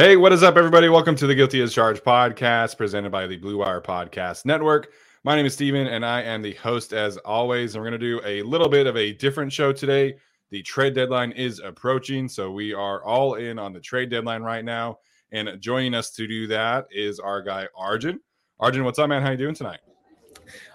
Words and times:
Hey, 0.00 0.16
what 0.16 0.32
is 0.32 0.42
up, 0.42 0.56
everybody? 0.56 0.88
Welcome 0.88 1.14
to 1.16 1.26
the 1.26 1.34
Guilty 1.34 1.60
as 1.60 1.74
Charged 1.74 2.02
podcast 2.02 2.78
presented 2.78 3.12
by 3.12 3.26
the 3.26 3.36
Blue 3.36 3.58
Wire 3.58 3.82
Podcast 3.82 4.46
Network. 4.46 4.92
My 5.24 5.36
name 5.36 5.44
is 5.44 5.52
Steven, 5.52 5.88
and 5.88 6.06
I 6.06 6.22
am 6.22 6.40
the 6.40 6.54
host 6.54 6.94
as 6.94 7.18
always. 7.18 7.74
And 7.74 7.84
we're 7.84 7.90
going 7.90 8.00
to 8.00 8.06
do 8.06 8.22
a 8.24 8.40
little 8.40 8.70
bit 8.70 8.86
of 8.86 8.96
a 8.96 9.12
different 9.12 9.52
show 9.52 9.74
today. 9.74 10.14
The 10.48 10.62
trade 10.62 10.94
deadline 10.94 11.32
is 11.32 11.58
approaching, 11.58 12.30
so 12.30 12.50
we 12.50 12.72
are 12.72 13.04
all 13.04 13.34
in 13.34 13.58
on 13.58 13.74
the 13.74 13.80
trade 13.80 14.08
deadline 14.08 14.40
right 14.42 14.64
now. 14.64 15.00
And 15.32 15.60
joining 15.60 15.92
us 15.92 16.08
to 16.12 16.26
do 16.26 16.46
that 16.46 16.86
is 16.90 17.20
our 17.20 17.42
guy 17.42 17.68
Arjun. 17.76 18.20
Arjun, 18.58 18.84
what's 18.84 18.98
up, 18.98 19.10
man? 19.10 19.20
How 19.20 19.32
you 19.32 19.36
doing 19.36 19.54
tonight? 19.54 19.80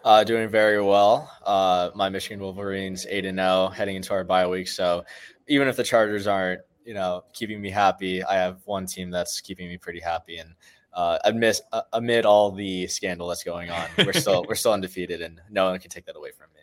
Uh, 0.03 0.23
doing 0.23 0.49
very 0.49 0.79
well. 0.83 1.31
Uh, 1.43 1.89
my 1.95 2.09
Michigan 2.09 2.41
Wolverines 2.41 3.07
eight 3.09 3.25
and 3.25 3.39
zero, 3.39 3.47
oh, 3.49 3.67
heading 3.69 3.95
into 3.95 4.13
our 4.13 4.23
bye 4.23 4.45
week. 4.45 4.67
So 4.67 5.03
even 5.47 5.67
if 5.67 5.77
the 5.77 5.83
Chargers 5.83 6.27
aren't 6.27 6.61
you 6.86 6.94
know 6.94 7.23
keeping 7.33 7.61
me 7.61 7.69
happy. 7.69 8.23
I 8.23 8.36
have 8.36 8.59
one 8.66 8.86
team 8.86 9.09
that's 9.09 9.41
keeping 9.41 9.67
me 9.67 9.78
pretty 9.78 10.00
happy, 10.00 10.38
and 10.38 10.53
uh, 10.94 11.19
amid 11.25 11.58
uh, 11.73 11.81
amid 11.94 12.25
all 12.25 12.52
the 12.52 12.88
scandal 12.88 13.27
that's 13.27 13.44
going 13.44 13.69
on, 13.69 13.88
we're 14.05 14.14
still 14.14 14.45
we're 14.47 14.55
still 14.55 14.73
undefeated, 14.73 15.22
and 15.22 15.42
no 15.50 15.66
one 15.66 15.80
can 15.80 15.89
take 15.89 16.05
that 16.05 16.16
away 16.16 16.31
from 16.31 16.47
me. 16.53 16.61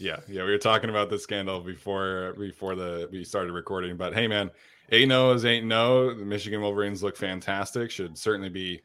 Yeah, 0.00 0.20
yeah, 0.28 0.44
we 0.44 0.50
were 0.50 0.58
talking 0.58 0.90
about 0.90 1.10
the 1.10 1.18
scandal 1.18 1.60
before 1.60 2.34
before 2.38 2.74
the 2.74 3.08
we 3.12 3.22
started 3.22 3.52
recording, 3.52 3.96
but 3.96 4.14
hey, 4.14 4.26
man, 4.26 4.50
eight 4.90 5.06
no 5.06 5.32
is 5.32 5.44
eight 5.44 5.64
no. 5.64 6.14
The 6.14 6.24
Michigan 6.24 6.62
Wolverines 6.62 7.02
look 7.02 7.16
fantastic. 7.16 7.90
Should 7.90 8.16
certainly 8.16 8.48
be 8.48 8.80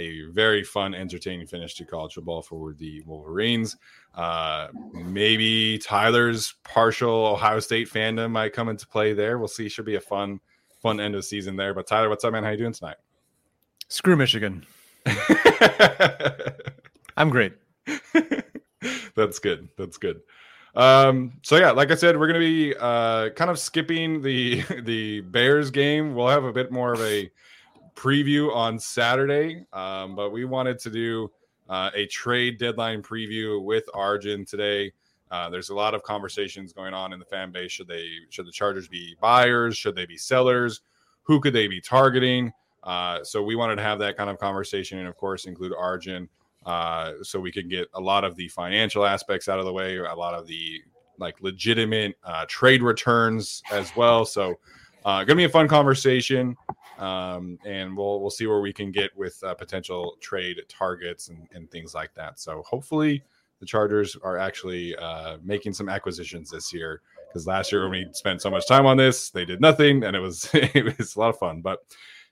a 0.00 0.30
very 0.30 0.64
fun, 0.64 0.94
entertaining 0.94 1.46
finish 1.46 1.74
to 1.76 1.84
college 1.84 2.14
football 2.14 2.42
for 2.42 2.72
the 2.72 3.02
Wolverines. 3.02 3.76
Uh, 4.14 4.68
maybe 4.92 5.78
Tyler's 5.78 6.54
partial 6.64 7.26
Ohio 7.26 7.60
State 7.60 7.88
fandom 7.88 8.30
might 8.30 8.52
come 8.52 8.68
into 8.68 8.86
play 8.86 9.12
there. 9.12 9.38
We'll 9.38 9.48
see. 9.48 9.68
Should 9.68 9.84
be 9.84 9.96
a 9.96 10.00
fun, 10.00 10.40
fun 10.80 11.00
end 11.00 11.14
of 11.14 11.24
season 11.24 11.56
there. 11.56 11.74
But 11.74 11.86
Tyler, 11.86 12.08
what's 12.08 12.24
up, 12.24 12.32
man? 12.32 12.42
How 12.42 12.50
you 12.50 12.56
doing 12.56 12.72
tonight? 12.72 12.96
Screw 13.88 14.16
Michigan. 14.16 14.64
I'm 17.16 17.30
great. 17.30 17.52
That's 19.14 19.38
good. 19.38 19.68
That's 19.76 19.98
good. 19.98 20.20
Um, 20.74 21.32
so 21.42 21.56
yeah, 21.56 21.72
like 21.72 21.90
I 21.90 21.94
said, 21.94 22.18
we're 22.18 22.28
gonna 22.28 22.38
be 22.38 22.74
uh, 22.78 23.30
kind 23.30 23.50
of 23.50 23.58
skipping 23.58 24.22
the 24.22 24.62
the 24.82 25.20
Bears 25.22 25.70
game. 25.70 26.14
We'll 26.14 26.28
have 26.28 26.44
a 26.44 26.52
bit 26.52 26.70
more 26.70 26.92
of 26.92 27.00
a 27.00 27.30
preview 28.00 28.54
on 28.54 28.78
Saturday, 28.78 29.66
um, 29.74 30.16
but 30.16 30.30
we 30.30 30.46
wanted 30.46 30.78
to 30.78 30.90
do 30.90 31.30
uh, 31.68 31.90
a 31.94 32.06
trade 32.06 32.58
deadline 32.58 33.02
preview 33.02 33.62
with 33.62 33.84
Arjun 33.92 34.46
today. 34.46 34.90
Uh, 35.30 35.50
there's 35.50 35.68
a 35.68 35.74
lot 35.74 35.94
of 35.94 36.02
conversations 36.02 36.72
going 36.72 36.94
on 36.94 37.12
in 37.12 37.18
the 37.18 37.26
fan 37.26 37.52
base. 37.52 37.70
Should 37.70 37.88
they 37.88 38.08
should 38.30 38.46
the 38.46 38.52
Chargers 38.52 38.88
be 38.88 39.16
buyers? 39.20 39.76
Should 39.76 39.94
they 39.94 40.06
be 40.06 40.16
sellers? 40.16 40.80
Who 41.24 41.40
could 41.40 41.52
they 41.52 41.68
be 41.68 41.78
targeting? 41.78 42.52
Uh, 42.82 43.22
so 43.22 43.42
we 43.42 43.54
wanted 43.54 43.76
to 43.76 43.82
have 43.82 43.98
that 43.98 44.16
kind 44.16 44.30
of 44.30 44.38
conversation, 44.38 44.98
and 44.98 45.06
of 45.06 45.16
course 45.18 45.44
include 45.44 45.74
Arjun, 45.78 46.26
uh, 46.64 47.12
so 47.22 47.38
we 47.38 47.52
could 47.52 47.68
get 47.68 47.86
a 47.94 48.00
lot 48.00 48.24
of 48.24 48.34
the 48.34 48.48
financial 48.48 49.04
aspects 49.04 49.46
out 49.46 49.58
of 49.58 49.66
the 49.66 49.72
way, 49.72 49.98
a 49.98 50.14
lot 50.14 50.32
of 50.32 50.46
the 50.46 50.80
like 51.18 51.36
legitimate 51.42 52.16
uh, 52.24 52.46
trade 52.48 52.82
returns 52.82 53.62
as 53.70 53.94
well. 53.94 54.24
So 54.24 54.58
uh, 55.04 55.22
gonna 55.24 55.36
be 55.36 55.44
a 55.44 55.50
fun 55.50 55.68
conversation, 55.68 56.56
um, 57.00 57.58
and 57.64 57.96
we'll 57.96 58.20
we'll 58.20 58.30
see 58.30 58.46
where 58.46 58.60
we 58.60 58.72
can 58.72 58.90
get 58.90 59.16
with 59.16 59.42
uh, 59.42 59.54
potential 59.54 60.16
trade 60.20 60.60
targets 60.68 61.28
and, 61.28 61.48
and 61.52 61.70
things 61.70 61.94
like 61.94 62.14
that. 62.14 62.38
So 62.38 62.62
hopefully 62.62 63.22
the 63.60 63.66
Chargers 63.66 64.16
are 64.22 64.38
actually 64.38 64.96
uh, 64.96 65.38
making 65.42 65.72
some 65.72 65.88
acquisitions 65.88 66.50
this 66.50 66.72
year 66.72 67.02
because 67.28 67.46
last 67.46 67.70
year 67.70 67.82
when 67.82 67.90
we 67.90 68.08
spent 68.12 68.42
so 68.42 68.50
much 68.50 68.66
time 68.66 68.86
on 68.86 68.96
this, 68.96 69.30
they 69.30 69.44
did 69.44 69.60
nothing, 69.60 70.04
and 70.04 70.16
it 70.16 70.20
was 70.20 70.50
it 70.54 70.98
was 70.98 71.16
a 71.16 71.18
lot 71.18 71.30
of 71.30 71.38
fun. 71.38 71.60
But 71.60 71.80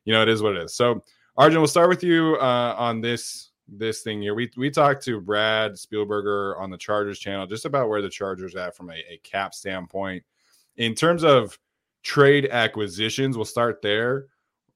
you 0.05 0.13
know, 0.13 0.23
it 0.23 0.29
is 0.29 0.43
what 0.43 0.57
it 0.57 0.63
is. 0.63 0.75
So 0.75 1.03
Arjun, 1.37 1.61
we'll 1.61 1.69
start 1.69 1.89
with 1.89 2.03
you 2.03 2.37
uh, 2.41 2.75
on 2.77 3.01
this 3.01 3.51
this 3.69 4.03
thing 4.03 4.21
here. 4.23 4.35
We 4.35 4.51
we 4.57 4.71
talked 4.71 5.05
to 5.05 5.21
Brad 5.21 5.73
Spielberger 5.73 6.59
on 6.59 6.71
the 6.71 6.79
Chargers 6.79 7.19
channel 7.19 7.47
just 7.47 7.65
about 7.65 7.89
where 7.89 8.03
the 8.03 8.09
Chargers 8.09 8.57
at 8.57 8.77
from 8.77 8.91
a, 8.91 8.97
a 9.11 9.21
cap 9.23 9.55
standpoint 9.55 10.25
in 10.77 10.95
terms 10.95 11.25
of 11.25 11.59
trade 12.03 12.49
acquisitions. 12.51 13.37
We'll 13.37 13.45
start 13.45 13.83
there. 13.83 14.27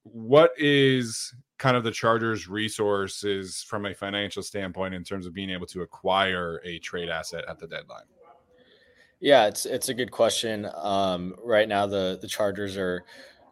What 0.05 0.53
is 0.57 1.35
kind 1.59 1.77
of 1.77 1.85
the 1.85 1.91
Chargers' 1.93 2.49
resources 2.49 3.63
from 3.63 3.87
a 3.87 3.95
financial 3.95 4.43
standpoint 4.43 4.95
in 4.95 5.05
terms 5.05 5.27
of 5.27 5.33
being 5.33 5.51
able 5.51 5.67
to 5.67 5.83
acquire 5.83 6.61
a 6.65 6.79
trade 6.81 7.09
asset 7.09 7.45
at 7.49 7.59
the 7.59 7.69
deadline? 7.69 8.05
Yeah, 9.21 9.47
it's 9.47 9.67
it's 9.67 9.89
a 9.89 9.95
good 9.95 10.11
question. 10.11 10.69
Um, 10.75 11.37
right 11.45 11.69
now, 11.69 11.87
the 11.87 12.19
the 12.21 12.27
Chargers 12.27 12.77
are 12.77 13.05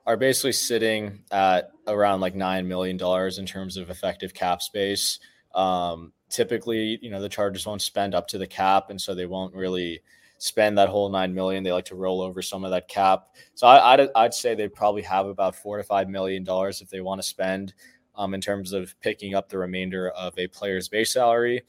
are 0.04 0.16
basically 0.16 0.52
sitting 0.52 1.20
at 1.30 1.70
around 1.86 2.20
like 2.20 2.34
nine 2.34 2.66
million 2.66 2.96
dollars 2.96 3.38
in 3.38 3.46
terms 3.46 3.76
of 3.76 3.88
effective 3.88 4.34
cap 4.34 4.62
space. 4.62 5.20
Um, 5.54 6.12
typically, 6.28 6.98
you 7.00 7.10
know, 7.10 7.20
the 7.20 7.28
Chargers 7.28 7.66
won't 7.66 7.82
spend 7.82 8.16
up 8.16 8.26
to 8.28 8.38
the 8.38 8.46
cap, 8.48 8.90
and 8.90 9.00
so 9.00 9.14
they 9.14 9.26
won't 9.26 9.54
really 9.54 10.02
spend 10.40 10.78
that 10.78 10.88
whole 10.88 11.10
nine 11.10 11.34
million. 11.34 11.62
They 11.62 11.72
like 11.72 11.84
to 11.86 11.94
roll 11.94 12.22
over 12.22 12.40
some 12.40 12.64
of 12.64 12.70
that 12.70 12.88
cap. 12.88 13.28
So 13.54 13.66
I, 13.66 13.96
would 13.96 14.08
I'd, 14.16 14.24
I'd 14.24 14.34
say 14.34 14.54
they 14.54 14.68
probably 14.68 15.02
have 15.02 15.26
about 15.26 15.54
four 15.54 15.76
to 15.76 15.84
five 15.84 16.08
million 16.08 16.42
dollars 16.42 16.80
if 16.80 16.88
they 16.88 17.02
want 17.02 17.20
to 17.20 17.26
spend 17.26 17.74
um, 18.16 18.34
in 18.34 18.40
terms 18.40 18.72
of 18.72 18.98
picking 19.00 19.34
up 19.34 19.48
the 19.48 19.58
remainder 19.58 20.08
of 20.10 20.36
a 20.38 20.46
player's 20.48 20.88
base 20.88 21.12
salary. 21.12 21.62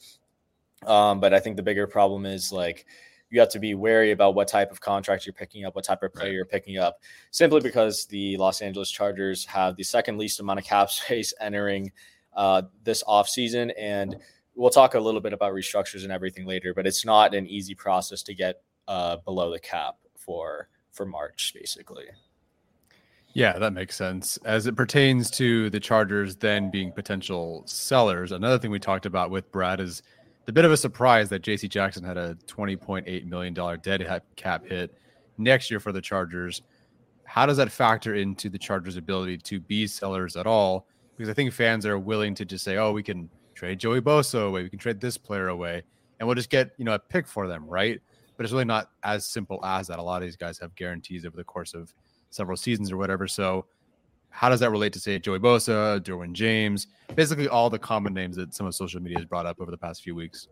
Um, 0.87 1.19
but 1.19 1.33
I 1.33 1.39
think 1.39 1.57
the 1.57 1.63
bigger 1.63 1.85
problem 1.85 2.25
is 2.25 2.51
like 2.51 2.85
you 3.29 3.39
have 3.41 3.49
to 3.49 3.59
be 3.59 3.75
wary 3.75 4.11
about 4.11 4.35
what 4.35 4.47
type 4.47 4.71
of 4.71 4.79
contract 4.79 5.25
you're 5.25 5.33
picking 5.33 5.65
up, 5.65 5.75
what 5.75 5.83
type 5.83 6.01
of 6.01 6.13
player 6.13 6.27
right. 6.27 6.33
you're 6.33 6.45
picking 6.45 6.77
up, 6.77 6.99
simply 7.29 7.59
because 7.59 8.05
the 8.05 8.37
Los 8.37 8.61
Angeles 8.61 8.89
Chargers 8.89 9.45
have 9.45 9.75
the 9.75 9.83
second 9.83 10.17
least 10.17 10.39
amount 10.39 10.59
of 10.59 10.65
cap 10.65 10.89
space 10.91 11.33
entering 11.41 11.91
uh, 12.35 12.63
this 12.83 13.03
offseason. 13.03 13.71
And 13.77 14.15
we'll 14.55 14.69
talk 14.69 14.95
a 14.95 14.99
little 14.99 15.21
bit 15.21 15.33
about 15.33 15.53
restructures 15.53 16.03
and 16.03 16.11
everything 16.11 16.45
later, 16.45 16.73
but 16.73 16.85
it's 16.85 17.05
not 17.05 17.33
an 17.33 17.47
easy 17.47 17.75
process 17.75 18.21
to 18.23 18.33
get 18.33 18.61
uh, 18.87 19.17
below 19.17 19.51
the 19.51 19.59
cap 19.59 19.95
for 20.17 20.69
for 20.91 21.05
March, 21.05 21.53
basically. 21.55 22.05
Yeah, 23.33 23.57
that 23.59 23.71
makes 23.71 23.95
sense. 23.95 24.37
As 24.43 24.67
it 24.67 24.75
pertains 24.75 25.31
to 25.31 25.69
the 25.69 25.79
Chargers 25.79 26.35
then 26.35 26.69
being 26.69 26.91
potential 26.91 27.63
sellers, 27.65 28.33
another 28.33 28.59
thing 28.59 28.71
we 28.71 28.79
talked 28.79 29.05
about 29.05 29.31
with 29.31 29.49
Brad 29.51 29.79
is 29.79 30.03
the 30.45 30.51
bit 30.51 30.65
of 30.65 30.71
a 30.71 30.77
surprise 30.77 31.29
that 31.29 31.41
JC 31.41 31.69
Jackson 31.69 32.03
had 32.03 32.17
a 32.17 32.35
$20.8 32.47 33.25
million 33.25 33.53
dead 33.81 34.21
cap 34.35 34.65
hit 34.65 34.97
next 35.37 35.71
year 35.71 35.79
for 35.79 35.93
the 35.93 36.01
Chargers. 36.01 36.61
How 37.23 37.45
does 37.45 37.55
that 37.57 37.71
factor 37.71 38.15
into 38.15 38.49
the 38.49 38.59
Chargers' 38.59 38.97
ability 38.97 39.37
to 39.37 39.61
be 39.61 39.87
sellers 39.87 40.35
at 40.35 40.45
all? 40.45 40.87
Because 41.15 41.29
I 41.29 41.33
think 41.33 41.53
fans 41.53 41.85
are 41.85 41.97
willing 41.97 42.35
to 42.35 42.43
just 42.43 42.65
say, 42.65 42.75
oh, 42.75 42.91
we 42.91 43.03
can 43.03 43.29
trade 43.55 43.79
Joey 43.79 44.01
Bosa 44.01 44.47
away. 44.47 44.63
We 44.63 44.69
can 44.69 44.79
trade 44.79 44.99
this 44.99 45.17
player 45.17 45.47
away, 45.49 45.83
and 46.19 46.27
we'll 46.27 46.35
just 46.35 46.49
get 46.49 46.71
you 46.77 46.85
know 46.85 46.93
a 46.93 46.99
pick 46.99 47.27
for 47.27 47.47
them, 47.47 47.65
right? 47.67 48.01
But 48.41 48.45
it's 48.45 48.53
really 48.53 48.65
not 48.65 48.89
as 49.03 49.27
simple 49.27 49.63
as 49.63 49.85
that. 49.85 49.99
A 49.99 50.01
lot 50.01 50.23
of 50.23 50.27
these 50.27 50.35
guys 50.35 50.57
have 50.57 50.73
guarantees 50.73 51.27
over 51.27 51.37
the 51.37 51.43
course 51.43 51.75
of 51.75 51.93
several 52.31 52.57
seasons 52.57 52.91
or 52.91 52.97
whatever. 52.97 53.27
So, 53.27 53.67
how 54.31 54.49
does 54.49 54.59
that 54.61 54.71
relate 54.71 54.93
to 54.93 54.99
say 54.99 55.19
Joey 55.19 55.37
Bosa, 55.37 55.99
Derwin 55.99 56.33
James, 56.33 56.87
basically 57.13 57.47
all 57.47 57.69
the 57.69 57.77
common 57.77 58.15
names 58.15 58.35
that 58.37 58.55
some 58.55 58.65
of 58.65 58.73
social 58.73 58.99
media 58.99 59.19
has 59.19 59.27
brought 59.27 59.45
up 59.45 59.61
over 59.61 59.69
the 59.69 59.77
past 59.77 60.01
few 60.01 60.15
weeks? 60.15 60.47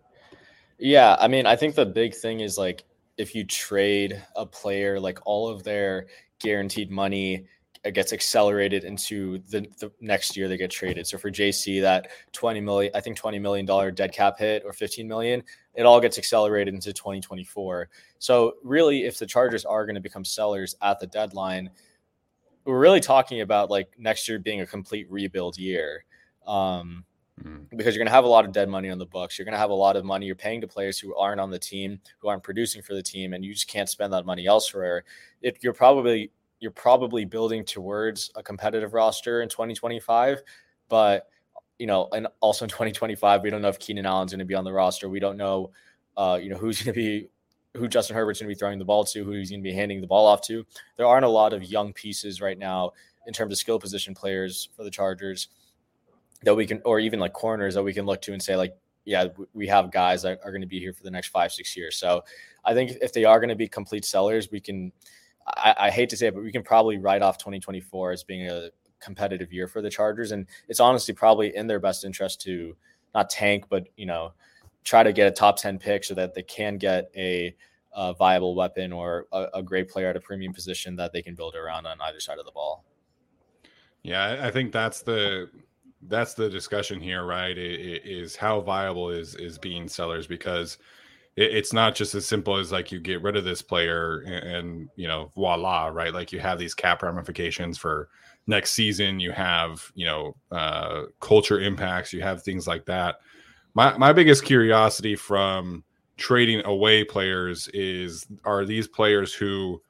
Yeah, 0.77 1.17
I 1.19 1.27
mean, 1.27 1.47
I 1.47 1.55
think 1.55 1.73
the 1.73 1.83
big 1.83 2.13
thing 2.13 2.41
is 2.41 2.59
like 2.59 2.83
if 3.17 3.33
you 3.33 3.43
trade 3.43 4.21
a 4.35 4.45
player, 4.45 4.99
like 4.99 5.17
all 5.25 5.47
of 5.47 5.63
their 5.63 6.05
guaranteed 6.37 6.91
money 6.91 7.47
gets 7.93 8.11
accelerated 8.11 8.83
into 8.83 9.39
the, 9.49 9.61
the 9.79 9.91
next 10.01 10.35
year 10.35 10.47
they 10.47 10.57
get 10.57 10.69
traded. 10.69 11.07
So 11.07 11.17
for 11.17 11.31
JC, 11.31 11.81
that 11.81 12.09
20 12.33 12.59
million, 12.59 12.91
I 12.93 12.99
think 12.99 13.15
20 13.15 13.39
million 13.39 13.65
dollar 13.65 13.89
dead 13.89 14.11
cap 14.11 14.37
hit 14.37 14.63
or 14.65 14.73
15 14.73 15.07
million, 15.07 15.43
it 15.75 15.83
all 15.85 16.01
gets 16.01 16.17
accelerated 16.17 16.73
into 16.73 16.91
2024. 16.91 17.89
So 18.19 18.55
really, 18.63 19.05
if 19.05 19.17
the 19.17 19.25
Chargers 19.25 19.63
are 19.63 19.85
going 19.85 19.95
to 19.95 20.01
become 20.01 20.25
sellers 20.25 20.75
at 20.81 20.99
the 20.99 21.07
deadline, 21.07 21.69
we're 22.65 22.79
really 22.79 22.99
talking 22.99 23.41
about 23.41 23.69
like 23.69 23.87
next 23.97 24.27
year 24.27 24.39
being 24.39 24.61
a 24.61 24.65
complete 24.65 25.09
rebuild 25.09 25.57
year. 25.57 26.03
Um, 26.45 27.05
mm. 27.41 27.69
because 27.69 27.95
you're 27.95 28.03
going 28.03 28.07
to 28.07 28.13
have 28.13 28.25
a 28.25 28.29
lot 28.29 28.43
of 28.43 28.51
dead 28.51 28.67
money 28.67 28.89
on 28.89 28.97
the 28.97 29.05
books. 29.05 29.37
You're 29.37 29.45
going 29.45 29.53
to 29.53 29.59
have 29.59 29.69
a 29.69 29.73
lot 29.73 29.95
of 29.95 30.03
money 30.03 30.25
you're 30.25 30.35
paying 30.35 30.59
to 30.61 30.67
players 30.67 30.99
who 30.99 31.15
aren't 31.15 31.39
on 31.39 31.49
the 31.49 31.59
team, 31.59 31.99
who 32.19 32.27
aren't 32.27 32.43
producing 32.43 32.81
for 32.81 32.93
the 32.93 33.03
team, 33.03 33.33
and 33.33 33.45
you 33.45 33.53
just 33.53 33.69
can't 33.69 33.87
spend 33.87 34.11
that 34.11 34.25
money 34.25 34.47
elsewhere. 34.47 35.05
It, 35.41 35.59
you're 35.61 35.73
probably 35.73 36.31
you're 36.59 36.71
probably 36.71 37.25
building 37.25 37.63
towards 37.63 38.31
a 38.35 38.43
competitive 38.43 38.93
roster 38.93 39.41
in 39.41 39.49
2025, 39.49 40.41
but 40.89 41.27
you 41.77 41.87
know, 41.87 42.09
and 42.11 42.27
also 42.41 42.65
in 42.65 42.69
2025, 42.69 43.41
we 43.41 43.49
don't 43.49 43.61
know 43.61 43.69
if 43.69 43.79
Keenan 43.79 44.05
Allen's 44.05 44.31
going 44.31 44.39
to 44.39 44.45
be 44.45 44.55
on 44.55 44.65
the 44.65 44.73
roster. 44.73 45.07
We 45.07 45.21
don't 45.21 45.37
know, 45.37 45.71
uh, 46.17 46.37
you 46.41 46.49
know, 46.49 46.57
who's 46.57 46.81
going 46.81 46.93
to 46.93 46.99
be 46.99 47.29
who 47.75 47.87
Justin 47.87 48.15
Herbert's 48.15 48.39
going 48.39 48.49
to 48.49 48.55
be 48.55 48.59
throwing 48.59 48.79
the 48.79 48.85
ball 48.85 49.03
to, 49.05 49.23
who 49.23 49.31
he's 49.31 49.51
going 49.51 49.61
to 49.61 49.69
be 49.69 49.73
handing 49.73 50.01
the 50.01 50.07
ball 50.07 50.25
off 50.25 50.41
to. 50.47 50.65
There 50.97 51.05
aren't 51.05 51.25
a 51.25 51.29
lot 51.29 51.53
of 51.53 51.63
young 51.63 51.93
pieces 51.93 52.41
right 52.41 52.57
now 52.57 52.91
in 53.27 53.33
terms 53.33 53.53
of 53.53 53.59
skill 53.59 53.79
position 53.79 54.13
players 54.13 54.69
for 54.75 54.83
the 54.83 54.89
Chargers 54.89 55.49
that 56.43 56.55
we 56.55 56.65
can, 56.65 56.81
or 56.83 56.99
even 56.99 57.19
like 57.19 57.33
corners 57.33 57.75
that 57.75 57.83
we 57.83 57.93
can 57.93 58.05
look 58.05 58.21
to 58.23 58.33
and 58.33 58.41
say 58.41 58.55
like, 58.55 58.75
yeah, 59.05 59.27
we 59.53 59.67
have 59.67 59.91
guys 59.91 60.21
that 60.23 60.39
are 60.43 60.51
going 60.51 60.61
to 60.61 60.67
be 60.67 60.79
here 60.79 60.93
for 60.93 61.03
the 61.03 61.11
next 61.11 61.27
five, 61.27 61.51
six 61.51 61.77
years. 61.77 61.95
So 61.95 62.23
I 62.65 62.73
think 62.73 62.97
if 63.01 63.13
they 63.13 63.23
are 63.23 63.39
going 63.39 63.49
to 63.49 63.55
be 63.55 63.67
complete 63.67 64.03
sellers, 64.03 64.49
we 64.51 64.59
can 64.59 64.91
I, 65.47 65.75
I 65.77 65.89
hate 65.89 66.09
to 66.09 66.17
say 66.17 66.27
it, 66.27 66.35
but 66.35 66.43
we 66.43 66.51
can 66.51 66.63
probably 66.63 66.97
write 66.97 67.21
off 67.21 67.37
2024 67.37 68.11
as 68.11 68.23
being 68.23 68.47
a 68.47 68.69
competitive 68.99 69.51
year 69.51 69.67
for 69.67 69.81
the 69.81 69.89
Chargers, 69.89 70.31
and 70.31 70.45
it's 70.67 70.79
honestly 70.79 71.13
probably 71.13 71.55
in 71.55 71.67
their 71.67 71.79
best 71.79 72.05
interest 72.05 72.41
to 72.41 72.75
not 73.15 73.29
tank, 73.29 73.65
but 73.69 73.87
you 73.95 74.05
know, 74.05 74.33
try 74.83 75.03
to 75.03 75.13
get 75.13 75.27
a 75.27 75.31
top 75.31 75.57
10 75.57 75.79
pick 75.79 76.03
so 76.03 76.13
that 76.13 76.33
they 76.33 76.43
can 76.43 76.77
get 76.77 77.11
a, 77.15 77.55
a 77.95 78.13
viable 78.13 78.55
weapon 78.55 78.91
or 78.91 79.27
a, 79.31 79.47
a, 79.55 79.63
great 79.63 79.89
player 79.89 80.09
at 80.09 80.15
a 80.15 80.19
premium 80.19 80.53
position 80.53 80.95
that 80.95 81.11
they 81.11 81.21
can 81.21 81.35
build 81.35 81.55
around 81.55 81.85
on 81.85 81.97
either 82.01 82.19
side 82.19 82.39
of 82.39 82.45
the 82.45 82.51
ball. 82.51 82.83
Yeah, 84.03 84.39
I 84.41 84.51
think 84.51 84.71
that's 84.71 85.01
the 85.01 85.49
that's 86.03 86.33
the 86.33 86.49
discussion 86.49 87.01
here, 87.01 87.25
right? 87.25 87.57
Is 87.57 88.35
how 88.35 88.61
viable 88.61 89.09
is 89.09 89.35
is 89.35 89.57
being 89.57 89.89
sellers 89.89 90.27
because 90.27 90.77
it, 91.39 91.55
it's 91.55 91.73
not 91.73 91.95
just 91.95 92.13
as 92.13 92.25
simple 92.25 92.57
as 92.57 92.71
like 92.71 92.91
you 92.91 92.99
get 92.99 93.21
rid 93.21 93.37
of 93.37 93.45
this 93.45 93.61
player 93.61 94.19
and, 94.27 94.55
and 94.55 94.89
you 94.95 95.07
know 95.07 95.31
voila 95.33 95.87
right? 95.87 96.13
Like 96.13 96.31
you 96.31 96.39
have 96.39 96.59
these 96.59 96.75
cap 96.75 97.01
ramifications 97.01 97.77
for 97.77 98.09
next 98.45 98.71
season. 98.71 99.19
You 99.19 99.31
have 99.31 99.91
you 99.95 100.05
know 100.05 100.35
uh, 100.51 101.03
culture 101.21 101.59
impacts. 101.59 102.13
You 102.13 102.21
have 102.21 102.43
things 102.43 102.67
like 102.67 102.85
that. 102.85 103.19
My 103.73 103.97
my 103.97 104.13
biggest 104.13 104.43
curiosity 104.43 105.15
from 105.15 105.83
trading 106.17 106.65
away 106.65 107.05
players 107.05 107.69
is 107.73 108.27
are 108.43 108.65
these 108.65 108.87
players 108.87 109.33
who 109.33 109.81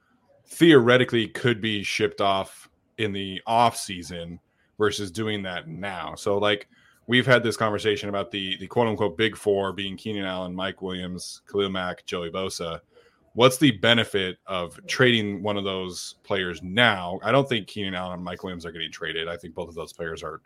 theoretically 0.46 1.28
could 1.28 1.60
be 1.60 1.82
shipped 1.82 2.20
off 2.20 2.68
in 2.98 3.12
the 3.12 3.40
off 3.46 3.76
season 3.76 4.38
versus 4.78 5.10
doing 5.10 5.42
that 5.42 5.66
now? 5.66 6.14
So 6.14 6.38
like 6.38 6.68
we've 7.10 7.26
had 7.26 7.42
this 7.42 7.56
conversation 7.56 8.08
about 8.08 8.30
the 8.30 8.56
the 8.58 8.68
quote 8.68 8.86
unquote 8.86 9.18
big 9.18 9.36
four 9.36 9.72
being 9.72 9.96
Keenan 9.96 10.24
Allen, 10.24 10.54
Mike 10.54 10.80
Williams, 10.80 11.42
Khalil 11.50 11.68
Mack, 11.68 12.06
Joey 12.06 12.30
Bosa. 12.30 12.78
What's 13.34 13.58
the 13.58 13.72
benefit 13.72 14.38
of 14.46 14.78
trading 14.86 15.42
one 15.42 15.56
of 15.56 15.64
those 15.64 16.14
players 16.22 16.62
now? 16.62 17.18
I 17.24 17.32
don't 17.32 17.48
think 17.48 17.66
Keenan 17.66 17.94
Allen 17.94 18.14
and 18.14 18.24
Mike 18.24 18.44
Williams 18.44 18.64
are 18.64 18.70
getting 18.70 18.92
traded. 18.92 19.26
I 19.26 19.36
think 19.36 19.54
both 19.54 19.68
of 19.68 19.74
those 19.74 19.92
players 19.92 20.22
are, 20.22 20.40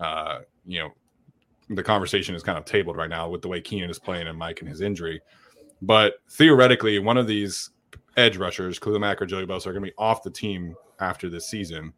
uh, 0.00 0.40
you 0.66 0.80
know, 0.80 0.90
the 1.68 1.82
conversation 1.82 2.34
is 2.34 2.42
kind 2.42 2.58
of 2.58 2.64
tabled 2.64 2.96
right 2.96 3.08
now 3.08 3.28
with 3.28 3.42
the 3.42 3.48
way 3.48 3.60
Keenan 3.60 3.88
is 3.88 4.00
playing 4.00 4.26
and 4.26 4.36
Mike 4.36 4.60
and 4.60 4.68
his 4.68 4.80
injury. 4.80 5.20
But 5.80 6.14
theoretically, 6.28 6.98
one 6.98 7.18
of 7.18 7.28
these 7.28 7.70
edge 8.16 8.36
rushers, 8.36 8.80
Khalil 8.80 8.98
Mack 8.98 9.22
or 9.22 9.26
Joey 9.26 9.46
Bosa, 9.46 9.68
are 9.68 9.72
going 9.72 9.84
to 9.84 9.90
be 9.90 9.96
off 9.96 10.24
the 10.24 10.30
team 10.30 10.74
after 10.98 11.28
this 11.28 11.48
season. 11.48 11.92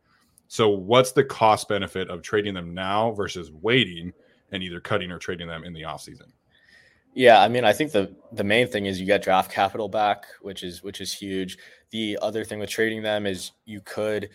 So, 0.53 0.69
what's 0.69 1.13
the 1.13 1.25
cost 1.25 1.67
benefit 1.67 2.11
of 2.11 2.21
trading 2.21 2.53
them 2.53 2.75
now 2.75 3.13
versus 3.13 3.51
waiting 3.51 4.13
and 4.51 4.63
either 4.63 4.81
cutting 4.81 5.11
or 5.11 5.19
trading 5.19 5.49
them 5.49 5.65
in 5.65 5.73
the 5.73 5.81
offseason? 5.81 6.31
Yeah, 7.15 7.41
I 7.41 7.49
mean, 7.49 7.65
I 7.65 7.73
think 7.73 7.93
the 7.93 8.15
the 8.33 8.45
main 8.45 8.69
thing 8.69 8.85
is 8.85 9.01
you 9.01 9.07
get 9.07 9.23
draft 9.23 9.51
capital 9.51 9.89
back, 9.89 10.27
which 10.43 10.63
is 10.63 10.83
which 10.83 11.01
is 11.01 11.11
huge. 11.11 11.57
The 11.89 12.19
other 12.21 12.45
thing 12.45 12.59
with 12.59 12.69
trading 12.69 13.03
them 13.03 13.25
is 13.25 13.53
you 13.65 13.81
could 13.81 14.29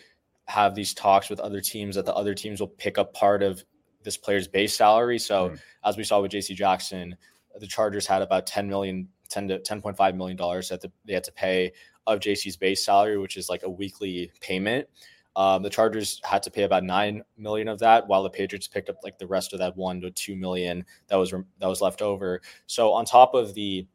have 0.46 0.74
these 0.74 0.92
talks 0.92 1.30
with 1.30 1.38
other 1.38 1.60
teams 1.60 1.94
that 1.94 2.04
the 2.04 2.14
other 2.16 2.34
teams 2.34 2.58
will 2.58 2.66
pick 2.66 2.98
up 2.98 3.14
part 3.14 3.44
of 3.44 3.62
this 4.02 4.16
player's 4.16 4.48
base 4.48 4.76
salary. 4.76 5.20
So, 5.20 5.50
mm. 5.50 5.60
as 5.84 5.96
we 5.96 6.02
saw 6.02 6.20
with 6.20 6.32
JC 6.32 6.56
Jackson, 6.56 7.16
the 7.60 7.68
Chargers 7.68 8.08
had 8.08 8.22
about 8.22 8.44
10 8.44 8.68
million 8.68 9.06
10 9.28 9.46
to 9.46 9.58
10.5 9.60 10.16
million 10.16 10.36
dollars 10.36 10.68
that 10.70 10.84
they 11.04 11.12
had 11.14 11.22
to 11.22 11.32
pay 11.32 11.70
of 12.08 12.18
JC's 12.18 12.56
base 12.56 12.84
salary, 12.84 13.18
which 13.18 13.36
is 13.36 13.48
like 13.48 13.62
a 13.62 13.70
weekly 13.70 14.32
payment. 14.40 14.88
Um, 15.36 15.62
the 15.62 15.70
Chargers 15.70 16.20
had 16.24 16.42
to 16.42 16.50
pay 16.50 16.64
about 16.64 16.84
nine 16.84 17.22
million 17.36 17.68
of 17.68 17.78
that, 17.78 18.06
while 18.08 18.22
the 18.22 18.30
Patriots 18.30 18.66
picked 18.66 18.88
up 18.88 18.96
like 19.04 19.18
the 19.18 19.26
rest 19.26 19.52
of 19.52 19.58
that 19.60 19.76
one 19.76 20.00
to 20.00 20.10
two 20.10 20.36
million 20.36 20.84
that 21.08 21.16
was 21.16 21.30
that 21.30 21.68
was 21.68 21.80
left 21.80 22.02
over. 22.02 22.40
So 22.66 22.92
on 22.92 23.04
top 23.04 23.34
of 23.34 23.54
the 23.54 23.86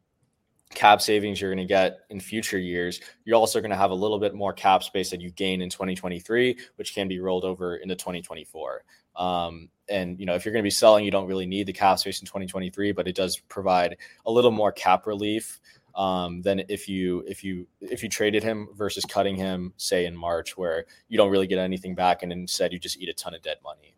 cap 0.70 1.00
savings 1.00 1.40
you're 1.40 1.50
going 1.54 1.66
to 1.66 1.68
get 1.68 2.00
in 2.10 2.20
future 2.20 2.58
years, 2.58 3.00
you're 3.24 3.36
also 3.36 3.60
going 3.60 3.70
to 3.70 3.76
have 3.76 3.90
a 3.90 3.94
little 3.94 4.18
bit 4.18 4.34
more 4.34 4.52
cap 4.52 4.82
space 4.82 5.10
that 5.10 5.20
you 5.20 5.30
gain 5.30 5.62
in 5.62 5.70
2023, 5.70 6.58
which 6.76 6.94
can 6.94 7.08
be 7.08 7.20
rolled 7.20 7.44
over 7.44 7.76
into 7.76 7.94
2024. 7.94 8.84
Um, 9.16 9.68
and 9.88 10.18
you 10.18 10.26
know, 10.26 10.34
if 10.34 10.44
you're 10.44 10.52
going 10.52 10.62
to 10.62 10.66
be 10.66 10.70
selling, 10.70 11.04
you 11.04 11.10
don't 11.10 11.26
really 11.26 11.46
need 11.46 11.66
the 11.66 11.72
cap 11.72 11.98
space 11.98 12.20
in 12.20 12.26
2023, 12.26 12.92
but 12.92 13.06
it 13.06 13.14
does 13.14 13.38
provide 13.48 13.96
a 14.26 14.30
little 14.30 14.50
more 14.50 14.72
cap 14.72 15.06
relief 15.06 15.60
um, 15.94 16.42
than 16.42 16.62
if 16.68 16.88
you 16.88 17.24
if 17.26 17.44
you 17.44 17.66
if 17.80 18.02
you 18.02 18.08
traded 18.08 18.42
him 18.42 18.68
versus 18.74 19.04
cutting 19.04 19.36
him, 19.36 19.72
say 19.76 20.06
in 20.06 20.16
March, 20.16 20.56
where 20.56 20.86
you 21.08 21.16
don't 21.16 21.30
really 21.30 21.46
get 21.46 21.58
anything 21.58 21.94
back, 21.94 22.22
and 22.22 22.32
instead 22.32 22.72
you 22.72 22.78
just 22.78 22.98
eat 22.98 23.08
a 23.08 23.14
ton 23.14 23.34
of 23.34 23.42
dead 23.42 23.58
money. 23.62 23.94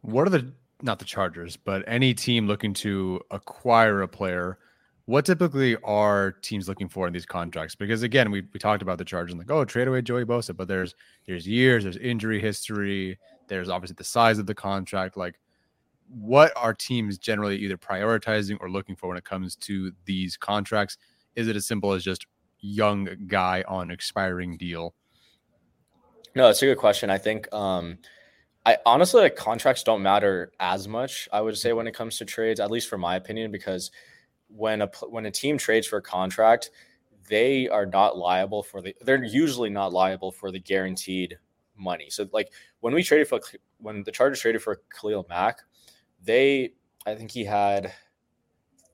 What 0.00 0.26
are 0.26 0.30
the 0.30 0.52
not 0.82 0.98
the 0.98 1.04
Chargers, 1.04 1.56
but 1.56 1.84
any 1.86 2.14
team 2.14 2.46
looking 2.46 2.74
to 2.74 3.20
acquire 3.30 4.02
a 4.02 4.08
player? 4.08 4.58
What 5.06 5.24
typically 5.24 5.76
are 5.82 6.32
teams 6.32 6.68
looking 6.68 6.88
for 6.88 7.06
in 7.06 7.12
these 7.12 7.26
contracts? 7.26 7.74
Because 7.74 8.02
again, 8.02 8.30
we, 8.30 8.42
we 8.52 8.60
talked 8.60 8.82
about 8.82 8.98
the 8.98 9.04
Chargers 9.04 9.34
like, 9.34 9.50
oh, 9.50 9.64
trade 9.64 9.88
away 9.88 10.00
Joey 10.00 10.24
Bosa, 10.24 10.56
but 10.56 10.68
there's 10.68 10.94
there's 11.26 11.46
years, 11.46 11.84
there's 11.84 11.96
injury 11.96 12.40
history, 12.40 13.18
there's 13.48 13.68
obviously 13.68 13.96
the 13.98 14.04
size 14.04 14.38
of 14.38 14.46
the 14.46 14.54
contract. 14.54 15.16
Like, 15.16 15.38
what 16.12 16.52
are 16.56 16.74
teams 16.74 17.18
generally 17.18 17.56
either 17.56 17.76
prioritizing 17.76 18.58
or 18.60 18.70
looking 18.70 18.96
for 18.96 19.08
when 19.08 19.16
it 19.16 19.24
comes 19.24 19.56
to 19.56 19.92
these 20.04 20.36
contracts? 20.36 20.98
Is 21.36 21.48
it 21.48 21.56
as 21.56 21.66
simple 21.66 21.92
as 21.92 22.04
just 22.04 22.26
young 22.60 23.08
guy 23.26 23.64
on 23.66 23.90
expiring 23.90 24.56
deal? 24.56 24.94
No, 26.34 26.48
it's 26.48 26.62
a 26.62 26.66
good 26.66 26.78
question. 26.78 27.10
I 27.10 27.18
think 27.18 27.52
um 27.52 27.98
I 28.64 28.78
honestly 28.86 29.22
like 29.22 29.36
contracts 29.36 29.82
don't 29.82 30.02
matter 30.02 30.52
as 30.60 30.86
much, 30.86 31.28
I 31.32 31.40
would 31.40 31.56
say 31.58 31.72
when 31.72 31.86
it 31.86 31.94
comes 31.94 32.18
to 32.18 32.24
trades, 32.24 32.60
at 32.60 32.70
least 32.70 32.88
for 32.88 32.98
my 32.98 33.16
opinion, 33.16 33.50
because 33.50 33.90
when 34.48 34.82
a 34.82 34.90
when 35.08 35.26
a 35.26 35.30
team 35.30 35.58
trades 35.58 35.86
for 35.86 35.96
a 35.96 36.02
contract, 36.02 36.70
they 37.28 37.68
are 37.68 37.86
not 37.86 38.16
liable 38.16 38.62
for 38.62 38.82
the 38.82 38.94
they're 39.00 39.24
usually 39.24 39.70
not 39.70 39.92
liable 39.92 40.30
for 40.30 40.52
the 40.52 40.60
guaranteed 40.60 41.38
money. 41.76 42.08
So 42.10 42.28
like 42.32 42.52
when 42.80 42.94
we 42.94 43.02
traded 43.02 43.28
for 43.28 43.40
when 43.78 44.02
the 44.04 44.12
Chargers 44.12 44.40
traded 44.40 44.62
for 44.62 44.82
Khalil 44.94 45.26
Mack, 45.28 45.58
they 46.24 46.72
I 47.06 47.14
think 47.14 47.30
he 47.30 47.44
had 47.44 47.92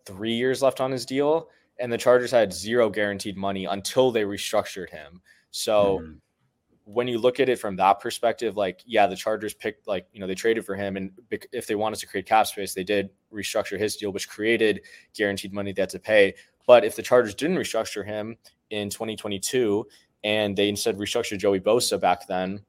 three 0.07 0.33
years 0.33 0.63
left 0.63 0.81
on 0.81 0.91
his 0.91 1.05
deal, 1.05 1.49
and 1.79 1.93
the 1.93 1.99
Chargers 1.99 2.31
had 2.31 2.53
zero 2.53 2.89
guaranteed 2.89 3.37
money 3.37 3.67
until 3.67 4.11
they 4.11 4.23
restructured 4.23 4.91
him. 4.91 5.21
So 5.51 6.01
mm-hmm. 6.01 6.13
when 6.85 7.09
you 7.09 7.19
look 7.19 7.41
at 7.41 7.49
it 7.49 7.59
from 7.59 7.77
that 7.77 8.01
perspective, 8.01 8.57
like 8.57 8.83
yeah, 8.87 9.07
the 9.07 9.17
Chargers 9.17 9.55
picked 9.55 9.87
like 9.87 10.07
you 10.13 10.21
know 10.21 10.27
they 10.27 10.35
traded 10.35 10.65
for 10.65 10.75
him, 10.75 10.97
and 10.97 11.13
if 11.53 11.67
they 11.67 11.75
wanted 11.75 11.99
to 12.01 12.07
create 12.07 12.27
cap 12.27 12.47
space, 12.47 12.75
they 12.75 12.85
did 12.85 13.11
restructure 13.33 13.79
his 13.79 13.97
deal, 13.97 14.13
which 14.13 14.29
created 14.29 14.81
guaranteed 15.15 15.53
money 15.53 15.73
they 15.73 15.83
had 15.83 15.91
to 15.91 15.99
pay. 15.99 16.35
But 16.67 16.85
if 16.85 16.97
the 16.97 17.03
Chargers 17.03 17.35
didn't 17.35 17.57
restructure 17.57 18.05
him 18.05 18.37
in 18.71 18.91
2022 18.91 19.87
and 20.25 20.55
they 20.55 20.69
instead 20.69 20.99
restructured 20.99 21.39
Joey 21.39 21.61
Bosa 21.61 21.99
back 21.99 22.27
then, 22.27 22.61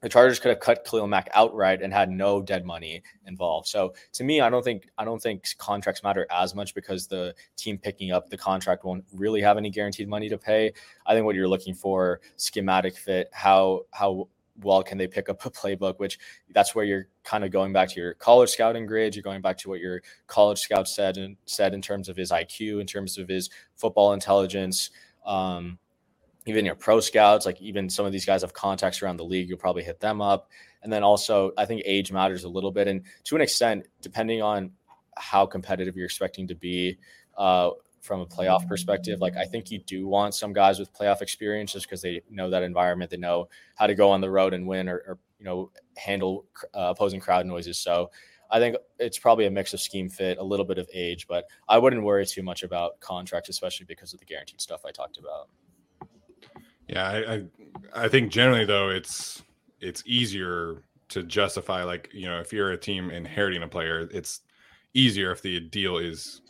the 0.00 0.08
Chargers 0.08 0.38
could 0.38 0.50
have 0.50 0.60
cut 0.60 0.84
Khalil 0.84 1.06
Mack 1.06 1.28
outright 1.34 1.82
and 1.82 1.92
had 1.92 2.10
no 2.10 2.40
dead 2.40 2.64
money 2.64 3.02
involved. 3.26 3.68
So 3.68 3.94
to 4.12 4.24
me, 4.24 4.40
I 4.40 4.48
don't 4.48 4.64
think 4.64 4.88
I 4.98 5.04
don't 5.04 5.20
think 5.20 5.46
contracts 5.58 6.02
matter 6.02 6.26
as 6.30 6.54
much 6.54 6.74
because 6.74 7.06
the 7.06 7.34
team 7.56 7.78
picking 7.78 8.10
up 8.10 8.30
the 8.30 8.38
contract 8.38 8.84
won't 8.84 9.04
really 9.14 9.40
have 9.42 9.58
any 9.58 9.70
guaranteed 9.70 10.08
money 10.08 10.28
to 10.28 10.38
pay. 10.38 10.72
I 11.06 11.14
think 11.14 11.26
what 11.26 11.34
you're 11.34 11.48
looking 11.48 11.74
for 11.74 12.20
schematic 12.36 12.96
fit, 12.96 13.28
how 13.32 13.82
how 13.92 14.28
well 14.62 14.82
can 14.82 14.98
they 14.98 15.06
pick 15.06 15.28
up 15.28 15.44
a 15.44 15.50
playbook, 15.50 15.98
which 15.98 16.18
that's 16.54 16.74
where 16.74 16.84
you're 16.84 17.06
kind 17.24 17.44
of 17.44 17.50
going 17.50 17.72
back 17.72 17.88
to 17.90 18.00
your 18.00 18.14
college 18.14 18.50
scouting 18.50 18.86
grades. 18.86 19.16
You're 19.16 19.22
going 19.22 19.42
back 19.42 19.58
to 19.58 19.68
what 19.68 19.80
your 19.80 20.02
college 20.26 20.60
scout 20.60 20.88
said 20.88 21.18
and 21.18 21.36
said 21.44 21.74
in 21.74 21.82
terms 21.82 22.08
of 22.08 22.16
his 22.16 22.30
IQ, 22.30 22.80
in 22.80 22.86
terms 22.86 23.18
of 23.18 23.28
his 23.28 23.50
football 23.76 24.12
intelligence. 24.12 24.90
Um, 25.26 25.78
even 26.46 26.64
your 26.64 26.74
pro 26.74 27.00
scouts, 27.00 27.46
like 27.46 27.60
even 27.60 27.90
some 27.90 28.06
of 28.06 28.12
these 28.12 28.24
guys 28.24 28.42
have 28.42 28.52
contacts 28.52 29.02
around 29.02 29.18
the 29.18 29.24
league, 29.24 29.48
you'll 29.48 29.58
probably 29.58 29.84
hit 29.84 30.00
them 30.00 30.20
up. 30.20 30.50
And 30.82 30.92
then 30.92 31.02
also, 31.02 31.52
I 31.58 31.66
think 31.66 31.82
age 31.84 32.10
matters 32.10 32.44
a 32.44 32.48
little 32.48 32.70
bit. 32.70 32.88
And 32.88 33.02
to 33.24 33.36
an 33.36 33.42
extent, 33.42 33.86
depending 34.00 34.40
on 34.40 34.72
how 35.16 35.44
competitive 35.44 35.96
you're 35.96 36.06
expecting 36.06 36.48
to 36.48 36.54
be 36.54 36.98
uh, 37.36 37.70
from 38.00 38.20
a 38.20 38.26
playoff 38.26 38.66
perspective, 38.66 39.20
like 39.20 39.36
I 39.36 39.44
think 39.44 39.70
you 39.70 39.78
do 39.80 40.06
want 40.08 40.34
some 40.34 40.54
guys 40.54 40.78
with 40.78 40.92
playoff 40.94 41.20
experience 41.20 41.72
just 41.72 41.86
because 41.86 42.00
they 42.00 42.22
know 42.30 42.48
that 42.48 42.62
environment, 42.62 43.10
they 43.10 43.18
know 43.18 43.48
how 43.74 43.86
to 43.86 43.94
go 43.94 44.10
on 44.10 44.22
the 44.22 44.30
road 44.30 44.54
and 44.54 44.66
win 44.66 44.88
or, 44.88 44.96
or 45.06 45.18
you 45.38 45.44
know, 45.44 45.70
handle 45.98 46.46
uh, 46.74 46.92
opposing 46.96 47.20
crowd 47.20 47.44
noises. 47.44 47.78
So 47.78 48.10
I 48.50 48.58
think 48.58 48.76
it's 48.98 49.18
probably 49.18 49.46
a 49.46 49.50
mix 49.50 49.74
of 49.74 49.80
scheme 49.80 50.08
fit, 50.08 50.38
a 50.38 50.42
little 50.42 50.66
bit 50.66 50.78
of 50.78 50.88
age, 50.92 51.26
but 51.28 51.44
I 51.68 51.78
wouldn't 51.78 52.02
worry 52.02 52.24
too 52.24 52.42
much 52.42 52.62
about 52.62 52.98
contracts, 53.00 53.50
especially 53.50 53.86
because 53.86 54.14
of 54.14 54.18
the 54.18 54.24
guaranteed 54.24 54.60
stuff 54.60 54.80
I 54.86 54.90
talked 54.90 55.18
about. 55.18 55.48
Yeah, 56.90 57.08
I, 57.08 57.34
I, 57.34 58.04
I 58.04 58.08
think 58.08 58.32
generally 58.32 58.64
though 58.64 58.88
it's 58.88 59.42
it's 59.80 60.02
easier 60.06 60.82
to 61.10 61.22
justify 61.22 61.84
like 61.84 62.08
you 62.12 62.26
know 62.26 62.40
if 62.40 62.52
you're 62.52 62.72
a 62.72 62.76
team 62.76 63.10
inheriting 63.10 63.62
a 63.62 63.68
player, 63.68 64.08
it's 64.12 64.40
easier 64.92 65.30
if 65.30 65.40
the 65.40 65.60
deal 65.60 65.98
is 65.98 66.42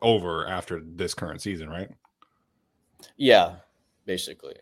over 0.00 0.46
after 0.46 0.80
this 0.84 1.14
current 1.14 1.42
season, 1.42 1.68
right? 1.68 1.90
Yeah, 3.16 3.56
basically. 4.06 4.54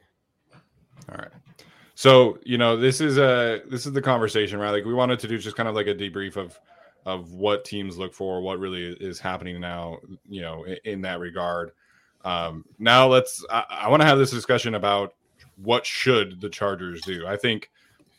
All 1.11 1.19
right. 1.19 1.33
So 1.95 2.39
you 2.43 2.57
know 2.57 2.79
this 2.79 3.03
is 3.03 3.19
a 3.19 3.61
this 3.69 3.85
is 3.85 3.93
the 3.93 4.01
conversation, 4.01 4.59
right? 4.59 4.71
Like 4.71 4.87
we 4.87 4.95
wanted 4.95 5.19
to 5.19 5.29
do 5.29 5.37
just 5.37 5.57
kind 5.57 5.69
of 5.69 5.75
like 5.75 5.87
a 5.87 5.95
debrief 5.95 6.37
of 6.37 6.59
of 7.05 7.33
what 7.33 7.67
teams 7.67 7.99
look 7.99 8.15
for, 8.15 8.41
what 8.41 8.59
really 8.59 8.97
is 9.01 9.21
happening 9.21 9.61
now, 9.61 9.99
you 10.29 10.41
know, 10.41 10.65
in, 10.65 10.79
in 10.85 11.01
that 11.03 11.21
regard. 11.21 11.73
Um, 12.25 12.65
now 12.79 13.07
let's 13.07 13.45
I, 13.51 13.65
I 13.69 13.89
want 13.91 14.01
to 14.01 14.07
have 14.07 14.19
this 14.19 14.31
discussion 14.31 14.75
about 14.75 15.13
what 15.57 15.87
should 15.87 16.41
the 16.41 16.49
Chargers 16.49 17.01
do? 17.03 17.27
I 17.27 17.37
think 17.37 17.71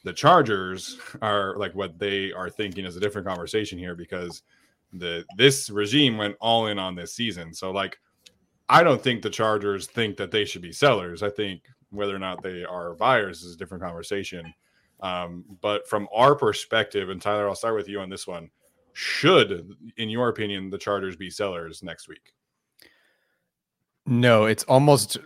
the 0.04 0.14
Chargers 0.14 0.98
are 1.22 1.56
like 1.58 1.76
what 1.76 2.00
they 2.00 2.32
are 2.32 2.50
thinking 2.50 2.86
is 2.86 2.96
a 2.96 3.00
different 3.00 3.28
conversation 3.28 3.78
here 3.78 3.96
because 3.96 4.44
the 4.94 5.26
this 5.38 5.70
regime 5.70 6.18
went 6.18 6.36
all 6.40 6.68
in 6.68 6.80
on 6.80 6.96
this 6.96 7.14
season. 7.14 7.54
So 7.54 7.72
like 7.72 8.00
I 8.70 8.84
don't 8.84 9.02
think 9.02 9.22
the 9.22 9.30
Chargers 9.30 9.88
think 9.88 10.18
that 10.18 10.32
they 10.32 10.46
should 10.46 10.62
be 10.62 10.72
sellers. 10.72 11.24
I 11.24 11.30
think 11.30 11.64
whether 11.90 12.16
or 12.16 12.20
not 12.20 12.44
they 12.44 12.64
are 12.64 12.96
buyers 12.96 13.44
is 13.44 13.56
a 13.56 13.58
different 13.58 13.84
conversation. 13.84 14.54
Um, 15.02 15.46
but 15.62 15.88
from 15.88 16.08
our 16.14 16.36
perspective, 16.36 17.10
and 17.10 17.22
Tyler, 17.22 17.48
I'll 17.48 17.56
start 17.56 17.76
with 17.76 17.88
you 17.88 18.00
on 18.00 18.10
this 18.10 18.28
one. 18.28 18.50
Should, 18.94 19.70
in 19.98 20.10
your 20.10 20.30
opinion, 20.30 20.70
the 20.70 20.78
Chargers 20.78 21.16
be 21.16 21.30
sellers 21.30 21.84
next 21.84 22.08
week? 22.08 22.34
No, 24.08 24.46
it's 24.46 24.64
almost 24.64 25.18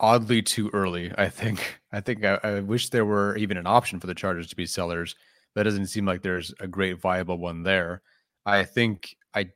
oddly 0.00 0.42
too 0.42 0.70
early. 0.72 1.12
I 1.16 1.28
think. 1.28 1.80
I 1.92 2.00
think 2.00 2.22
I, 2.22 2.38
I, 2.42 2.60
wish 2.60 2.90
there 2.90 3.06
were 3.06 3.34
even 3.38 3.56
an 3.56 3.66
option 3.66 3.98
for 3.98 4.08
the 4.08 4.14
Chargers 4.14 4.48
to 4.48 4.56
be 4.56 4.66
sellers. 4.66 5.16
That 5.54 5.62
doesn't 5.62 5.86
seem 5.86 6.04
like 6.04 6.20
there's 6.20 6.52
a 6.60 6.68
great 6.68 7.00
viable 7.00 7.38
one 7.38 7.62
there. 7.62 8.02
I 8.44 8.64
think 8.64 9.16
I, 9.32 9.48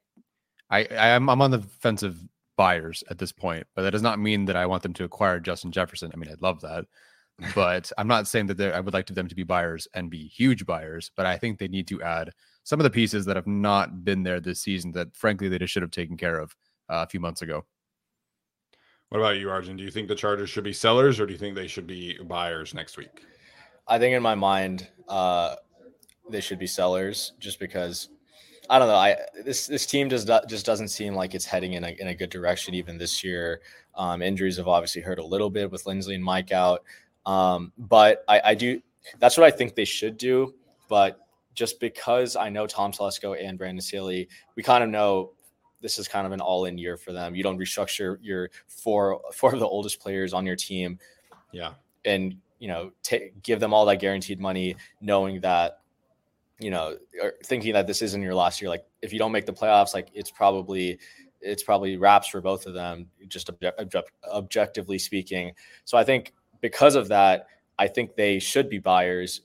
I, 0.70 0.86
I'm 0.90 1.28
I'm 1.28 1.42
on 1.42 1.50
the 1.50 1.60
fence 1.60 2.02
of 2.02 2.18
buyers 2.56 3.04
at 3.10 3.18
this 3.18 3.32
point, 3.32 3.66
but 3.74 3.82
that 3.82 3.90
does 3.90 4.02
not 4.02 4.18
mean 4.18 4.46
that 4.46 4.56
I 4.56 4.64
want 4.64 4.82
them 4.82 4.94
to 4.94 5.04
acquire 5.04 5.40
Justin 5.40 5.72
Jefferson. 5.72 6.10
I 6.12 6.16
mean, 6.16 6.30
I'd 6.30 6.40
love 6.40 6.62
that, 6.62 6.86
but 7.54 7.92
I'm 7.98 8.08
not 8.08 8.28
saying 8.28 8.46
that 8.46 8.60
I 8.74 8.80
would 8.80 8.94
like 8.94 9.06
them 9.06 9.28
to 9.28 9.34
be 9.34 9.42
buyers 9.42 9.86
and 9.94 10.10
be 10.10 10.26
huge 10.26 10.64
buyers. 10.64 11.10
But 11.14 11.26
I 11.26 11.36
think 11.36 11.58
they 11.58 11.68
need 11.68 11.88
to 11.88 12.02
add 12.02 12.32
some 12.64 12.80
of 12.80 12.84
the 12.84 12.90
pieces 12.90 13.26
that 13.26 13.36
have 13.36 13.46
not 13.46 14.04
been 14.04 14.22
there 14.22 14.40
this 14.40 14.60
season 14.60 14.92
that, 14.92 15.14
frankly, 15.14 15.48
they 15.48 15.58
just 15.58 15.72
should 15.72 15.82
have 15.82 15.90
taken 15.90 16.16
care 16.16 16.38
of 16.38 16.54
uh, 16.88 17.04
a 17.06 17.08
few 17.08 17.20
months 17.20 17.42
ago. 17.42 17.66
What 19.12 19.18
about 19.18 19.36
you, 19.36 19.50
Arjun? 19.50 19.76
Do 19.76 19.84
you 19.84 19.90
think 19.90 20.08
the 20.08 20.14
Chargers 20.14 20.48
should 20.48 20.64
be 20.64 20.72
sellers 20.72 21.20
or 21.20 21.26
do 21.26 21.34
you 21.34 21.38
think 21.38 21.54
they 21.54 21.66
should 21.66 21.86
be 21.86 22.16
buyers 22.24 22.72
next 22.72 22.96
week? 22.96 23.26
I 23.86 23.98
think 23.98 24.16
in 24.16 24.22
my 24.22 24.34
mind, 24.34 24.88
uh, 25.06 25.56
they 26.30 26.40
should 26.40 26.58
be 26.58 26.66
sellers 26.66 27.34
just 27.38 27.60
because 27.60 28.08
I 28.70 28.78
don't 28.78 28.88
know. 28.88 28.94
I 28.94 29.18
this 29.44 29.66
this 29.66 29.84
team 29.84 30.08
does 30.08 30.24
not, 30.24 30.48
just 30.48 30.64
doesn't 30.64 30.88
seem 30.88 31.14
like 31.14 31.34
it's 31.34 31.44
heading 31.44 31.74
in 31.74 31.84
a, 31.84 31.90
in 31.98 32.08
a 32.08 32.14
good 32.14 32.30
direction 32.30 32.72
even 32.72 32.96
this 32.96 33.22
year. 33.22 33.60
Um, 33.96 34.22
injuries 34.22 34.56
have 34.56 34.66
obviously 34.66 35.02
hurt 35.02 35.18
a 35.18 35.26
little 35.26 35.50
bit 35.50 35.70
with 35.70 35.84
Linsley 35.84 36.14
and 36.14 36.24
Mike 36.24 36.50
out, 36.50 36.82
um, 37.26 37.70
but 37.76 38.24
I, 38.28 38.40
I 38.42 38.54
do. 38.54 38.80
That's 39.18 39.36
what 39.36 39.44
I 39.44 39.54
think 39.54 39.74
they 39.74 39.84
should 39.84 40.16
do. 40.16 40.54
But 40.88 41.20
just 41.52 41.80
because 41.80 42.34
I 42.34 42.48
know 42.48 42.66
Tom 42.66 42.92
Telesco 42.92 43.36
and 43.38 43.58
Brandon 43.58 43.82
Staley, 43.82 44.30
we 44.56 44.62
kind 44.62 44.82
of 44.82 44.88
know 44.88 45.32
this 45.82 45.98
is 45.98 46.08
kind 46.08 46.26
of 46.26 46.32
an 46.32 46.40
all-in 46.40 46.78
year 46.78 46.96
for 46.96 47.12
them. 47.12 47.34
You 47.34 47.42
don't 47.42 47.58
restructure 47.58 48.16
your 48.22 48.50
four 48.66 49.20
four 49.34 49.52
of 49.52 49.60
the 49.60 49.66
oldest 49.66 50.00
players 50.00 50.32
on 50.32 50.46
your 50.46 50.56
team. 50.56 50.98
Yeah. 51.52 51.74
And 52.04 52.36
you 52.58 52.68
know, 52.68 52.92
t- 53.02 53.30
give 53.42 53.58
them 53.58 53.74
all 53.74 53.84
that 53.86 53.98
guaranteed 53.98 54.38
money, 54.38 54.76
knowing 55.00 55.40
that, 55.40 55.80
you 56.60 56.70
know, 56.70 56.96
thinking 57.44 57.72
that 57.72 57.88
this 57.88 58.02
isn't 58.02 58.22
your 58.22 58.36
last 58.36 58.62
year. 58.62 58.68
Like, 58.68 58.84
if 59.02 59.12
you 59.12 59.18
don't 59.18 59.32
make 59.32 59.46
the 59.46 59.52
playoffs, 59.52 59.94
like 59.94 60.08
it's 60.14 60.30
probably 60.30 61.00
it's 61.40 61.64
probably 61.64 61.96
wraps 61.96 62.28
for 62.28 62.40
both 62.40 62.66
of 62.66 62.74
them, 62.74 63.08
just 63.26 63.50
objectively 64.32 64.96
speaking. 64.96 65.52
So 65.84 65.98
I 65.98 66.04
think 66.04 66.32
because 66.60 66.94
of 66.94 67.08
that, 67.08 67.48
I 67.80 67.88
think 67.88 68.14
they 68.14 68.38
should 68.38 68.68
be 68.68 68.78
buyers 68.78 69.40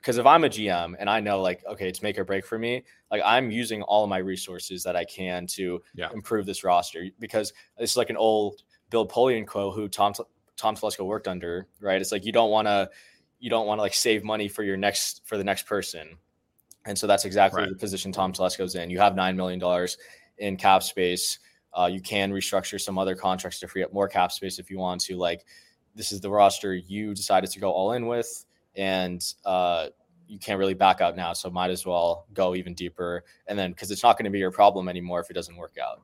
because 0.00 0.16
if 0.16 0.26
I'm 0.26 0.44
a 0.44 0.48
GM 0.48 0.94
and 0.98 1.10
I 1.10 1.20
know 1.20 1.40
like 1.40 1.64
okay, 1.66 1.88
it's 1.88 2.02
make 2.02 2.18
or 2.18 2.24
break 2.24 2.46
for 2.46 2.58
me, 2.58 2.84
like 3.10 3.22
I'm 3.24 3.50
using 3.50 3.82
all 3.82 4.04
of 4.04 4.10
my 4.10 4.18
resources 4.18 4.82
that 4.84 4.96
I 4.96 5.04
can 5.04 5.46
to 5.48 5.82
yeah. 5.94 6.08
improve 6.12 6.46
this 6.46 6.64
roster 6.64 7.06
because 7.18 7.52
it's 7.78 7.96
like 7.96 8.10
an 8.10 8.16
old 8.16 8.62
Bill 8.90 9.06
Polian 9.06 9.46
quote 9.46 9.74
who 9.74 9.88
Tom 9.88 10.14
Tom 10.56 10.74
Telesco 10.74 11.04
worked 11.06 11.28
under, 11.28 11.66
right? 11.80 12.00
It's 12.00 12.12
like 12.12 12.24
you 12.24 12.32
don't 12.32 12.50
want 12.50 12.66
to 12.66 12.90
you 13.38 13.50
don't 13.50 13.66
want 13.66 13.78
to 13.78 13.82
like 13.82 13.94
save 13.94 14.24
money 14.24 14.48
for 14.48 14.62
your 14.62 14.76
next 14.76 15.22
for 15.24 15.36
the 15.36 15.44
next 15.44 15.66
person. 15.66 16.16
And 16.86 16.98
so 16.98 17.06
that's 17.06 17.26
exactly 17.26 17.62
right. 17.62 17.68
the 17.68 17.76
position 17.76 18.10
Tom 18.10 18.32
Telesco's 18.32 18.74
in. 18.74 18.88
You 18.88 18.98
have 18.98 19.14
nine 19.14 19.36
million 19.36 19.58
dollars 19.58 19.98
in 20.38 20.56
cap 20.56 20.82
space. 20.82 21.38
Uh, 21.72 21.88
you 21.92 22.00
can 22.00 22.32
restructure 22.32 22.80
some 22.80 22.98
other 22.98 23.14
contracts 23.14 23.60
to 23.60 23.68
free 23.68 23.84
up 23.84 23.92
more 23.92 24.08
cap 24.08 24.32
space 24.32 24.58
if 24.58 24.70
you 24.70 24.78
want 24.78 25.00
to. 25.02 25.16
Like 25.16 25.44
this 25.94 26.10
is 26.10 26.20
the 26.20 26.30
roster 26.30 26.74
you 26.74 27.14
decided 27.14 27.50
to 27.50 27.60
go 27.60 27.70
all 27.70 27.92
in 27.92 28.06
with 28.06 28.44
and 28.76 29.22
uh, 29.44 29.88
you 30.28 30.38
can't 30.38 30.58
really 30.58 30.74
back 30.74 31.00
out 31.00 31.16
now. 31.16 31.32
So 31.32 31.50
might 31.50 31.70
as 31.70 31.84
well 31.84 32.26
go 32.32 32.54
even 32.54 32.74
deeper, 32.74 33.24
and 33.46 33.58
then 33.58 33.72
because 33.72 33.90
it's 33.90 34.02
not 34.02 34.16
going 34.16 34.24
to 34.24 34.30
be 34.30 34.38
your 34.38 34.50
problem 34.50 34.88
anymore 34.88 35.20
if 35.20 35.30
it 35.30 35.34
doesn't 35.34 35.56
work 35.56 35.76
out. 35.82 36.00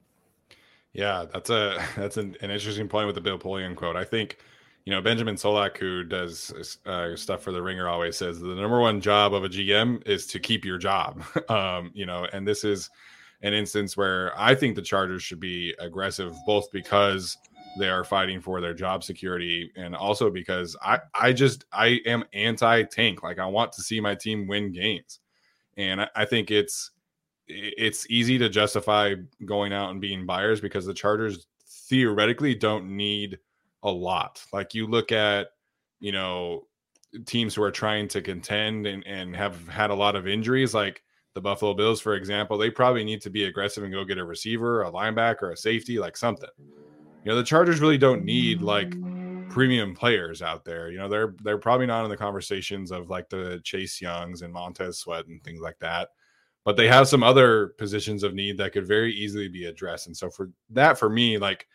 Yeah, 0.93 1.27
that's 1.33 1.51
a 1.51 1.83
that's 1.97 2.17
an, 2.17 2.37
an 2.41 2.51
interesting 2.51 2.89
point 2.89 3.07
with 3.07 3.15
the 3.15 3.21
Bill 3.21 3.39
Polian 3.39 3.77
quote. 3.77 3.97
I 3.97 4.05
think 4.05 4.39
you 4.85 4.93
know 4.93 5.01
Benjamin 5.01 5.37
Solak, 5.37 5.77
who 5.77 6.03
does 6.03 6.79
uh, 6.87 7.15
stuff 7.17 7.43
for 7.43 7.53
the 7.53 7.63
Ringer, 7.63 7.89
always 7.89 8.17
says 8.17 8.41
the 8.41 8.49
number 8.49 8.81
one 8.81 9.01
job 9.01 9.35
of 9.35 9.45
a 9.45 9.49
GM 9.49 10.07
is 10.07 10.27
to 10.29 10.41
keep 10.41 10.65
your 10.65 10.79
job. 10.79 11.23
um, 11.49 11.91
you 11.95 12.07
know, 12.07 12.27
and 12.33 12.47
this 12.47 12.65
is 12.65 12.91
an 13.43 13.53
instance 13.53 13.97
where 13.97 14.33
I 14.39 14.55
think 14.55 14.75
the 14.75 14.83
Chargers 14.83 15.23
should 15.23 15.41
be 15.41 15.75
aggressive, 15.79 16.35
both 16.47 16.71
because 16.73 17.37
they 17.78 17.88
are 17.88 18.04
fighting 18.04 18.40
for 18.40 18.61
their 18.61 18.75
job 18.75 19.04
security 19.04 19.71
and 19.76 19.95
also 19.95 20.30
because 20.30 20.76
i 20.83 20.99
i 21.14 21.33
just 21.33 21.64
i 21.73 22.00
am 22.06 22.25
anti 22.33 22.83
tank 22.85 23.23
like 23.23 23.38
i 23.38 23.47
want 23.47 23.73
to 23.73 23.83
see 23.83 24.00
my 24.00 24.14
team 24.14 24.47
win 24.47 24.73
games. 24.73 25.21
And 25.76 26.00
I, 26.00 26.09
I, 26.16 26.25
think 26.25 26.50
it's 26.50 26.90
it's 27.47 28.06
easy 28.09 28.38
to 28.38 28.49
justify 28.49 29.14
going 29.45 29.73
out 29.73 29.90
and 29.90 30.00
being 30.00 30.26
buyers 30.26 30.61
because 30.61 30.87
the 30.87 30.95
chargers 30.95 31.47
theoretically 31.88 32.54
don't 32.54 32.97
need 32.97 33.38
a 33.83 33.90
lot. 33.90 34.42
Like 34.52 34.75
you 34.75 34.87
look 34.87 35.12
at 35.12 35.49
you 36.00 36.12
know 36.12 36.66
teams 37.25 37.54
who 37.54 37.62
are 37.62 37.71
trying 37.71 38.09
to 38.09 38.21
contend 38.21 38.87
and, 38.87 39.06
and 39.06 39.37
have 39.37 39.66
had 39.68 39.90
a 39.90 39.95
lot 39.95 40.16
of 40.16 40.26
injuries 40.26 40.75
like 40.75 41.02
the 41.35 41.40
buffalo 41.40 41.73
bills 41.73 42.00
for 42.00 42.14
example 42.14 42.59
they 42.59 42.68
probably 42.68 43.04
need 43.04 43.23
to 43.23 43.30
be 43.30 43.45
aggressive 43.45 43.85
and 43.85 43.92
go 43.92 44.04
get 44.04 44.18
a 44.18 44.25
receiver 44.25 44.83
a 44.83 44.90
linebacker 44.90 45.42
or 45.42 45.50
a 45.52 45.56
safety 45.56 45.99
like 45.99 46.16
something 46.16 46.49
you 47.26 47.33
know 47.33 47.37
the 47.37 47.42
Chargers 47.42 47.80
really 47.80 47.99
don't 47.99 48.25
need 48.25 48.62
like 48.62 48.92
premium 49.50 49.97
players 49.97 50.42
out 50.42 50.64
there. 50.64 50.92
You 50.92 50.99
know 50.99 51.09
they're 51.09 51.35
they're 51.42 51.59
probably 51.59 51.87
not 51.87 52.04
in 52.04 52.11
the 52.11 52.16
conversations 52.16 52.92
of 52.92 53.11
like 53.11 53.28
the 53.28 53.61
Chase 53.64 54.00
Youngs 54.00 54.42
and 54.42 54.52
Montez 54.52 54.99
Sweat 54.99 55.26
and 55.26 55.42
things 55.42 55.61
like 55.61 55.76
that. 55.80 56.11
But 56.64 56.76
they 56.76 56.87
have 56.87 57.09
some 57.09 57.25
other 57.25 57.75
positions 57.78 58.23
of 58.23 58.33
need 58.33 58.59
that 58.59 58.73
could 58.73 58.87
very 58.87 59.12
easily 59.12 59.49
be 59.49 59.64
addressed. 59.64 60.06
And 60.06 60.16
so 60.16 60.30
for 60.30 60.50
that, 60.71 61.00
for 61.00 61.11
me, 61.11 61.37
like 61.37 61.66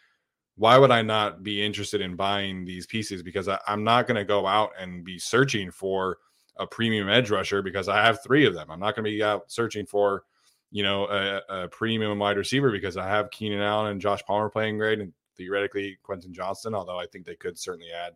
why 0.55 0.77
would 0.77 0.91
I 0.91 1.01
not 1.01 1.43
be 1.43 1.65
interested 1.65 1.99
in 1.99 2.15
buying 2.15 2.63
these 2.63 2.85
pieces? 2.85 3.21
Because 3.21 3.49
I, 3.49 3.59
am 3.67 3.83
not 3.83 4.07
going 4.07 4.17
to 4.17 4.23
go 4.23 4.47
out 4.47 4.71
and 4.79 5.03
be 5.03 5.19
searching 5.19 5.69
for 5.69 6.19
a 6.57 6.65
premium 6.65 7.09
edge 7.09 7.29
rusher 7.29 7.61
because 7.61 7.89
I 7.89 8.01
have 8.01 8.23
three 8.23 8.45
of 8.45 8.53
them. 8.53 8.71
I'm 8.71 8.79
not 8.79 8.95
going 8.95 9.03
to 9.03 9.11
be 9.11 9.23
out 9.23 9.51
searching 9.51 9.85
for, 9.85 10.23
you 10.71 10.83
know, 10.83 11.07
a, 11.07 11.63
a, 11.63 11.67
premium 11.67 12.19
wide 12.19 12.37
receiver 12.37 12.71
because 12.71 12.95
I 12.95 13.07
have 13.09 13.31
Keenan 13.31 13.61
Allen 13.61 13.91
and 13.91 14.01
Josh 14.01 14.21
Palmer 14.23 14.49
playing 14.49 14.77
great 14.77 14.99
and 14.99 15.11
theoretically 15.41 15.97
Quentin 16.03 16.33
Johnston, 16.33 16.75
although 16.75 16.99
I 16.99 17.07
think 17.07 17.25
they 17.25 17.35
could 17.35 17.57
certainly 17.57 17.91
add 17.91 18.13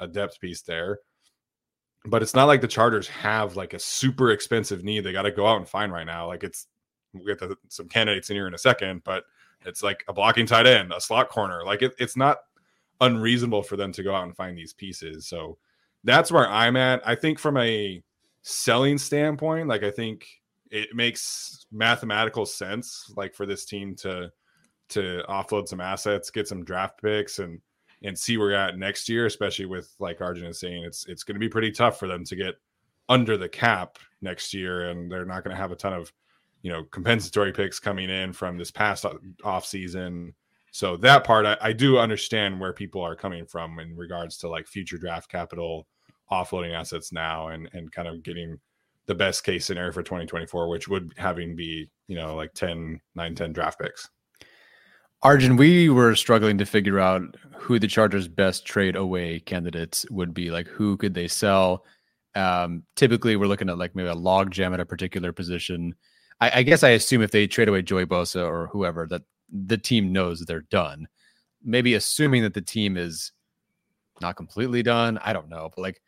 a 0.00 0.08
depth 0.08 0.40
piece 0.40 0.62
there. 0.62 0.98
But 2.04 2.22
it's 2.22 2.34
not 2.34 2.44
like 2.44 2.60
the 2.60 2.68
Chargers 2.68 3.08
have 3.08 3.56
like 3.56 3.72
a 3.72 3.78
super 3.78 4.32
expensive 4.32 4.82
need 4.82 5.00
they 5.00 5.12
got 5.12 5.22
to 5.22 5.30
go 5.30 5.46
out 5.46 5.58
and 5.58 5.68
find 5.68 5.92
right 5.92 6.06
now. 6.06 6.26
Like 6.26 6.42
it's 6.42 6.66
we'll 7.14 7.36
get 7.36 7.56
some 7.68 7.88
candidates 7.88 8.30
in 8.30 8.36
here 8.36 8.48
in 8.48 8.54
a 8.54 8.58
second, 8.58 9.02
but 9.04 9.24
it's 9.64 9.82
like 9.82 10.04
a 10.08 10.12
blocking 10.12 10.46
tight 10.46 10.66
end, 10.66 10.92
a 10.92 11.00
slot 11.00 11.28
corner. 11.28 11.62
Like 11.64 11.82
it, 11.82 11.94
it's 11.98 12.16
not 12.16 12.38
unreasonable 13.00 13.62
for 13.62 13.76
them 13.76 13.92
to 13.92 14.02
go 14.02 14.14
out 14.14 14.24
and 14.24 14.36
find 14.36 14.58
these 14.58 14.72
pieces. 14.72 15.26
So 15.26 15.58
that's 16.04 16.32
where 16.32 16.48
I'm 16.48 16.76
at. 16.76 17.06
I 17.06 17.14
think 17.14 17.38
from 17.38 17.56
a 17.58 18.02
selling 18.42 18.98
standpoint, 18.98 19.68
like 19.68 19.84
I 19.84 19.90
think 19.90 20.26
it 20.70 20.94
makes 20.94 21.66
mathematical 21.70 22.44
sense, 22.44 23.12
like 23.16 23.34
for 23.34 23.46
this 23.46 23.64
team 23.64 23.94
to 23.96 24.30
to 24.90 25.22
offload 25.28 25.68
some 25.68 25.80
assets, 25.80 26.30
get 26.30 26.48
some 26.48 26.64
draft 26.64 27.00
picks, 27.00 27.38
and 27.38 27.60
and 28.02 28.18
see 28.18 28.36
where 28.36 28.48
we're 28.48 28.54
at 28.54 28.78
next 28.78 29.08
year, 29.08 29.26
especially 29.26 29.66
with 29.66 29.94
like 29.98 30.20
Arjun 30.20 30.46
is 30.46 30.60
saying, 30.60 30.84
it's 30.84 31.06
it's 31.06 31.24
going 31.24 31.34
to 31.34 31.40
be 31.40 31.48
pretty 31.48 31.70
tough 31.70 31.98
for 31.98 32.06
them 32.06 32.24
to 32.24 32.36
get 32.36 32.54
under 33.08 33.36
the 33.36 33.48
cap 33.48 33.98
next 34.20 34.52
year, 34.52 34.90
and 34.90 35.10
they're 35.10 35.24
not 35.24 35.44
going 35.44 35.54
to 35.54 35.60
have 35.60 35.72
a 35.72 35.76
ton 35.76 35.92
of 35.92 36.12
you 36.62 36.70
know 36.70 36.84
compensatory 36.84 37.52
picks 37.52 37.78
coming 37.78 38.10
in 38.10 38.32
from 38.32 38.58
this 38.58 38.70
past 38.70 39.04
off 39.44 39.66
season. 39.66 40.34
So 40.72 40.96
that 40.98 41.24
part, 41.24 41.46
I, 41.46 41.56
I 41.60 41.72
do 41.72 41.98
understand 41.98 42.60
where 42.60 42.72
people 42.72 43.00
are 43.00 43.16
coming 43.16 43.46
from 43.46 43.78
in 43.78 43.96
regards 43.96 44.36
to 44.38 44.48
like 44.48 44.66
future 44.66 44.98
draft 44.98 45.30
capital, 45.30 45.86
offloading 46.30 46.74
assets 46.74 47.12
now, 47.12 47.48
and 47.48 47.68
and 47.72 47.90
kind 47.92 48.08
of 48.08 48.22
getting 48.22 48.58
the 49.06 49.14
best 49.14 49.44
case 49.44 49.64
scenario 49.64 49.92
for 49.92 50.02
2024, 50.02 50.68
which 50.68 50.88
would 50.88 51.12
having 51.16 51.56
be 51.56 51.88
you 52.08 52.16
know 52.16 52.34
like 52.34 52.52
10, 52.54 53.00
9, 53.14 53.34
10 53.34 53.52
draft 53.52 53.80
picks. 53.80 54.10
Arjun, 55.26 55.56
we 55.56 55.88
were 55.88 56.14
struggling 56.14 56.56
to 56.58 56.64
figure 56.64 57.00
out 57.00 57.36
who 57.56 57.80
the 57.80 57.88
Chargers' 57.88 58.28
best 58.28 58.64
trade 58.64 58.94
away 58.94 59.40
candidates 59.40 60.06
would 60.08 60.32
be. 60.32 60.52
Like, 60.52 60.68
who 60.68 60.96
could 60.96 61.14
they 61.14 61.26
sell? 61.26 61.84
Um, 62.36 62.84
typically, 62.94 63.34
we're 63.34 63.48
looking 63.48 63.68
at 63.68 63.76
like 63.76 63.96
maybe 63.96 64.08
a 64.08 64.14
log 64.14 64.52
jam 64.52 64.72
at 64.72 64.78
a 64.78 64.86
particular 64.86 65.32
position. 65.32 65.96
I, 66.40 66.60
I, 66.60 66.62
guess 66.62 66.84
I 66.84 66.90
assume 66.90 67.22
if 67.22 67.32
they 67.32 67.48
trade 67.48 67.68
away 67.68 67.82
Joey 67.82 68.06
Bosa 68.06 68.46
or 68.46 68.68
whoever, 68.68 69.08
that 69.08 69.22
the 69.50 69.76
team 69.76 70.12
knows 70.12 70.42
they're 70.42 70.60
done. 70.60 71.08
Maybe 71.60 71.94
assuming 71.94 72.44
that 72.44 72.54
the 72.54 72.62
team 72.62 72.96
is 72.96 73.32
not 74.20 74.36
completely 74.36 74.84
done. 74.84 75.18
I 75.24 75.32
don't 75.32 75.48
know, 75.48 75.70
but 75.74 75.82
like, 75.82 76.00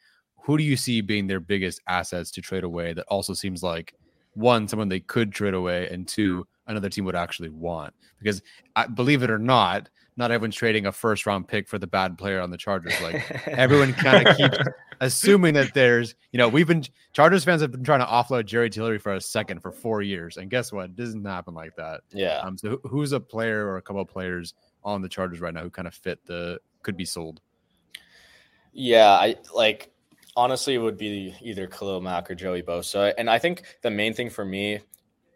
who 0.45 0.57
do 0.57 0.63
you 0.63 0.77
see 0.77 1.01
being 1.01 1.27
their 1.27 1.41
biggest 1.41 1.81
assets 1.89 2.31
to 2.31 2.41
trade 2.41 2.63
away? 2.63 2.93
That 2.93 3.07
also 3.09 3.35
seems 3.35 3.65
like 3.65 3.97
one, 4.35 4.69
someone 4.69 4.89
they 4.89 5.01
could 5.01 5.33
trade 5.33 5.55
away, 5.55 5.89
and 5.89 6.07
two, 6.07 6.47
another 6.69 6.89
team 6.89 7.05
would 7.07 7.17
actually 7.17 7.49
want. 7.49 7.95
Because 8.19 8.43
I, 8.77 8.87
believe 8.87 9.23
it 9.23 9.31
or 9.31 9.39
not, 9.39 9.89
not 10.17 10.31
everyone's 10.33 10.57
trading 10.57 10.87
a 10.87 10.93
first 10.93 11.27
round 11.27 11.49
pick 11.49 11.69
for 11.69 11.79
the 11.79 11.87
bad 11.87 12.19
player 12.19 12.41
on 12.41 12.51
the 12.51 12.57
Chargers. 12.57 13.01
Like 13.01 13.31
everyone 13.49 13.95
kind 13.95 14.27
of 14.27 14.37
keeps 14.37 14.59
assuming 15.01 15.55
that 15.55 15.75
there's, 15.75 16.15
you 16.33 16.39
know, 16.39 16.49
we've 16.49 16.67
been 16.67 16.85
Chargers 17.13 17.45
fans 17.45 17.63
have 17.63 17.71
been 17.71 17.85
trying 17.85 18.01
to 18.01 18.07
offload 18.07 18.47
Jerry 18.47 18.69
Tillery 18.69 18.99
for 18.99 19.15
a 19.15 19.21
second 19.21 19.61
for 19.61 19.71
four 19.71 20.03
years, 20.03 20.37
and 20.37 20.51
guess 20.51 20.73
what? 20.73 20.87
It 20.87 20.97
doesn't 20.97 21.25
happen 21.25 21.55
like 21.55 21.77
that. 21.77 22.03
Yeah. 22.13 22.39
Um. 22.39 22.59
So 22.59 22.81
who's 22.85 23.13
a 23.13 23.21
player 23.21 23.67
or 23.67 23.77
a 23.77 23.83
couple 23.83 24.03
of 24.03 24.09
players 24.09 24.55
on 24.85 25.03
the 25.03 25.09
Chargers 25.09 25.41
right 25.41 25.55
now 25.55 25.63
who 25.63 25.71
kind 25.71 25.89
of 25.89 25.95
fit 25.95 26.25
the 26.27 26.61
could 26.83 26.97
be 26.97 27.05
sold? 27.05 27.41
Yeah, 28.73 29.11
I 29.11 29.37
like 29.55 29.93
honestly 30.37 30.75
it 30.75 30.79
would 30.79 30.99
be 30.99 31.35
either 31.43 31.69
Khalil 31.69 32.01
Mack 32.01 32.29
or 32.29 32.35
Joey 32.35 32.63
Bosa, 32.63 33.15
and 33.17 33.31
I 33.31 33.39
think 33.39 33.63
the 33.83 33.91
main 33.91 34.15
thing 34.15 34.31
for 34.31 34.45
me 34.45 34.81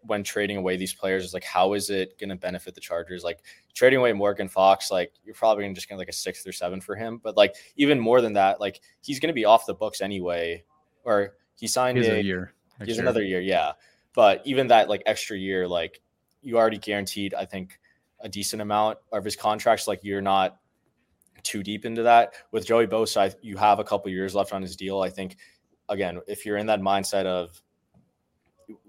when 0.04 0.24
trading 0.24 0.56
away 0.56 0.76
these 0.76 0.92
players 0.92 1.24
is 1.24 1.34
like 1.34 1.44
how 1.44 1.74
is 1.74 1.90
it 1.90 2.18
going 2.18 2.30
to 2.30 2.36
benefit 2.36 2.74
the 2.74 2.80
Chargers? 2.80 3.24
Like 3.24 3.40
trading 3.74 3.98
away 3.98 4.12
Morgan 4.12 4.48
Fox, 4.48 4.90
like 4.90 5.12
you're 5.24 5.34
probably 5.34 5.64
gonna 5.64 5.74
just 5.74 5.88
get 5.88 5.98
like 5.98 6.08
a 6.08 6.12
sixth 6.12 6.46
or 6.46 6.52
seven 6.52 6.80
for 6.80 6.94
him. 6.94 7.20
But 7.22 7.36
like 7.36 7.54
even 7.76 7.98
more 7.98 8.20
than 8.20 8.32
that, 8.34 8.60
like 8.60 8.80
he's 9.00 9.20
gonna 9.20 9.32
be 9.32 9.44
off 9.44 9.66
the 9.66 9.74
books 9.74 10.00
anyway. 10.00 10.64
Or 11.04 11.34
he 11.56 11.66
signed 11.66 11.98
a, 11.98 12.18
a, 12.18 12.20
year. 12.20 12.54
He's 12.78 12.96
year. 12.96 13.00
another 13.00 13.22
year, 13.22 13.40
yeah. 13.40 13.72
But 14.14 14.42
even 14.44 14.68
that 14.68 14.88
like 14.88 15.02
extra 15.06 15.36
year, 15.36 15.66
like 15.66 16.00
you 16.42 16.58
already 16.58 16.78
guaranteed, 16.78 17.34
I 17.34 17.44
think, 17.44 17.78
a 18.20 18.28
decent 18.28 18.62
amount 18.62 18.98
of 19.12 19.24
his 19.24 19.36
contracts. 19.36 19.88
Like 19.88 20.00
you're 20.02 20.20
not 20.22 20.58
too 21.42 21.62
deep 21.62 21.84
into 21.84 22.02
that. 22.02 22.34
With 22.50 22.66
Joey 22.66 22.86
Bosa, 22.86 23.34
you 23.42 23.56
have 23.56 23.78
a 23.78 23.84
couple 23.84 24.10
years 24.10 24.34
left 24.34 24.52
on 24.52 24.62
his 24.62 24.76
deal. 24.76 25.00
I 25.00 25.10
think 25.10 25.36
again, 25.88 26.20
if 26.26 26.46
you're 26.46 26.56
in 26.56 26.66
that 26.66 26.80
mindset 26.80 27.26
of 27.26 27.60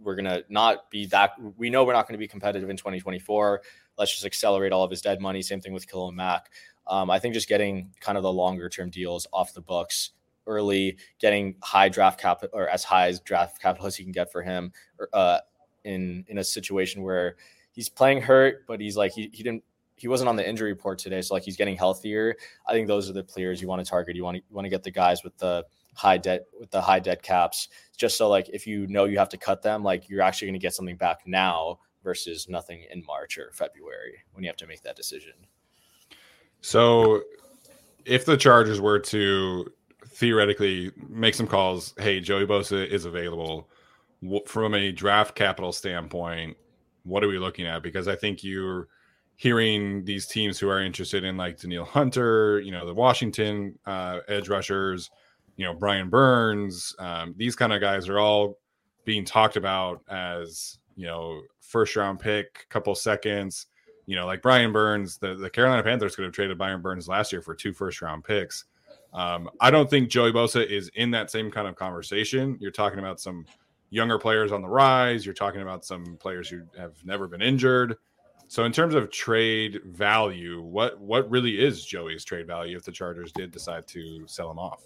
we're 0.02 0.15
going 0.15 0.26
to 0.26 0.43
not 0.50 0.89
be 0.89 1.06
that 1.08 1.32
we 1.58 1.69
know 1.69 1.84
we're 1.84 1.93
not 1.93 2.08
going 2.08 2.13
to 2.13 2.19
be 2.19 2.28
competitive 2.28 2.69
in 2.69 2.78
2024 2.78 3.62
let's 3.98 4.12
just 4.12 4.26
accelerate 4.26 4.72
all 4.72 4.84
of 4.84 4.91
his 4.91 5.02
dead 5.02 5.22
money. 5.22 5.41
Same 5.41 5.62
thing 5.62 5.74
with 5.74 5.89
Khalil 5.89 6.12
Mack. 6.12 6.50
Um, 6.88 7.10
I 7.10 7.19
think 7.19 7.34
just 7.34 7.48
getting 7.48 7.91
kind 8.00 8.17
of 8.17 8.24
the 8.24 8.32
longer 8.32 8.69
term 8.69 8.89
deals 8.89 9.28
off 9.32 9.54
the 9.54 9.62
books 9.62 10.12
early 10.46 10.98
getting 11.19 11.56
high 11.63 11.88
draft 11.88 12.19
capital 12.19 12.50
or 12.52 12.67
as 12.67 12.84
high 12.84 13.08
as 13.08 13.22
draft 13.22 13.62
capital 13.62 13.88
as 13.88 13.98
you 13.98 14.04
can 14.04 14.12
get 14.12 14.30
for 14.30 14.41
him 14.41 14.74
uh, 15.13 15.39
in 15.86 16.26
in 16.28 16.38
a 16.39 16.43
situation 16.43 17.02
where 17.02 17.38
he's 17.72 17.88
playing 17.88 18.22
hurt 18.22 18.67
but 18.67 18.82
he's 18.82 18.98
like 18.98 19.13
he, 19.13 19.30
he 19.32 19.41
didn't 19.41 19.63
he 19.96 20.10
wasn't 20.10 20.28
on 20.28 20.36
the 20.36 20.48
injury 20.48 20.74
report 20.74 21.00
today 21.00 21.22
so 21.22 21.34
like 21.34 21.43
he's 21.43 21.56
getting 21.56 21.78
healthier. 21.78 22.36
I 22.67 22.74
think 22.74 22.88
those 22.88 23.10
are 23.10 23.13
the 23.13 23.24
players 23.24 23.62
you 23.62 23.69
want 23.69 23.86
to 23.86 23.89
target. 23.89 24.17
You 24.17 24.26
want 24.26 24.36
to 24.36 24.43
you 24.50 24.54
want 24.54 24.65
to 24.65 24.69
get 24.69 24.84
the 24.84 24.91
guys 24.91 25.24
with 25.24 25.38
the 25.38 25.63
high 25.93 26.17
dead 26.17 26.41
with 26.60 26.71
the 26.71 26.82
high 26.82 26.99
dead 26.99 27.21
caps 27.21 27.69
just 27.97 28.17
so 28.17 28.29
like 28.29 28.49
if 28.49 28.65
you 28.65 28.88
know 28.88 29.06
you 29.06 29.17
have 29.17 29.29
to 29.29 29.38
cut 29.38 29.62
them 29.62 29.84
like 29.84 30.10
you're 30.10 30.21
actually 30.21 30.47
going 30.47 30.60
to 30.60 30.63
get 30.63 30.73
something 30.73 30.97
back 30.97 31.19
now 31.25 31.77
versus 32.03 32.49
nothing 32.49 32.84
in 32.91 33.03
march 33.06 33.38
or 33.38 33.51
february 33.53 34.15
when 34.34 34.43
you 34.43 34.49
have 34.49 34.58
to 34.58 34.67
make 34.67 34.82
that 34.82 34.95
decision. 34.95 35.34
So 36.62 37.21
if 38.06 38.25
the 38.25 38.38
chargers 38.38 38.82
were 38.82 38.99
to 38.99 39.71
theoretically 40.08 40.91
make 41.10 41.34
some 41.34 41.47
calls 41.47 41.93
hey 41.97 42.19
joey 42.19 42.45
bosa 42.45 42.86
is 42.88 43.06
available 43.06 43.69
from 44.45 44.73
a 44.73 44.91
draft 44.91 45.36
capital 45.36 45.71
standpoint 45.71 46.56
what 47.06 47.23
are 47.23 47.27
we 47.27 47.38
looking 47.38 47.65
at? 47.67 47.84
Because 47.84 48.08
i 48.08 48.15
think 48.15 48.43
you're 48.43 48.88
hearing 49.36 50.06
these 50.06 50.25
teams 50.25 50.60
who 50.60 50.69
are 50.69 50.82
interested 50.82 51.23
in 51.23 51.38
like 51.38 51.60
Danielle 51.60 51.86
Hunter, 51.86 52.60
you 52.62 52.71
know, 52.71 52.86
the 52.86 52.93
Washington 52.93 53.77
uh, 53.86 54.19
edge 54.27 54.47
rushers, 54.47 55.10
you 55.56 55.66
know 55.66 55.74
Brian 55.74 56.10
Burns, 56.10 56.96
um, 57.00 57.34
these 57.38 57.56
kind 57.56 57.74
of 57.74 57.82
guys 57.82 58.10
are 58.10 58.20
all 58.20 58.58
being 59.06 59.26
talked 59.26 59.56
about 59.56 60.02
as 60.10 60.78
you 60.96 61.06
know 61.06 61.42
first 61.60 61.96
round 61.96 62.20
pick, 62.20 62.66
couple 62.70 62.96
seconds. 62.96 63.68
You 64.06 64.18
know, 64.18 64.26
like 64.26 64.42
Brian 64.42 64.74
Burns, 64.74 65.18
the, 65.18 65.36
the 65.36 65.50
Carolina 65.50 65.82
Panthers 65.82 66.16
could 66.16 66.26
have 66.26 66.34
traded 66.34 66.58
Brian 66.58 66.82
Burns 66.82 67.08
last 67.08 67.32
year 67.32 67.42
for 67.42 67.56
two 67.56 67.72
first 67.74 68.02
round 68.02 68.26
picks. 68.26 68.66
Um, 69.13 69.50
I 69.62 69.72
don't 69.72 69.89
think 69.89 70.10
Joey 70.10 70.34
Bosa 70.34 70.66
is 70.66 70.89
in 70.96 71.12
that 71.12 71.32
same 71.32 71.52
kind 71.52 71.68
of 71.68 71.76
conversation. 71.76 72.58
You're 72.60 72.72
talking 72.72 73.00
about 73.00 73.22
some 73.22 73.46
younger 73.92 74.18
players 74.18 74.52
on 74.52 74.62
the 74.62 74.68
rise. 74.68 75.26
You're 75.26 75.36
talking 75.36 75.62
about 75.62 75.86
some 75.86 76.18
players 76.20 76.50
who 76.50 76.63
have 76.78 76.94
never 77.06 77.28
been 77.28 77.42
injured. 77.42 77.96
So 78.48 78.66
in 78.66 78.72
terms 78.72 78.94
of 78.94 79.10
trade 79.10 79.82
value, 79.86 80.62
what 80.62 81.00
what 81.00 81.30
really 81.30 81.60
is 81.63 81.86
Joey's 81.86 82.26
trade 82.26 82.46
value 82.46 82.76
if 82.76 82.84
the 82.84 82.92
Chargers 82.92 83.32
did 83.32 83.52
decide 83.52 83.88
to 83.88 84.28
sell 84.28 84.52
him 84.52 84.60
off? 84.60 84.84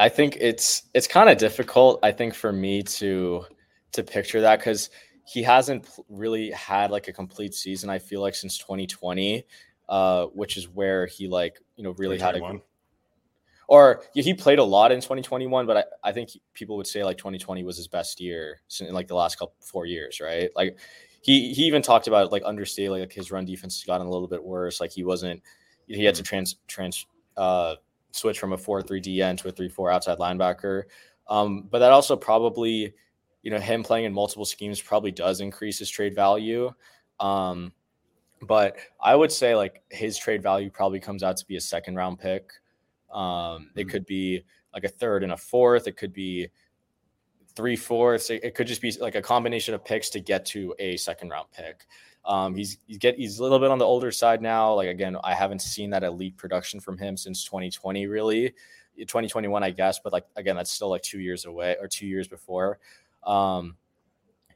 I 0.00 0.08
think 0.08 0.38
it's 0.40 0.84
it's 0.94 1.06
kind 1.06 1.28
of 1.28 1.36
difficult. 1.36 2.00
I 2.02 2.10
think 2.10 2.34
for 2.34 2.52
me 2.52 2.82
to 2.82 3.44
to 3.92 4.02
picture 4.02 4.40
that 4.40 4.58
because 4.58 4.88
he 5.26 5.42
hasn't 5.42 5.86
really 6.08 6.50
had 6.52 6.90
like 6.90 7.08
a 7.08 7.12
complete 7.12 7.54
season. 7.54 7.90
I 7.90 7.98
feel 7.98 8.22
like 8.22 8.34
since 8.34 8.56
2020, 8.56 9.44
uh, 9.90 10.26
which 10.26 10.56
is 10.56 10.68
where 10.68 11.06
he 11.06 11.28
like 11.28 11.60
you 11.76 11.84
know 11.84 11.90
really 11.98 12.18
had 12.18 12.34
a 12.36 12.60
or 13.68 14.02
yeah, 14.14 14.22
he 14.22 14.32
played 14.32 14.58
a 14.58 14.64
lot 14.64 14.90
in 14.90 15.00
2021, 15.00 15.66
but 15.66 15.76
I, 15.76 16.08
I 16.08 16.12
think 16.12 16.30
people 16.54 16.76
would 16.78 16.86
say 16.86 17.04
like 17.04 17.18
2020 17.18 17.62
was 17.62 17.76
his 17.76 17.86
best 17.86 18.20
year 18.20 18.62
in 18.80 18.94
like 18.94 19.06
the 19.06 19.14
last 19.14 19.38
couple 19.38 19.54
four 19.60 19.84
years, 19.84 20.18
right? 20.18 20.50
Like 20.56 20.78
he 21.20 21.52
he 21.52 21.64
even 21.64 21.82
talked 21.82 22.06
about 22.08 22.32
like 22.32 22.42
understay 22.44 22.88
like 22.88 23.12
his 23.12 23.30
run 23.30 23.44
defense 23.44 23.78
has 23.78 23.84
gotten 23.84 24.06
a 24.06 24.10
little 24.10 24.28
bit 24.28 24.42
worse. 24.42 24.80
Like 24.80 24.92
he 24.92 25.04
wasn't 25.04 25.42
he 25.86 26.04
had 26.04 26.14
to 26.14 26.22
trans 26.22 26.56
trans 26.68 27.06
uh 27.36 27.74
switch 28.12 28.38
from 28.38 28.52
a 28.52 28.56
4-3 28.56 29.02
DN 29.02 29.36
to 29.38 29.48
a 29.48 29.52
3-4 29.52 29.92
outside 29.92 30.18
linebacker. 30.18 30.84
Um, 31.28 31.68
but 31.70 31.78
that 31.78 31.92
also 31.92 32.16
probably, 32.16 32.92
you 33.42 33.50
know, 33.50 33.58
him 33.58 33.82
playing 33.82 34.04
in 34.04 34.12
multiple 34.12 34.44
schemes 34.44 34.80
probably 34.80 35.12
does 35.12 35.40
increase 35.40 35.78
his 35.78 35.90
trade 35.90 36.14
value. 36.14 36.72
Um, 37.20 37.72
but 38.42 38.76
I 39.00 39.14
would 39.14 39.30
say 39.30 39.54
like 39.54 39.82
his 39.90 40.16
trade 40.18 40.42
value 40.42 40.70
probably 40.70 41.00
comes 41.00 41.22
out 41.22 41.36
to 41.36 41.46
be 41.46 41.56
a 41.56 41.60
second 41.60 41.96
round 41.96 42.18
pick. 42.18 42.50
Um, 43.12 43.70
it 43.74 43.80
mm-hmm. 43.82 43.90
could 43.90 44.06
be 44.06 44.44
like 44.72 44.84
a 44.84 44.88
third 44.88 45.22
and 45.22 45.32
a 45.32 45.36
fourth. 45.36 45.86
It 45.86 45.96
could 45.96 46.12
be 46.12 46.48
three 47.54 47.76
fourths. 47.76 48.30
It, 48.30 48.44
it, 48.44 48.54
could 48.54 48.66
just 48.66 48.80
be 48.80 48.92
like 48.92 49.16
a 49.16 49.22
combination 49.22 49.74
of 49.74 49.84
picks 49.84 50.10
to 50.10 50.20
get 50.20 50.46
to 50.46 50.74
a 50.78 50.96
second 50.96 51.28
round 51.30 51.48
pick. 51.52 51.86
Um, 52.24 52.54
he's 52.54 52.78
he's 52.86 52.98
get 52.98 53.16
he's 53.16 53.38
a 53.38 53.42
little 53.42 53.58
bit 53.58 53.70
on 53.70 53.78
the 53.78 53.84
older 53.84 54.10
side 54.10 54.42
now. 54.42 54.74
Like 54.74 54.88
again, 54.88 55.16
I 55.24 55.34
haven't 55.34 55.62
seen 55.62 55.90
that 55.90 56.04
elite 56.04 56.36
production 56.36 56.80
from 56.80 56.98
him 56.98 57.16
since 57.16 57.44
2020, 57.44 58.06
really. 58.06 58.54
2021, 58.98 59.62
I 59.62 59.70
guess, 59.70 59.98
but 59.98 60.12
like 60.12 60.26
again, 60.36 60.56
that's 60.56 60.70
still 60.70 60.90
like 60.90 61.02
two 61.02 61.20
years 61.20 61.46
away 61.46 61.76
or 61.80 61.88
two 61.88 62.06
years 62.06 62.28
before. 62.28 62.78
Um, 63.24 63.76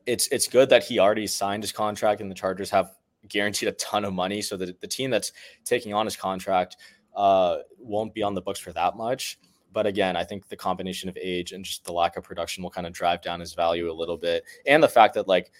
it's 0.07 0.29
it's 0.29 0.49
good 0.49 0.69
that 0.71 0.85
he 0.85 0.99
already 0.99 1.27
signed 1.27 1.63
his 1.63 1.73
contract 1.73 2.21
and 2.21 2.31
the 2.31 2.35
Chargers 2.35 2.71
have 2.71 2.93
guaranteed 3.29 3.69
a 3.69 3.73
ton 3.73 4.05
of 4.05 4.13
money, 4.13 4.43
so 4.43 4.57
that 4.57 4.81
the 4.81 4.87
team 4.87 5.11
that's 5.11 5.33
taking 5.65 5.95
on 5.95 6.05
his 6.05 6.17
contract 6.17 6.77
uh, 7.17 7.59
won't 7.79 8.13
be 8.13 8.23
on 8.23 8.35
the 8.35 8.43
books 8.43 8.61
for 8.61 8.73
that 8.73 8.97
much. 8.97 9.39
But 9.73 9.87
again, 9.87 10.17
I 10.17 10.25
think 10.25 10.49
the 10.49 10.57
combination 10.57 11.09
of 11.09 11.17
age 11.21 11.53
and 11.53 11.65
just 11.65 11.85
the 11.85 11.93
lack 11.93 12.17
of 12.17 12.23
production 12.23 12.63
will 12.63 12.71
kind 12.71 12.87
of 12.87 12.93
drive 12.93 13.23
down 13.23 13.41
his 13.41 13.55
value 13.55 13.91
a 13.91 13.95
little 13.95 14.19
bit, 14.19 14.45
and 14.67 14.83
the 14.83 14.89
fact 14.89 15.15
that 15.15 15.27
like, 15.27 15.53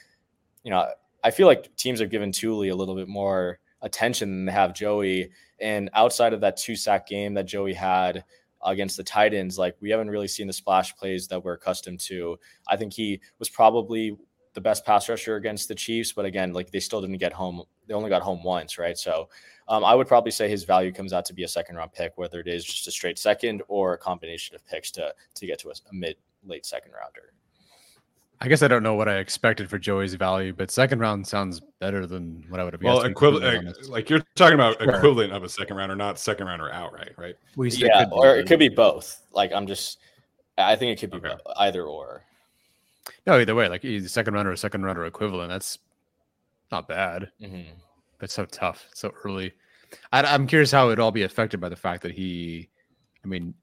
you 0.63 0.71
know, 0.71 0.89
I 1.25 1.31
feel 1.31 1.47
like 1.47 1.75
teams 1.77 2.01
have 2.01 2.11
given 2.11 2.31
Tuli 2.31 2.69
a 2.69 2.77
little 2.77 2.95
bit 2.95 3.09
more 3.09 3.59
attention 3.81 4.31
than 4.31 4.45
they 4.45 4.53
have 4.53 4.75
Joey. 4.75 5.31
And 5.59 5.89
outside 5.95 6.35
of 6.35 6.41
that 6.43 6.59
two 6.59 6.77
sack 6.77 7.07
game 7.07 7.33
that 7.35 7.47
Joey 7.47 7.73
had 7.73 8.25
against 8.63 8.99
the 8.99 9.05
Titans, 9.05 9.59
like 9.59 9.75
we 9.81 9.91
haven't 9.91 10.11
really 10.11 10.29
seen 10.29 10.47
the 10.47 10.53
splash 10.53 10.95
plays 10.95 11.27
that 11.29 11.43
we're 11.43 11.55
accustomed 11.55 12.01
to. 12.01 12.39
I 12.69 12.77
think 12.77 12.93
he 12.93 13.21
was 13.39 13.49
probably 13.49 14.17
the 14.53 14.61
best 14.61 14.85
pass 14.85 15.09
rusher 15.09 15.37
against 15.37 15.67
the 15.67 15.75
Chiefs, 15.75 16.13
but 16.13 16.27
again, 16.27 16.53
like 16.53 16.71
they 16.71 16.81
still 16.81 17.01
didn't 17.01 17.19
get 17.19 17.33
home. 17.33 17.63
They 17.87 17.95
only 17.95 18.11
got 18.11 18.23
home 18.23 18.43
once, 18.45 18.79
right? 18.79 18.97
So 18.97 19.29
um, 19.69 19.83
I 19.83 19.95
would 19.95 20.07
probably 20.07 20.31
say 20.31 20.49
his 20.49 20.65
value 20.65 20.93
comes 20.93 21.13
out 21.15 21.25
to 21.27 21.35
be 21.35 21.45
a 21.45 21.49
second 21.49 21.77
round 21.77 21.93
pick, 21.93 22.13
whether 22.17 22.39
it 22.39 22.49
is 22.49 22.65
just 22.65 22.87
a 22.87 22.91
straight 22.91 23.19
second 23.19 23.63
or 23.69 23.95
a 23.95 23.99
combination 23.99 24.55
of 24.55 24.67
picks 24.67 24.91
to 24.93 25.15
to 25.35 25.47
get 25.47 25.59
to 25.61 25.71
a, 25.71 25.73
a 25.73 25.95
mid 25.95 26.17
late 26.45 26.67
second 26.67 26.93
rounder. 26.93 27.33
I 28.41 28.49
guess 28.49 28.63
I 28.63 28.69
don't 28.69 28.83
know 28.83 28.95
what 28.95 29.09
I 29.09 29.19
expected 29.19 29.71
for 29.71 29.79
Joey's 29.79 30.15
value, 30.15 30.53
but 30.53 30.71
second 30.71 30.99
round 30.99 31.27
sounds 31.27 31.61
better 31.81 32.07
than 32.07 32.45
what 32.49 32.61
I 32.61 32.65
would 32.65 32.75
have. 32.75 32.83
Well, 32.83 33.03
equivalent, 33.03 33.89
like 33.89 34.11
you're 34.11 34.21
talking 34.35 34.55
about 34.55 34.81
sure. 34.81 34.95
equivalent 34.95 35.33
of 35.33 35.45
a 35.45 35.49
second 35.49 35.77
round 35.77 35.93
or 35.93 35.97
not 35.97 36.19
second 36.19 36.47
round 36.47 36.61
or 36.61 36.73
outright, 36.73 37.13
right? 37.17 37.37
We 37.57 37.71
yeah, 37.71 38.07
or 38.11 38.37
it 38.37 38.47
could 38.47 38.59
be 38.59 38.69
both. 38.69 39.23
Like 39.33 39.53
I'm 39.53 39.67
just, 39.67 39.99
I 40.59 40.77
think 40.77 40.93
it 40.93 41.01
could 41.01 41.11
be 41.23 41.27
okay. 41.27 41.41
either 41.57 41.85
or. 41.85 42.25
No, 43.27 43.39
either 43.39 43.55
way, 43.55 43.69
like 43.69 43.83
he's 43.83 44.13
second 44.13 44.35
round 44.35 44.49
or 44.49 44.57
second 44.57 44.85
runner 44.85 45.05
equivalent. 45.07 45.51
That's 45.51 45.79
not 46.71 46.89
bad. 46.89 47.31
Mm-hmm. 47.41 47.71
But 48.19 48.31
so 48.31 48.45
tough, 48.47 48.87
so 48.95 49.13
early. 49.25 49.53
I, 50.13 50.35
am 50.35 50.47
curious 50.47 50.71
how 50.71 50.87
it'd 50.89 50.99
all 50.99 51.13
be 51.13 51.23
affected 51.23 51.61
by 51.61 51.69
the 51.69 51.77
fact 51.77 52.03
that 52.03 52.13
he. 52.13 52.69
I 53.25 53.27
mean, 53.27 53.55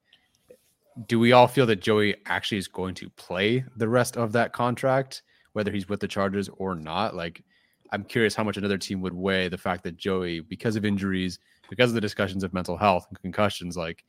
do 1.07 1.19
we 1.19 1.31
all 1.31 1.47
feel 1.47 1.65
that 1.67 1.81
Joey 1.81 2.15
actually 2.25 2.57
is 2.57 2.67
going 2.67 2.95
to 2.95 3.09
play 3.11 3.63
the 3.77 3.87
rest 3.87 4.17
of 4.17 4.31
that 4.33 4.53
contract, 4.53 5.23
whether 5.53 5.71
he's 5.71 5.89
with 5.89 5.99
the 5.99 6.07
Chargers 6.07 6.49
or 6.57 6.75
not? 6.75 7.15
Like, 7.15 7.43
I'm 7.91 8.03
curious 8.03 8.35
how 8.35 8.43
much 8.43 8.57
another 8.57 8.77
team 8.77 9.01
would 9.01 9.13
weigh 9.13 9.47
the 9.47 9.57
fact 9.57 9.83
that 9.83 9.97
Joey, 9.97 10.41
because 10.41 10.75
of 10.75 10.85
injuries, 10.85 11.39
because 11.69 11.89
of 11.89 11.95
the 11.95 12.01
discussions 12.01 12.43
of 12.43 12.53
mental 12.53 12.77
health 12.77 13.05
and 13.09 13.19
concussions, 13.21 13.77
like, 13.77 14.03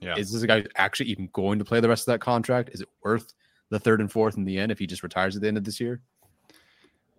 yeah. 0.00 0.16
is 0.16 0.32
this 0.32 0.42
a 0.42 0.46
guy 0.46 0.64
actually 0.76 1.10
even 1.10 1.28
going 1.32 1.58
to 1.58 1.64
play 1.64 1.80
the 1.80 1.88
rest 1.88 2.08
of 2.08 2.12
that 2.12 2.20
contract? 2.20 2.70
Is 2.72 2.80
it 2.80 2.88
worth 3.02 3.34
the 3.70 3.78
third 3.78 4.00
and 4.00 4.10
fourth 4.10 4.36
in 4.36 4.44
the 4.44 4.58
end 4.58 4.72
if 4.72 4.78
he 4.78 4.86
just 4.86 5.02
retires 5.02 5.36
at 5.36 5.42
the 5.42 5.48
end 5.48 5.56
of 5.56 5.64
this 5.64 5.80
year? 5.80 6.00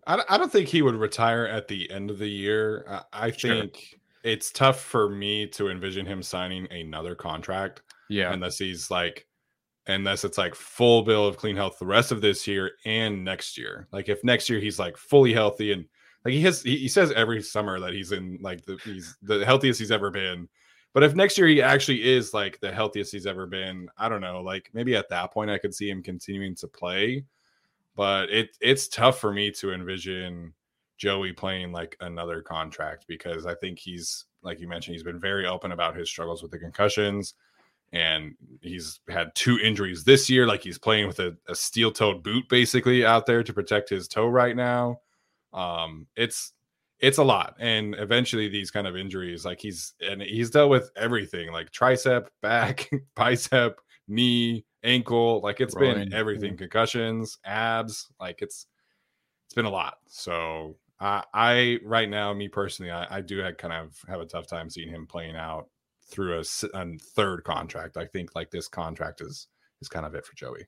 I, 0.08 0.38
don't 0.38 0.52
think 0.52 0.68
he 0.68 0.82
would 0.82 0.96
retire 0.96 1.46
at 1.46 1.68
the 1.68 1.90
end 1.92 2.10
of 2.10 2.18
the 2.18 2.28
year. 2.28 3.04
I, 3.14 3.30
think 3.30 3.40
sure. 3.78 4.00
it's 4.24 4.52
tough 4.52 4.80
for 4.80 5.08
me 5.08 5.46
to 5.50 5.70
envision 5.70 6.04
him 6.04 6.24
signing 6.24 6.68
another 6.72 7.14
contract. 7.14 7.84
Yeah. 8.10 8.34
Unless 8.34 8.58
he's 8.58 8.92
like, 8.92 9.26
unless 9.88 10.24
it's 10.24 10.38
like 10.38 10.56
full 10.56 11.02
bill 11.04 11.26
of 11.26 11.38
clean 11.38 11.56
health 11.56 11.78
the 11.80 11.86
rest 11.86 12.12
of 12.12 12.22
this 12.22 12.48
year 12.48 12.72
and 12.86 13.24
next 13.24 13.58
year. 13.58 13.88
Like 13.92 14.10
if 14.10 14.24
next 14.24 14.50
year 14.50 14.60
he's 14.60 14.80
like 14.80 14.98
fully 14.98 15.34
healthy 15.34 15.72
and 15.72 15.86
like 16.26 16.34
he 16.34 16.42
has, 16.42 16.62
he, 16.62 16.78
he 16.78 16.88
says 16.88 17.12
every 17.14 17.42
summer 17.42 17.80
that 17.80 17.94
he's 17.94 18.12
in 18.12 18.38
like 18.42 18.66
the 18.66 18.78
he's 18.84 19.18
the 19.22 19.46
healthiest 19.46 19.80
he's 19.80 19.92
ever 19.92 20.12
been. 20.12 20.48
But 20.94 21.04
if 21.04 21.16
next 21.16 21.38
year 21.38 21.48
he 21.48 21.62
actually 21.62 22.04
is 22.08 22.34
like 22.34 22.60
the 22.60 22.72
healthiest 22.72 23.12
he's 23.12 23.28
ever 23.28 23.46
been, 23.46 23.88
I 23.98 24.10
don't 24.10 24.22
know. 24.22 24.42
Like 24.42 24.70
maybe 24.74 24.96
at 24.96 25.10
that 25.10 25.32
point 25.32 25.52
I 25.52 25.58
could 25.58 25.74
see 25.74 25.90
him 25.90 26.04
continuing 26.04 26.56
to 26.58 26.68
play. 26.68 27.26
But 27.96 28.30
it 28.30 28.56
it's 28.62 28.88
tough 28.88 29.20
for 29.20 29.34
me 29.34 29.52
to 29.52 29.74
envision 29.74 30.54
Joey 30.98 31.32
playing 31.34 31.72
like 31.72 31.96
another 32.02 32.42
contract 32.42 33.06
because 33.08 33.46
I 33.46 33.56
think 33.56 33.80
he's 33.80 34.26
like 34.42 34.60
you 34.60 34.68
mentioned, 34.68 34.96
he's 34.96 35.04
been 35.04 35.20
very 35.20 35.46
open 35.48 35.72
about 35.72 35.96
his 35.96 36.10
struggles 36.10 36.42
with 36.42 36.52
the 36.52 36.60
concussions. 36.60 37.34
And 37.92 38.36
he's 38.62 39.00
had 39.10 39.34
two 39.34 39.58
injuries 39.60 40.04
this 40.04 40.30
year. 40.30 40.46
Like 40.46 40.62
he's 40.62 40.78
playing 40.78 41.08
with 41.08 41.20
a, 41.20 41.36
a 41.48 41.56
steel 41.56 41.92
toed 41.92 42.22
boot 42.24 42.48
basically 42.50 43.06
out 43.06 43.26
there 43.26 43.44
to 43.44 43.54
protect 43.54 43.90
his 43.90 44.08
toe 44.08 44.28
right 44.28 44.56
now. 44.56 45.00
Um, 45.54 46.06
it's 46.16 46.54
it's 47.00 47.18
a 47.18 47.24
lot 47.24 47.56
and 47.60 47.96
eventually 47.98 48.50
these 48.50 48.72
kind 48.72 48.86
of 48.86 48.96
injuries 48.96 49.46
like 49.46 49.60
he's 49.60 49.94
and 50.02 50.22
he's 50.22 50.50
dealt 50.50 50.70
with 50.70 50.92
everything 50.96 51.52
like 51.52 51.72
tricep 51.72 52.28
back 52.42 52.90
bicep 53.16 53.80
knee 54.08 54.66
ankle 54.84 55.42
like 55.42 55.62
it's 55.62 55.76
been 55.76 56.14
everything 56.14 56.58
concussions 56.58 57.38
abs 57.46 58.08
like 58.20 58.42
it's 58.42 58.68
it's 59.48 59.54
been 59.54 59.66
a 59.66 59.70
lot 59.70 59.96
so 60.08 60.76
i 61.00 61.24
i 61.34 61.80
right 61.84 62.10
now 62.10 62.34
me 62.34 62.48
personally 62.48 62.92
i, 62.92 63.18
I 63.18 63.22
do 63.22 63.38
have 63.40 63.58
kind 63.58 63.74
of 63.74 63.98
have 64.08 64.20
a 64.22 64.26
tough 64.26 64.48
time 64.48 64.70
seeing 64.70 64.90
him 64.90 65.08
playing 65.08 65.36
out 65.36 65.70
through 66.10 66.38
a, 66.38 66.44
a 66.74 66.98
third 67.16 67.44
contract 67.44 67.98
i 67.98 68.06
think 68.06 68.36
like 68.36 68.52
this 68.52 68.68
contract 68.68 69.22
is 69.22 69.48
is 69.82 69.88
kind 69.88 70.06
of 70.06 70.16
it 70.16 70.26
for 70.26 70.36
joey 70.36 70.66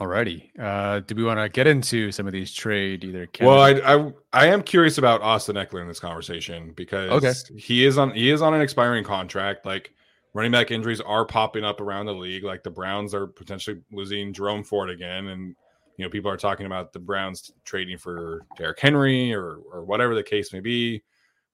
Alrighty. 0.00 0.48
Uh, 0.58 1.00
do 1.00 1.14
we 1.14 1.22
want 1.22 1.38
to 1.38 1.50
get 1.50 1.66
into 1.66 2.10
some 2.12 2.26
of 2.26 2.32
these 2.32 2.50
trade 2.50 3.04
either? 3.04 3.28
Well, 3.42 3.60
I, 3.60 3.72
I 3.72 4.12
I 4.32 4.46
am 4.46 4.62
curious 4.62 4.96
about 4.96 5.20
Austin 5.20 5.56
Ekeler 5.56 5.82
in 5.82 5.88
this 5.88 6.00
conversation 6.00 6.72
because 6.74 7.10
okay. 7.10 7.60
he 7.60 7.84
is 7.84 7.98
on 7.98 8.12
he 8.14 8.30
is 8.30 8.40
on 8.40 8.54
an 8.54 8.62
expiring 8.62 9.04
contract. 9.04 9.66
Like 9.66 9.92
running 10.32 10.50
back 10.50 10.70
injuries 10.70 11.02
are 11.02 11.26
popping 11.26 11.62
up 11.62 11.82
around 11.82 12.06
the 12.06 12.14
league. 12.14 12.42
Like 12.42 12.62
the 12.62 12.70
Browns 12.70 13.14
are 13.14 13.26
potentially 13.26 13.82
losing 13.92 14.32
Jerome 14.32 14.64
Ford 14.64 14.88
again, 14.88 15.26
and 15.26 15.54
you 15.98 16.06
know 16.06 16.08
people 16.08 16.30
are 16.30 16.38
talking 16.38 16.64
about 16.64 16.94
the 16.94 16.98
Browns 16.98 17.50
trading 17.66 17.98
for 17.98 18.46
Derrick 18.56 18.80
Henry 18.80 19.34
or 19.34 19.58
or 19.70 19.84
whatever 19.84 20.14
the 20.14 20.22
case 20.22 20.54
may 20.54 20.60
be. 20.60 21.02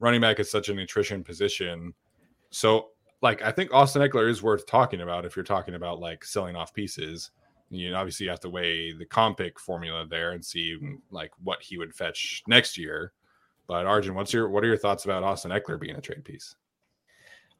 Running 0.01 0.21
back 0.21 0.39
is 0.39 0.51
such 0.51 0.69
an 0.69 0.79
attrition 0.79 1.25
position, 1.25 1.93
so 2.51 2.91
like 3.21 3.43
I 3.43 3.51
think 3.51 3.73
Austin 3.73 4.03
Ekeler 4.03 4.31
is 4.31 4.43
worth 4.43 4.67
talking 4.67 5.01
about 5.01 5.25
if 5.25 5.35
you're 5.35 5.45
talking 5.45 5.75
about 5.75 5.99
like 5.99 6.25
selling 6.25 6.55
off 6.55 6.73
pieces 6.73 7.31
you 7.71 7.91
know, 7.91 7.99
obviously 7.99 8.25
you 8.25 8.31
have 8.31 8.41
to 8.41 8.51
weigh 8.51 8.93
the 8.93 9.05
comp 9.05 9.39
pick 9.39 9.59
formula 9.61 10.07
there 10.07 10.33
and 10.33 10.45
see 10.45 10.77
like 11.11 11.31
what 11.43 11.63
he 11.63 11.77
would 11.77 11.95
fetch 11.95 12.43
next 12.47 12.79
year. 12.79 13.13
But 13.67 13.87
Arjun, 13.87 14.15
what's 14.15 14.33
your 14.33 14.49
what 14.49 14.65
are 14.65 14.67
your 14.67 14.79
thoughts 14.79 15.05
about 15.05 15.23
Austin 15.23 15.51
Ekeler 15.51 15.79
being 15.79 15.97
a 15.97 16.01
trade 16.01 16.25
piece? 16.25 16.55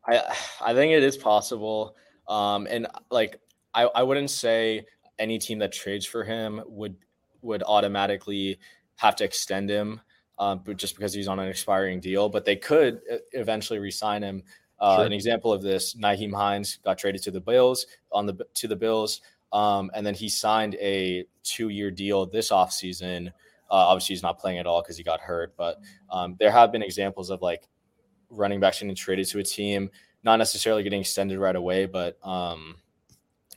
I 0.07 0.35
I 0.63 0.75
think 0.75 0.93
it 0.93 1.03
is 1.03 1.17
possible. 1.17 1.95
Um, 2.27 2.67
and 2.71 2.87
like 3.11 3.41
I, 3.75 3.85
I 3.95 4.03
wouldn't 4.03 4.31
say 4.31 4.87
any 5.19 5.39
team 5.39 5.59
that 5.59 5.73
trades 5.73 6.07
for 6.07 6.25
him 6.25 6.63
would 6.67 6.97
would 7.43 7.63
automatically 7.65 8.59
have 8.97 9.15
to 9.17 9.25
extend 9.25 9.69
him, 9.69 10.01
uh, 10.39 10.55
but 10.55 10.77
just 10.77 10.95
because 10.95 11.13
he's 11.13 11.29
on 11.29 11.39
an 11.39 11.49
expiring 11.49 12.01
deal. 12.01 12.29
But 12.29 12.45
they 12.45 12.57
could 12.57 13.01
eventually 13.33 13.79
resign 13.79 14.23
him. 14.23 14.43
Uh, 14.79 14.97
sure. 14.97 15.07
An 15.07 15.13
example 15.13 15.53
of 15.53 15.63
this: 15.63 15.95
Nyheim 15.95 16.33
Hines 16.33 16.79
got 16.85 16.99
traded 16.99 17.23
to 17.25 17.31
the 17.31 17.41
Bills 17.41 17.87
on 18.13 18.27
the 18.27 18.47
to 18.55 18.69
the 18.69 18.77
Bills. 18.77 19.21
Um, 19.53 19.91
and 19.95 20.05
then 20.07 20.15
he 20.15 20.29
signed 20.29 20.75
a 20.77 21.25
two 21.43 21.71
year 21.71 21.91
deal 21.91 22.27
this 22.27 22.51
offseason. 22.51 23.29
Uh, 23.71 23.75
obviously, 23.75 24.15
he's 24.15 24.23
not 24.23 24.39
playing 24.39 24.59
at 24.59 24.67
all 24.67 24.83
because 24.83 24.97
he 24.97 25.03
got 25.03 25.21
hurt. 25.21 25.55
But 25.57 25.79
um, 26.11 26.37
there 26.39 26.51
have 26.51 26.73
been 26.73 26.83
examples 26.83 27.31
of 27.31 27.43
like 27.43 27.67
running 28.31 28.61
backs 28.61 28.81
getting 28.81 28.95
traded 28.95 29.27
to 29.29 29.39
a 29.39 29.43
team, 29.43 29.91
not 30.23 30.37
necessarily 30.37 30.83
getting 30.83 31.01
extended 31.01 31.39
right 31.39 31.57
away, 31.57 31.87
but 31.87 32.19
um, 32.27 32.77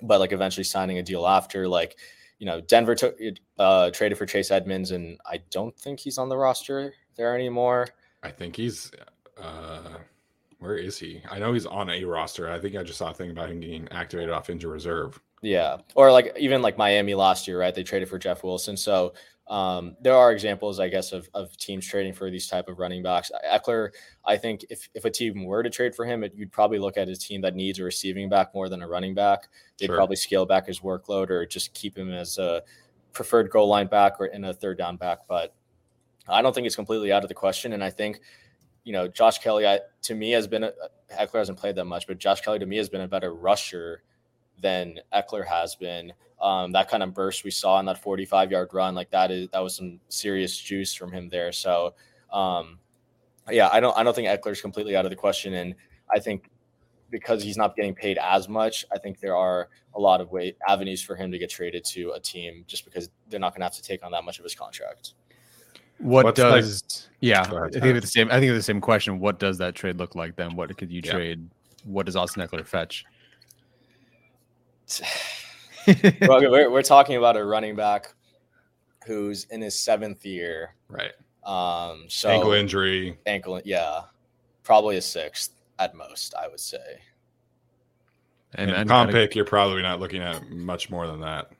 but 0.01 0.19
like 0.19 0.31
eventually 0.31 0.63
signing 0.63 0.97
a 0.97 1.03
deal 1.03 1.27
after. 1.27 1.67
Like, 1.67 1.97
you 2.41 2.47
know, 2.47 2.59
Denver 2.59 2.95
took 2.95 3.19
uh, 3.59 3.91
traded 3.91 4.17
for 4.17 4.25
Chase 4.25 4.49
Edmonds, 4.49 4.89
and 4.89 5.19
I 5.27 5.41
don't 5.51 5.77
think 5.77 5.99
he's 5.99 6.17
on 6.17 6.27
the 6.27 6.35
roster 6.35 6.91
there 7.15 7.35
anymore. 7.35 7.87
I 8.23 8.31
think 8.31 8.55
he's. 8.55 8.91
Uh, 9.37 9.99
where 10.57 10.75
is 10.75 10.97
he? 10.97 11.21
I 11.29 11.37
know 11.37 11.53
he's 11.53 11.67
on 11.67 11.91
a 11.91 12.03
roster. 12.03 12.51
I 12.51 12.57
think 12.57 12.75
I 12.75 12.81
just 12.81 12.97
saw 12.97 13.11
a 13.11 13.13
thing 13.13 13.29
about 13.29 13.51
him 13.51 13.59
getting 13.59 13.87
activated 13.91 14.31
off 14.31 14.49
injured 14.49 14.71
reserve. 14.71 15.21
Yeah, 15.43 15.77
or 15.93 16.11
like 16.11 16.35
even 16.39 16.63
like 16.63 16.79
Miami 16.79 17.13
last 17.13 17.47
year, 17.47 17.59
right? 17.59 17.75
They 17.75 17.83
traded 17.83 18.09
for 18.09 18.17
Jeff 18.17 18.43
Wilson. 18.43 18.75
So 18.75 19.13
um, 19.51 19.97
there 19.99 20.15
are 20.15 20.31
examples, 20.31 20.79
I 20.79 20.87
guess, 20.87 21.11
of, 21.11 21.29
of 21.33 21.57
teams 21.57 21.85
trading 21.85 22.13
for 22.13 22.31
these 22.31 22.47
type 22.47 22.69
of 22.69 22.79
running 22.79 23.03
backs. 23.03 23.29
Ekeler, 23.45 23.89
I 24.23 24.37
think 24.37 24.63
if, 24.69 24.87
if 24.93 25.03
a 25.03 25.09
team 25.09 25.43
were 25.43 25.61
to 25.61 25.69
trade 25.69 25.93
for 25.93 26.05
him, 26.05 26.23
it, 26.23 26.31
you'd 26.33 26.53
probably 26.53 26.79
look 26.79 26.95
at 26.95 27.09
a 27.09 27.15
team 27.17 27.41
that 27.41 27.53
needs 27.53 27.77
a 27.77 27.83
receiving 27.83 28.29
back 28.29 28.55
more 28.55 28.69
than 28.69 28.81
a 28.81 28.87
running 28.87 29.13
back. 29.13 29.49
They'd 29.77 29.87
sure. 29.87 29.97
probably 29.97 30.15
scale 30.15 30.45
back 30.45 30.67
his 30.67 30.79
workload 30.79 31.29
or 31.29 31.45
just 31.45 31.73
keep 31.73 31.97
him 31.97 32.13
as 32.13 32.37
a 32.37 32.63
preferred 33.11 33.49
goal 33.49 33.67
line 33.67 33.87
back 33.87 34.21
or 34.21 34.27
in 34.27 34.45
a 34.45 34.53
third 34.53 34.77
down 34.77 34.95
back. 34.95 35.27
But 35.27 35.53
I 36.29 36.41
don't 36.41 36.55
think 36.55 36.65
it's 36.65 36.77
completely 36.77 37.11
out 37.11 37.23
of 37.23 37.27
the 37.27 37.35
question. 37.35 37.73
And 37.73 37.83
I 37.83 37.89
think, 37.89 38.21
you 38.85 38.93
know, 38.93 39.09
Josh 39.09 39.39
Kelley, 39.39 39.67
I, 39.67 39.81
to 40.03 40.15
me, 40.15 40.31
has 40.31 40.47
been 40.47 40.63
a, 40.63 40.71
Ekeler 41.13 41.39
hasn't 41.39 41.59
played 41.59 41.75
that 41.75 41.83
much, 41.83 42.07
but 42.07 42.19
Josh 42.19 42.39
Kelley 42.39 42.59
to 42.59 42.65
me 42.65 42.77
has 42.77 42.87
been 42.87 43.01
a 43.01 43.07
better 43.07 43.35
rusher 43.35 44.03
than 44.61 44.99
Ekeler 45.13 45.45
has 45.45 45.75
been. 45.75 46.13
Um, 46.41 46.71
that 46.71 46.89
kind 46.89 47.03
of 47.03 47.13
burst 47.13 47.43
we 47.43 47.51
saw 47.51 47.79
in 47.79 47.85
that 47.85 48.01
45 48.01 48.51
yard 48.51 48.69
run, 48.73 48.95
like 48.95 49.11
that 49.11 49.29
is 49.29 49.49
that 49.49 49.59
was 49.59 49.75
some 49.75 49.99
serious 50.09 50.57
juice 50.57 50.93
from 50.93 51.11
him 51.11 51.29
there. 51.29 51.51
So, 51.51 51.93
um, 52.31 52.79
yeah, 53.49 53.69
I 53.71 53.79
don't 53.79 53.95
I 53.97 54.03
don't 54.03 54.15
think 54.15 54.27
Ekeler's 54.27 54.61
completely 54.61 54.95
out 54.95 55.05
of 55.05 55.11
the 55.11 55.15
question, 55.15 55.53
and 55.53 55.75
I 56.11 56.19
think 56.19 56.49
because 57.11 57.43
he's 57.43 57.57
not 57.57 57.75
getting 57.75 57.93
paid 57.93 58.17
as 58.17 58.49
much, 58.49 58.85
I 58.91 58.97
think 58.97 59.19
there 59.19 59.35
are 59.35 59.69
a 59.93 59.99
lot 59.99 60.21
of 60.21 60.31
way 60.31 60.55
avenues 60.67 61.01
for 61.01 61.15
him 61.15 61.31
to 61.31 61.37
get 61.37 61.49
traded 61.49 61.83
to 61.85 62.11
a 62.11 62.19
team 62.19 62.63
just 62.65 62.85
because 62.85 63.09
they're 63.29 63.39
not 63.39 63.53
going 63.53 63.59
to 63.59 63.65
have 63.65 63.75
to 63.75 63.83
take 63.83 64.03
on 64.03 64.11
that 64.13 64.23
much 64.23 64.39
of 64.39 64.43
his 64.43 64.55
contract. 64.55 65.13
What 65.99 66.25
What's 66.25 66.37
does 66.37 66.81
like, 66.81 67.17
yeah? 67.19 67.41
I 67.41 67.69
think 67.69 67.97
it's 67.97 68.07
the 68.07 68.11
same. 68.11 68.29
I 68.29 68.39
think 68.39 68.49
it's 68.49 68.59
the 68.59 68.63
same 68.63 68.81
question. 68.81 69.19
What 69.19 69.37
does 69.37 69.59
that 69.59 69.75
trade 69.75 69.97
look 69.97 70.15
like 70.15 70.35
then? 70.35 70.55
What 70.55 70.75
could 70.75 70.91
you 70.91 71.01
yeah. 71.03 71.11
trade? 71.11 71.47
What 71.83 72.07
does 72.07 72.15
Austin 72.15 72.47
Ekeler 72.47 72.65
fetch? 72.65 73.05
well, 76.21 76.41
we're, 76.41 76.69
we're 76.69 76.81
talking 76.81 77.15
about 77.15 77.37
a 77.37 77.45
running 77.45 77.75
back 77.75 78.13
who's 79.05 79.45
in 79.45 79.61
his 79.61 79.77
seventh 79.77 80.25
year, 80.25 80.75
right? 80.89 81.11
Um, 81.43 82.05
so 82.07 82.29
ankle 82.29 82.51
injury, 82.51 83.17
ankle, 83.25 83.61
yeah, 83.65 84.01
probably 84.63 84.97
a 84.97 85.01
sixth 85.01 85.51
at 85.79 85.95
most, 85.95 86.35
I 86.35 86.47
would 86.47 86.59
say. 86.59 86.99
And, 88.55 88.69
and 88.69 88.89
comp 88.89 89.11
pick, 89.11 89.35
you're 89.35 89.45
probably 89.45 89.81
not 89.81 89.99
looking 89.99 90.21
at 90.21 90.49
much 90.49 90.89
more 90.89 91.07
than 91.07 91.21
that. 91.21 91.51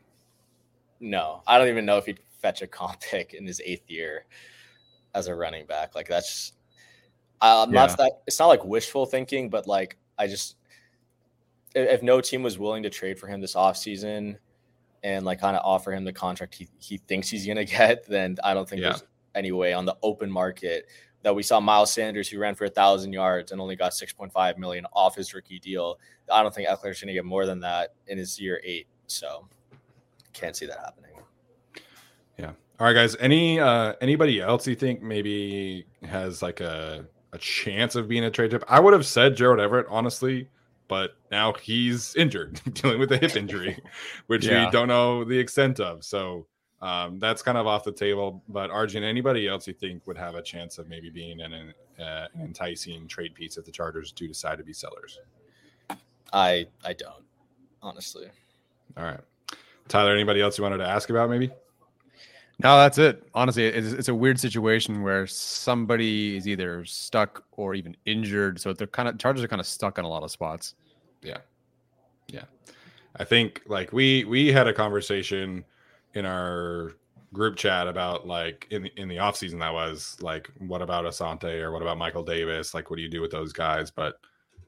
No, 1.00 1.42
I 1.48 1.58
don't 1.58 1.70
even 1.70 1.86
know 1.86 1.98
if 1.98 2.06
he'd 2.06 2.20
fetch 2.42 2.62
a 2.62 2.68
comp 2.68 3.00
pick 3.12 3.34
in 3.34 3.46
his 3.46 3.62
eighth 3.66 3.90
year 3.90 4.26
as 5.16 5.28
a 5.28 5.36
running 5.36 5.66
back. 5.66 5.96
Like 5.96 6.08
that's, 6.08 6.54
I'm 7.42 7.74
yeah. 7.74 7.88
not 7.88 7.98
that. 7.98 8.22
It's 8.28 8.40
not 8.40 8.48
like 8.48 8.64
wishful 8.64 9.06
thinking, 9.06 9.50
but 9.50 9.68
like 9.68 9.98
I 10.18 10.28
just, 10.28 10.58
if 11.76 12.04
no 12.04 12.22
team 12.22 12.44
was 12.44 12.60
willing 12.60 12.84
to 12.84 12.90
trade 12.90 13.20
for 13.20 13.28
him 13.28 13.42
this 13.42 13.56
offseason 13.56 14.38
and 15.04 15.26
like 15.26 15.40
kind 15.40 15.56
of 15.56 15.64
offer 15.66 15.92
him 15.92 16.04
the 16.04 16.14
contract 16.14 16.54
he, 16.54 16.68
he 16.80 16.98
thinks 16.98 17.30
he's 17.30 17.46
gonna 17.48 17.66
get, 17.80 18.06
then 18.08 18.38
I 18.44 18.54
don't 18.54 18.68
think 18.68 18.82
yeah. 18.82 18.90
there's 18.90 19.04
any 19.36 19.52
way 19.52 19.74
on 19.74 19.86
the 19.86 19.96
open 20.04 20.32
market 20.32 20.88
that 21.24 21.36
we 21.36 21.44
saw 21.44 21.60
Miles 21.60 21.94
Sanders 21.94 22.28
who 22.28 22.40
ran 22.40 22.56
for 22.56 22.66
a 22.66 22.70
thousand 22.70 23.14
yards 23.14 23.52
and 23.52 23.62
only 23.62 23.76
got 23.76 23.92
6.5 23.92 24.58
million 24.58 24.86
off 24.94 25.16
his 25.16 25.34
rookie 25.34 25.60
deal. 25.60 26.00
I 26.32 26.42
don't 26.42 26.54
think 26.54 26.68
Ekeler's 26.68 27.00
going 27.00 27.08
to 27.08 27.14
get 27.14 27.26
more 27.26 27.46
than 27.46 27.60
that 27.60 27.94
in 28.08 28.18
his 28.18 28.40
year 28.40 28.60
eight. 28.64 28.88
So 29.08 29.48
can't 30.34 30.56
see 30.56 30.66
that 30.66 30.80
happening. 30.80 31.12
Yeah. 32.38 32.52
All 32.80 32.88
right, 32.88 32.94
guys. 32.94 33.16
Any 33.20 33.60
uh 33.60 33.94
anybody 34.02 34.42
else 34.42 34.66
you 34.66 34.76
think 34.76 35.02
maybe 35.02 35.86
has 36.04 36.42
like 36.42 36.62
a 36.62 37.06
a 37.34 37.38
chance 37.38 37.96
of 37.96 38.08
being 38.08 38.24
a 38.24 38.32
trade 38.32 38.52
chip? 38.52 38.64
I 38.68 38.80
would 38.80 38.94
have 38.94 39.06
said 39.06 39.36
Gerald 39.36 39.60
Everett, 39.60 39.86
honestly, 39.90 40.50
but 40.92 41.16
now 41.32 41.54
he's 41.54 42.14
injured, 42.18 42.60
dealing 42.74 43.00
with 43.00 43.10
a 43.14 43.18
hip 43.18 43.38
injury, 43.38 43.82
which 44.28 44.46
yeah. 44.46 44.66
we 44.66 44.72
don't 44.72 44.90
know 44.90 45.24
the 45.24 45.40
extent 45.40 45.80
of. 45.80 46.04
So 46.04 46.48
um, 46.82 47.18
that's 47.18 47.42
kind 47.42 47.58
of 47.58 47.66
off 47.66 47.86
the 47.86 47.94
table. 47.94 48.44
But 48.50 48.72
Arjun, 48.72 49.02
anybody 49.02 49.48
else 49.48 49.66
you 49.66 49.74
think 49.74 50.06
would 50.06 50.18
have 50.18 50.36
a 50.36 50.42
chance 50.42 50.80
of 50.80 50.90
maybe 50.90 51.10
being 51.10 51.40
an, 51.40 51.74
uh, 51.98 52.04
an 52.34 52.42
enticing 52.42 53.08
trade 53.08 53.34
piece 53.34 53.56
if 53.56 53.64
the 53.64 53.72
Chargers 53.72 54.12
do 54.12 54.28
decide 54.28 54.58
to 54.58 54.66
be 54.66 54.74
sellers? 54.74 55.18
I 56.34 56.68
I 56.84 56.92
don't 56.92 57.24
honestly. 57.82 58.28
All 58.98 59.06
right, 59.06 59.22
Tyler. 59.88 60.12
Anybody 60.12 60.42
else 60.42 60.58
you 60.58 60.66
wanted 60.66 60.80
to 60.80 60.90
ask 60.90 61.10
about? 61.10 61.30
Maybe. 61.30 61.52
No, 62.64 62.78
that's 62.78 62.98
it. 62.98 63.28
Honestly, 63.34 63.66
it's, 63.66 63.94
it's 63.94 64.08
a 64.08 64.16
weird 64.16 64.40
situation 64.40 65.02
where 65.02 65.26
somebody 65.26 66.38
is 66.38 66.48
either 66.48 66.86
stuck 66.86 67.44
or 67.52 67.74
even 67.74 67.96
injured. 68.06 68.60
So 68.60 68.74
they're 68.74 68.88
kind 68.88 69.10
of 69.10 69.18
Chargers 69.18 69.44
are 69.44 69.48
kind 69.48 69.60
of 69.60 69.66
stuck 69.66 69.98
on 69.98 70.06
a 70.06 70.08
lot 70.08 70.24
of 70.24 70.32
spots. 70.32 70.76
Yeah, 71.22 71.38
yeah. 72.28 72.44
I 73.16 73.24
think 73.24 73.62
like 73.66 73.92
we 73.94 74.24
we 74.26 74.52
had 74.52 74.68
a 74.68 74.74
conversation 74.74 75.66
in 76.14 76.26
our 76.26 76.94
group 77.34 77.56
chat 77.56 77.88
about 77.88 78.28
like 78.28 78.68
in 78.72 78.84
the, 78.84 78.92
in 78.98 79.08
the 79.08 79.20
off 79.20 79.38
season 79.38 79.60
that 79.60 79.74
was 79.74 80.18
like 80.22 80.52
what 80.60 80.82
about 80.82 81.06
Asante 81.06 81.62
or 81.62 81.72
what 81.72 81.82
about 81.82 81.98
Michael 81.98 82.24
Davis 82.24 82.74
like 82.74 82.90
what 82.90 82.98
do 82.98 83.02
you 83.02 83.10
do 83.10 83.22
with 83.22 83.32
those 83.32 83.54
guys 83.54 83.90
but 83.90 84.16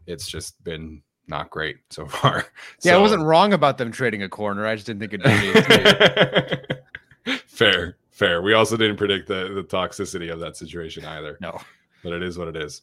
it's 0.08 0.28
just 0.28 0.64
been 0.64 1.02
not 1.28 1.50
great 1.50 1.78
so 1.90 2.06
far 2.06 2.46
yeah 2.82 2.94
so, 2.94 3.00
I 3.00 3.02
wasn't 3.02 3.24
wrong 3.24 3.52
about 3.52 3.78
them 3.78 3.92
trading 3.92 4.24
a 4.24 4.30
corner 4.30 4.66
I 4.66 4.76
just 4.76 4.88
didn't 4.88 5.02
think 5.02 5.14
it'd 5.14 5.26
be 5.26 6.76
fair 7.48 7.98
fair. 8.14 8.42
We 8.42 8.54
also 8.54 8.78
didn't 8.78 8.98
predict 8.98 9.28
the 9.28 9.52
the 9.54 9.64
toxicity 9.64 10.32
of 10.32 10.40
that 10.40 10.56
situation 10.56 11.04
either. 11.04 11.38
No. 11.42 11.60
But 12.04 12.14
it 12.14 12.24
is 12.24 12.38
what 12.38 12.48
it 12.48 12.56
is. 12.56 12.82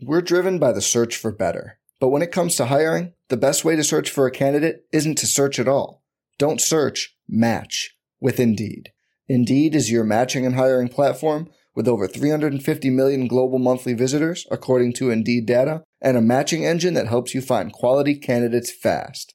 We're 0.00 0.22
driven 0.22 0.58
by 0.58 0.72
the 0.72 0.80
search 0.80 1.16
for 1.16 1.32
better. 1.32 1.78
But 2.00 2.08
when 2.08 2.22
it 2.22 2.32
comes 2.32 2.56
to 2.56 2.66
hiring 2.66 3.14
the 3.28 3.36
best 3.36 3.64
way 3.64 3.76
to 3.76 3.84
search 3.84 4.10
for 4.10 4.26
a 4.26 4.30
candidate 4.30 4.84
isn't 4.92 5.16
to 5.18 5.26
search 5.26 5.58
at 5.58 5.68
all. 5.68 6.02
Don't 6.38 6.60
search, 6.60 7.16
match 7.28 7.96
with 8.20 8.40
Indeed. 8.40 8.92
Indeed 9.28 9.74
is 9.74 9.90
your 9.90 10.04
matching 10.04 10.44
and 10.44 10.56
hiring 10.56 10.88
platform 10.88 11.48
with 11.74 11.88
over 11.88 12.06
350 12.06 12.90
million 12.90 13.26
global 13.26 13.58
monthly 13.58 13.94
visitors, 13.94 14.46
according 14.50 14.92
to 14.94 15.10
Indeed 15.10 15.46
data, 15.46 15.82
and 16.02 16.16
a 16.16 16.20
matching 16.20 16.66
engine 16.66 16.94
that 16.94 17.08
helps 17.08 17.34
you 17.34 17.40
find 17.40 17.72
quality 17.72 18.14
candidates 18.16 18.70
fast. 18.70 19.34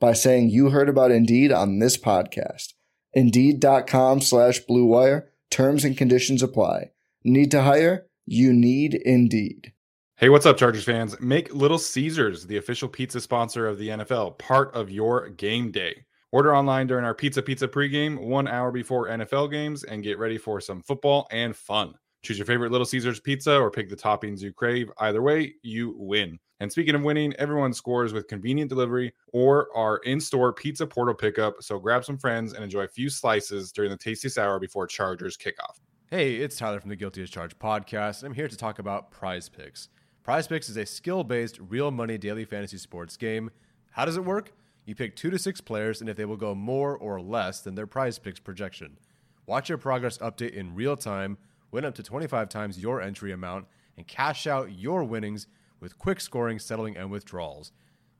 by 0.00 0.14
saying 0.14 0.50
you 0.50 0.70
heard 0.70 0.88
about 0.88 1.10
Indeed 1.10 1.52
on 1.52 1.78
this 1.78 1.96
podcast. 1.96 2.72
Indeed.com 3.12 4.20
slash 4.22 4.60
BlueWire. 4.64 5.26
Terms 5.50 5.84
and 5.84 5.96
conditions 5.96 6.42
apply. 6.42 6.90
Need 7.22 7.50
to 7.50 7.62
hire? 7.62 8.06
You 8.24 8.52
need 8.52 8.94
Indeed. 8.94 9.72
Hey, 10.16 10.28
what's 10.28 10.46
up, 10.46 10.56
Chargers 10.56 10.84
fans? 10.84 11.20
Make 11.20 11.54
Little 11.54 11.78
Caesars 11.78 12.46
the 12.46 12.56
official 12.56 12.88
pizza 12.88 13.20
sponsor 13.20 13.66
of 13.66 13.78
the 13.78 13.88
NFL 13.88 14.38
part 14.38 14.74
of 14.74 14.90
your 14.90 15.28
game 15.30 15.70
day. 15.70 16.04
Order 16.32 16.54
online 16.54 16.86
during 16.86 17.04
our 17.04 17.14
Pizza 17.14 17.42
Pizza 17.42 17.66
pregame, 17.66 18.20
one 18.20 18.46
hour 18.46 18.70
before 18.70 19.08
NFL 19.08 19.50
games, 19.50 19.82
and 19.82 20.04
get 20.04 20.18
ready 20.18 20.38
for 20.38 20.60
some 20.60 20.82
football 20.82 21.26
and 21.30 21.56
fun. 21.56 21.94
Choose 22.22 22.38
your 22.38 22.46
favorite 22.46 22.70
Little 22.70 22.84
Caesars 22.84 23.20
pizza 23.20 23.56
or 23.56 23.70
pick 23.70 23.88
the 23.88 23.96
toppings 23.96 24.40
you 24.40 24.52
crave. 24.52 24.90
Either 24.98 25.22
way, 25.22 25.54
you 25.62 25.94
win. 25.96 26.38
And 26.60 26.70
speaking 26.70 26.94
of 26.94 27.02
winning, 27.02 27.32
everyone 27.38 27.72
scores 27.72 28.12
with 28.12 28.28
convenient 28.28 28.68
delivery 28.68 29.14
or 29.32 29.68
our 29.74 29.98
in 29.98 30.20
store 30.20 30.52
pizza 30.52 30.86
portal 30.86 31.14
pickup. 31.14 31.62
So 31.62 31.78
grab 31.78 32.04
some 32.04 32.18
friends 32.18 32.52
and 32.52 32.62
enjoy 32.62 32.82
a 32.82 32.88
few 32.88 33.08
slices 33.08 33.72
during 33.72 33.90
the 33.90 33.96
tastiest 33.96 34.36
hour 34.36 34.58
before 34.58 34.86
Chargers 34.86 35.38
kickoff. 35.38 35.80
Hey, 36.10 36.36
it's 36.36 36.58
Tyler 36.58 36.80
from 36.80 36.90
the 36.90 36.96
Guilty 36.96 37.22
as 37.22 37.30
Charged 37.30 37.58
podcast. 37.58 38.22
I'm 38.22 38.34
here 38.34 38.48
to 38.48 38.56
talk 38.56 38.78
about 38.78 39.10
prize 39.10 39.48
picks. 39.48 39.88
Prize 40.22 40.46
Picks 40.46 40.68
is 40.68 40.76
a 40.76 40.84
skill 40.84 41.24
based, 41.24 41.58
real 41.58 41.90
money 41.90 42.18
daily 42.18 42.44
fantasy 42.44 42.76
sports 42.76 43.16
game. 43.16 43.50
How 43.90 44.04
does 44.04 44.18
it 44.18 44.24
work? 44.24 44.52
You 44.84 44.94
pick 44.94 45.16
two 45.16 45.30
to 45.30 45.38
six 45.38 45.60
players, 45.60 46.00
and 46.00 46.10
if 46.10 46.16
they 46.16 46.24
will 46.24 46.36
go 46.36 46.54
more 46.54 46.96
or 46.96 47.20
less 47.20 47.60
than 47.62 47.74
their 47.74 47.86
prize 47.86 48.18
picks 48.18 48.38
projection. 48.38 48.98
Watch 49.46 49.68
your 49.68 49.78
progress 49.78 50.18
update 50.18 50.52
in 50.52 50.74
real 50.74 50.96
time, 50.96 51.38
win 51.70 51.84
up 51.84 51.94
to 51.96 52.02
25 52.02 52.48
times 52.48 52.78
your 52.78 53.00
entry 53.00 53.32
amount, 53.32 53.66
and 53.96 54.06
cash 54.06 54.46
out 54.46 54.72
your 54.72 55.04
winnings 55.04 55.46
with 55.80 55.98
quick 55.98 56.20
scoring, 56.20 56.58
settling, 56.58 56.96
and 56.96 57.10
withdrawals. 57.10 57.72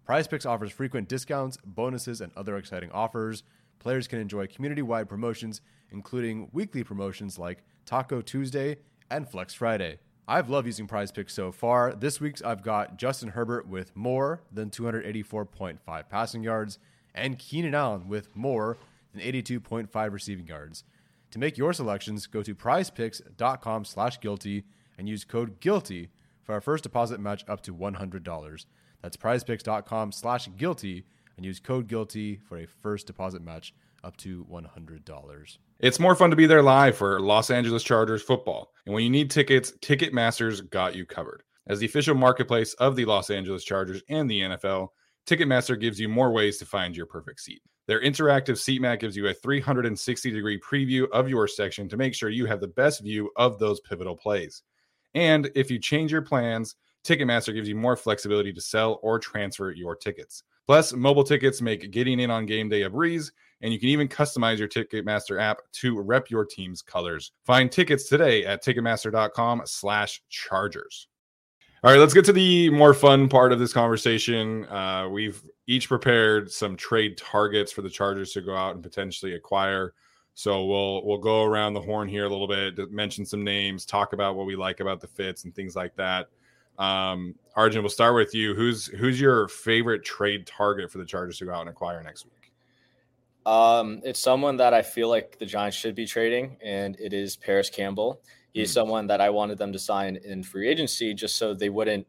Prize 0.04 0.26
Picks 0.26 0.46
offers 0.46 0.72
frequent 0.72 1.08
discounts, 1.08 1.56
bonuses, 1.64 2.20
and 2.20 2.32
other 2.36 2.56
exciting 2.56 2.90
offers. 2.90 3.42
Players 3.78 4.08
can 4.08 4.18
enjoy 4.18 4.46
community 4.46 4.82
wide 4.82 5.08
promotions, 5.08 5.60
including 5.90 6.48
weekly 6.52 6.82
promotions 6.84 7.38
like 7.38 7.62
Taco 7.86 8.20
Tuesday 8.20 8.78
and 9.10 9.28
Flex 9.28 9.54
Friday. 9.54 9.98
I've 10.28 10.48
loved 10.48 10.66
using 10.66 10.86
prize 10.86 11.10
picks 11.10 11.34
so 11.34 11.50
far. 11.50 11.92
This 11.92 12.20
week's 12.20 12.42
I've 12.42 12.62
got 12.62 12.96
Justin 12.96 13.30
Herbert 13.30 13.66
with 13.66 13.96
more 13.96 14.42
than 14.52 14.70
284.5 14.70 16.08
passing 16.08 16.44
yards 16.44 16.78
and 17.14 17.38
Keenan 17.38 17.74
Allen 17.74 18.06
with 18.08 18.36
more 18.36 18.78
than 19.12 19.22
82.5 19.22 20.12
receiving 20.12 20.46
yards. 20.46 20.84
To 21.30 21.38
make 21.38 21.56
your 21.56 21.72
selections, 21.72 22.26
go 22.26 22.42
to 22.42 22.54
prizepicks.com 22.54 23.84
slash 23.84 24.20
guilty 24.20 24.64
and 24.98 25.08
use 25.08 25.24
code 25.24 25.60
GUILTY 25.60 26.08
for 26.42 26.54
our 26.54 26.60
first 26.60 26.82
deposit 26.82 27.20
match 27.20 27.44
up 27.48 27.62
to 27.62 27.74
$100. 27.74 28.66
That's 29.02 29.16
prizepicks.com 29.16 30.12
slash 30.12 30.48
guilty 30.56 31.04
and 31.36 31.46
use 31.46 31.60
code 31.60 31.88
GUILTY 31.88 32.40
for 32.48 32.58
a 32.58 32.66
first 32.66 33.06
deposit 33.06 33.42
match 33.42 33.72
up 34.02 34.16
to 34.18 34.44
$100. 34.50 35.58
It's 35.78 36.00
more 36.00 36.14
fun 36.14 36.30
to 36.30 36.36
be 36.36 36.46
there 36.46 36.62
live 36.62 36.96
for 36.96 37.20
Los 37.20 37.50
Angeles 37.50 37.82
Chargers 37.82 38.22
football. 38.22 38.72
And 38.84 38.94
when 38.94 39.04
you 39.04 39.10
need 39.10 39.30
tickets, 39.30 39.72
Ticketmaster's 39.80 40.60
got 40.60 40.94
you 40.94 41.06
covered. 41.06 41.42
As 41.68 41.78
the 41.78 41.86
official 41.86 42.14
marketplace 42.14 42.74
of 42.74 42.96
the 42.96 43.04
Los 43.04 43.30
Angeles 43.30 43.62
Chargers 43.62 44.02
and 44.08 44.28
the 44.28 44.40
NFL, 44.40 44.88
Ticketmaster 45.26 45.78
gives 45.78 46.00
you 46.00 46.08
more 46.08 46.32
ways 46.32 46.58
to 46.58 46.66
find 46.66 46.96
your 46.96 47.06
perfect 47.06 47.40
seat. 47.40 47.62
Their 47.90 48.00
interactive 48.00 48.56
seat 48.56 48.80
map 48.80 49.00
gives 49.00 49.14
you 49.16 49.26
a 49.26 49.34
360 49.34 50.30
degree 50.30 50.60
preview 50.60 51.10
of 51.10 51.28
your 51.28 51.48
section 51.48 51.88
to 51.88 51.96
make 51.96 52.14
sure 52.14 52.28
you 52.28 52.46
have 52.46 52.60
the 52.60 52.68
best 52.68 53.02
view 53.02 53.32
of 53.34 53.58
those 53.58 53.80
pivotal 53.80 54.14
plays. 54.14 54.62
And 55.14 55.50
if 55.56 55.72
you 55.72 55.80
change 55.80 56.12
your 56.12 56.22
plans, 56.22 56.76
Ticketmaster 57.04 57.52
gives 57.52 57.68
you 57.68 57.74
more 57.74 57.96
flexibility 57.96 58.52
to 58.52 58.60
sell 58.60 59.00
or 59.02 59.18
transfer 59.18 59.72
your 59.72 59.96
tickets. 59.96 60.44
Plus, 60.68 60.92
mobile 60.92 61.24
tickets 61.24 61.60
make 61.60 61.90
getting 61.90 62.20
in 62.20 62.30
on 62.30 62.46
game 62.46 62.68
day 62.68 62.82
a 62.82 62.90
breeze, 62.90 63.32
and 63.60 63.72
you 63.72 63.80
can 63.80 63.88
even 63.88 64.06
customize 64.06 64.58
your 64.58 64.68
Ticketmaster 64.68 65.42
app 65.42 65.62
to 65.72 66.00
rep 66.00 66.30
your 66.30 66.44
team's 66.44 66.82
colors. 66.82 67.32
Find 67.44 67.72
tickets 67.72 68.08
today 68.08 68.46
at 68.46 68.62
ticketmaster.com/chargers. 68.62 71.08
All 71.82 71.90
right, 71.90 71.98
let's 71.98 72.12
get 72.12 72.26
to 72.26 72.32
the 72.34 72.68
more 72.68 72.92
fun 72.92 73.26
part 73.26 73.52
of 73.52 73.58
this 73.58 73.72
conversation. 73.72 74.66
Uh, 74.66 75.08
we've 75.08 75.42
each 75.66 75.88
prepared 75.88 76.50
some 76.50 76.76
trade 76.76 77.16
targets 77.16 77.72
for 77.72 77.80
the 77.80 77.88
Chargers 77.88 78.32
to 78.32 78.42
go 78.42 78.54
out 78.54 78.74
and 78.74 78.82
potentially 78.82 79.32
acquire. 79.32 79.94
So 80.34 80.66
we'll 80.66 81.06
we'll 81.06 81.18
go 81.18 81.42
around 81.44 81.72
the 81.72 81.80
horn 81.80 82.06
here 82.06 82.26
a 82.26 82.28
little 82.28 82.46
bit, 82.46 82.90
mention 82.90 83.24
some 83.24 83.42
names, 83.42 83.86
talk 83.86 84.12
about 84.12 84.36
what 84.36 84.44
we 84.44 84.56
like 84.56 84.80
about 84.80 85.00
the 85.00 85.06
fits 85.06 85.44
and 85.44 85.54
things 85.54 85.74
like 85.74 85.96
that. 85.96 86.28
Um, 86.78 87.34
Arjun, 87.56 87.82
we'll 87.82 87.88
start 87.88 88.14
with 88.14 88.34
you. 88.34 88.54
Who's 88.54 88.86
who's 88.86 89.18
your 89.18 89.48
favorite 89.48 90.04
trade 90.04 90.46
target 90.46 90.92
for 90.92 90.98
the 90.98 91.06
Chargers 91.06 91.38
to 91.38 91.46
go 91.46 91.54
out 91.54 91.62
and 91.62 91.70
acquire 91.70 92.02
next 92.02 92.26
week? 92.26 92.52
Um, 93.46 94.02
it's 94.04 94.20
someone 94.20 94.58
that 94.58 94.74
I 94.74 94.82
feel 94.82 95.08
like 95.08 95.38
the 95.38 95.46
Giants 95.46 95.78
should 95.78 95.94
be 95.94 96.06
trading, 96.06 96.58
and 96.62 96.94
it 97.00 97.14
is 97.14 97.36
Parris 97.36 97.70
Campbell. 97.70 98.20
He's 98.52 98.70
mm. 98.70 98.74
someone 98.74 99.06
that 99.08 99.20
I 99.20 99.30
wanted 99.30 99.58
them 99.58 99.72
to 99.72 99.78
sign 99.78 100.16
in 100.16 100.42
free 100.42 100.68
agency 100.68 101.14
just 101.14 101.36
so 101.36 101.54
they 101.54 101.68
wouldn't 101.68 102.06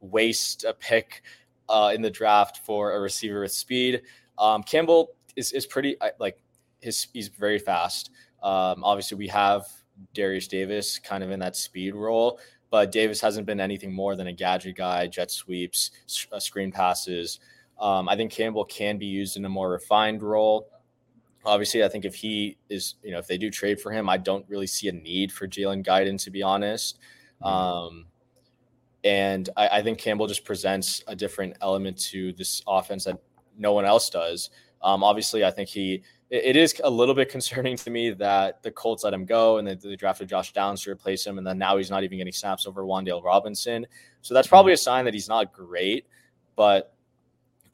waste 0.00 0.64
a 0.64 0.74
pick 0.74 1.22
uh, 1.68 1.92
in 1.94 2.02
the 2.02 2.10
draft 2.10 2.60
for 2.64 2.92
a 2.92 3.00
receiver 3.00 3.40
with 3.40 3.52
speed. 3.52 4.02
Um, 4.38 4.62
Campbell 4.62 5.10
is, 5.36 5.52
is 5.52 5.66
pretty 5.66 5.96
like 6.18 6.38
his 6.80 7.08
he's 7.12 7.28
very 7.28 7.58
fast. 7.58 8.10
Um, 8.42 8.84
obviously, 8.84 9.16
we 9.16 9.28
have 9.28 9.66
Derius 10.12 10.48
Davis 10.48 10.98
kind 10.98 11.24
of 11.24 11.30
in 11.30 11.40
that 11.40 11.56
speed 11.56 11.94
role, 11.94 12.38
but 12.70 12.92
Davis 12.92 13.20
hasn't 13.20 13.46
been 13.46 13.60
anything 13.60 13.92
more 13.92 14.16
than 14.16 14.26
a 14.26 14.32
gadget 14.32 14.76
guy, 14.76 15.06
jet 15.06 15.30
sweeps, 15.30 15.92
uh, 16.32 16.40
screen 16.40 16.70
passes. 16.70 17.40
Um, 17.80 18.08
I 18.08 18.16
think 18.16 18.30
Campbell 18.30 18.64
can 18.64 18.98
be 18.98 19.06
used 19.06 19.36
in 19.36 19.44
a 19.44 19.48
more 19.48 19.70
refined 19.70 20.22
role. 20.22 20.68
Obviously, 21.44 21.84
I 21.84 21.88
think 21.88 22.04
if 22.04 22.14
he 22.14 22.56
is, 22.68 22.94
you 23.02 23.10
know, 23.10 23.18
if 23.18 23.26
they 23.26 23.36
do 23.36 23.50
trade 23.50 23.80
for 23.80 23.92
him, 23.92 24.08
I 24.08 24.16
don't 24.16 24.44
really 24.48 24.66
see 24.66 24.88
a 24.88 24.92
need 24.92 25.30
for 25.30 25.46
Jalen 25.46 25.84
Guyton, 25.86 26.22
to 26.24 26.30
be 26.30 26.42
honest. 26.42 26.98
Mm-hmm. 27.42 27.46
Um, 27.46 28.06
and 29.04 29.50
I, 29.56 29.68
I, 29.68 29.82
think 29.82 29.98
Campbell 29.98 30.26
just 30.26 30.44
presents 30.44 31.04
a 31.06 31.14
different 31.14 31.56
element 31.60 31.98
to 32.04 32.32
this 32.32 32.62
offense 32.66 33.04
that 33.04 33.18
no 33.58 33.74
one 33.74 33.84
else 33.84 34.08
does. 34.08 34.48
Um, 34.82 35.04
obviously, 35.04 35.44
I 35.44 35.50
think 35.50 35.68
he 35.68 36.02
it, 36.30 36.44
it 36.44 36.56
is 36.56 36.80
a 36.82 36.90
little 36.90 37.14
bit 37.14 37.28
concerning 37.30 37.76
to 37.76 37.90
me 37.90 38.10
that 38.10 38.62
the 38.62 38.70
Colts 38.70 39.04
let 39.04 39.12
him 39.12 39.26
go 39.26 39.58
and 39.58 39.68
they, 39.68 39.74
they, 39.74 39.96
drafted 39.96 40.28
Josh 40.28 40.52
Downs 40.52 40.82
to 40.82 40.90
replace 40.90 41.26
him, 41.26 41.38
and 41.38 41.46
then 41.46 41.58
now 41.58 41.76
he's 41.76 41.90
not 41.90 42.02
even 42.02 42.18
getting 42.18 42.32
snaps 42.32 42.66
over 42.66 42.82
Wan'Dale 42.82 43.22
Robinson. 43.22 43.86
So 44.22 44.32
that's 44.32 44.48
probably 44.48 44.70
mm-hmm. 44.70 44.74
a 44.74 44.78
sign 44.78 45.04
that 45.04 45.14
he's 45.14 45.28
not 45.28 45.52
great. 45.52 46.06
But 46.56 46.93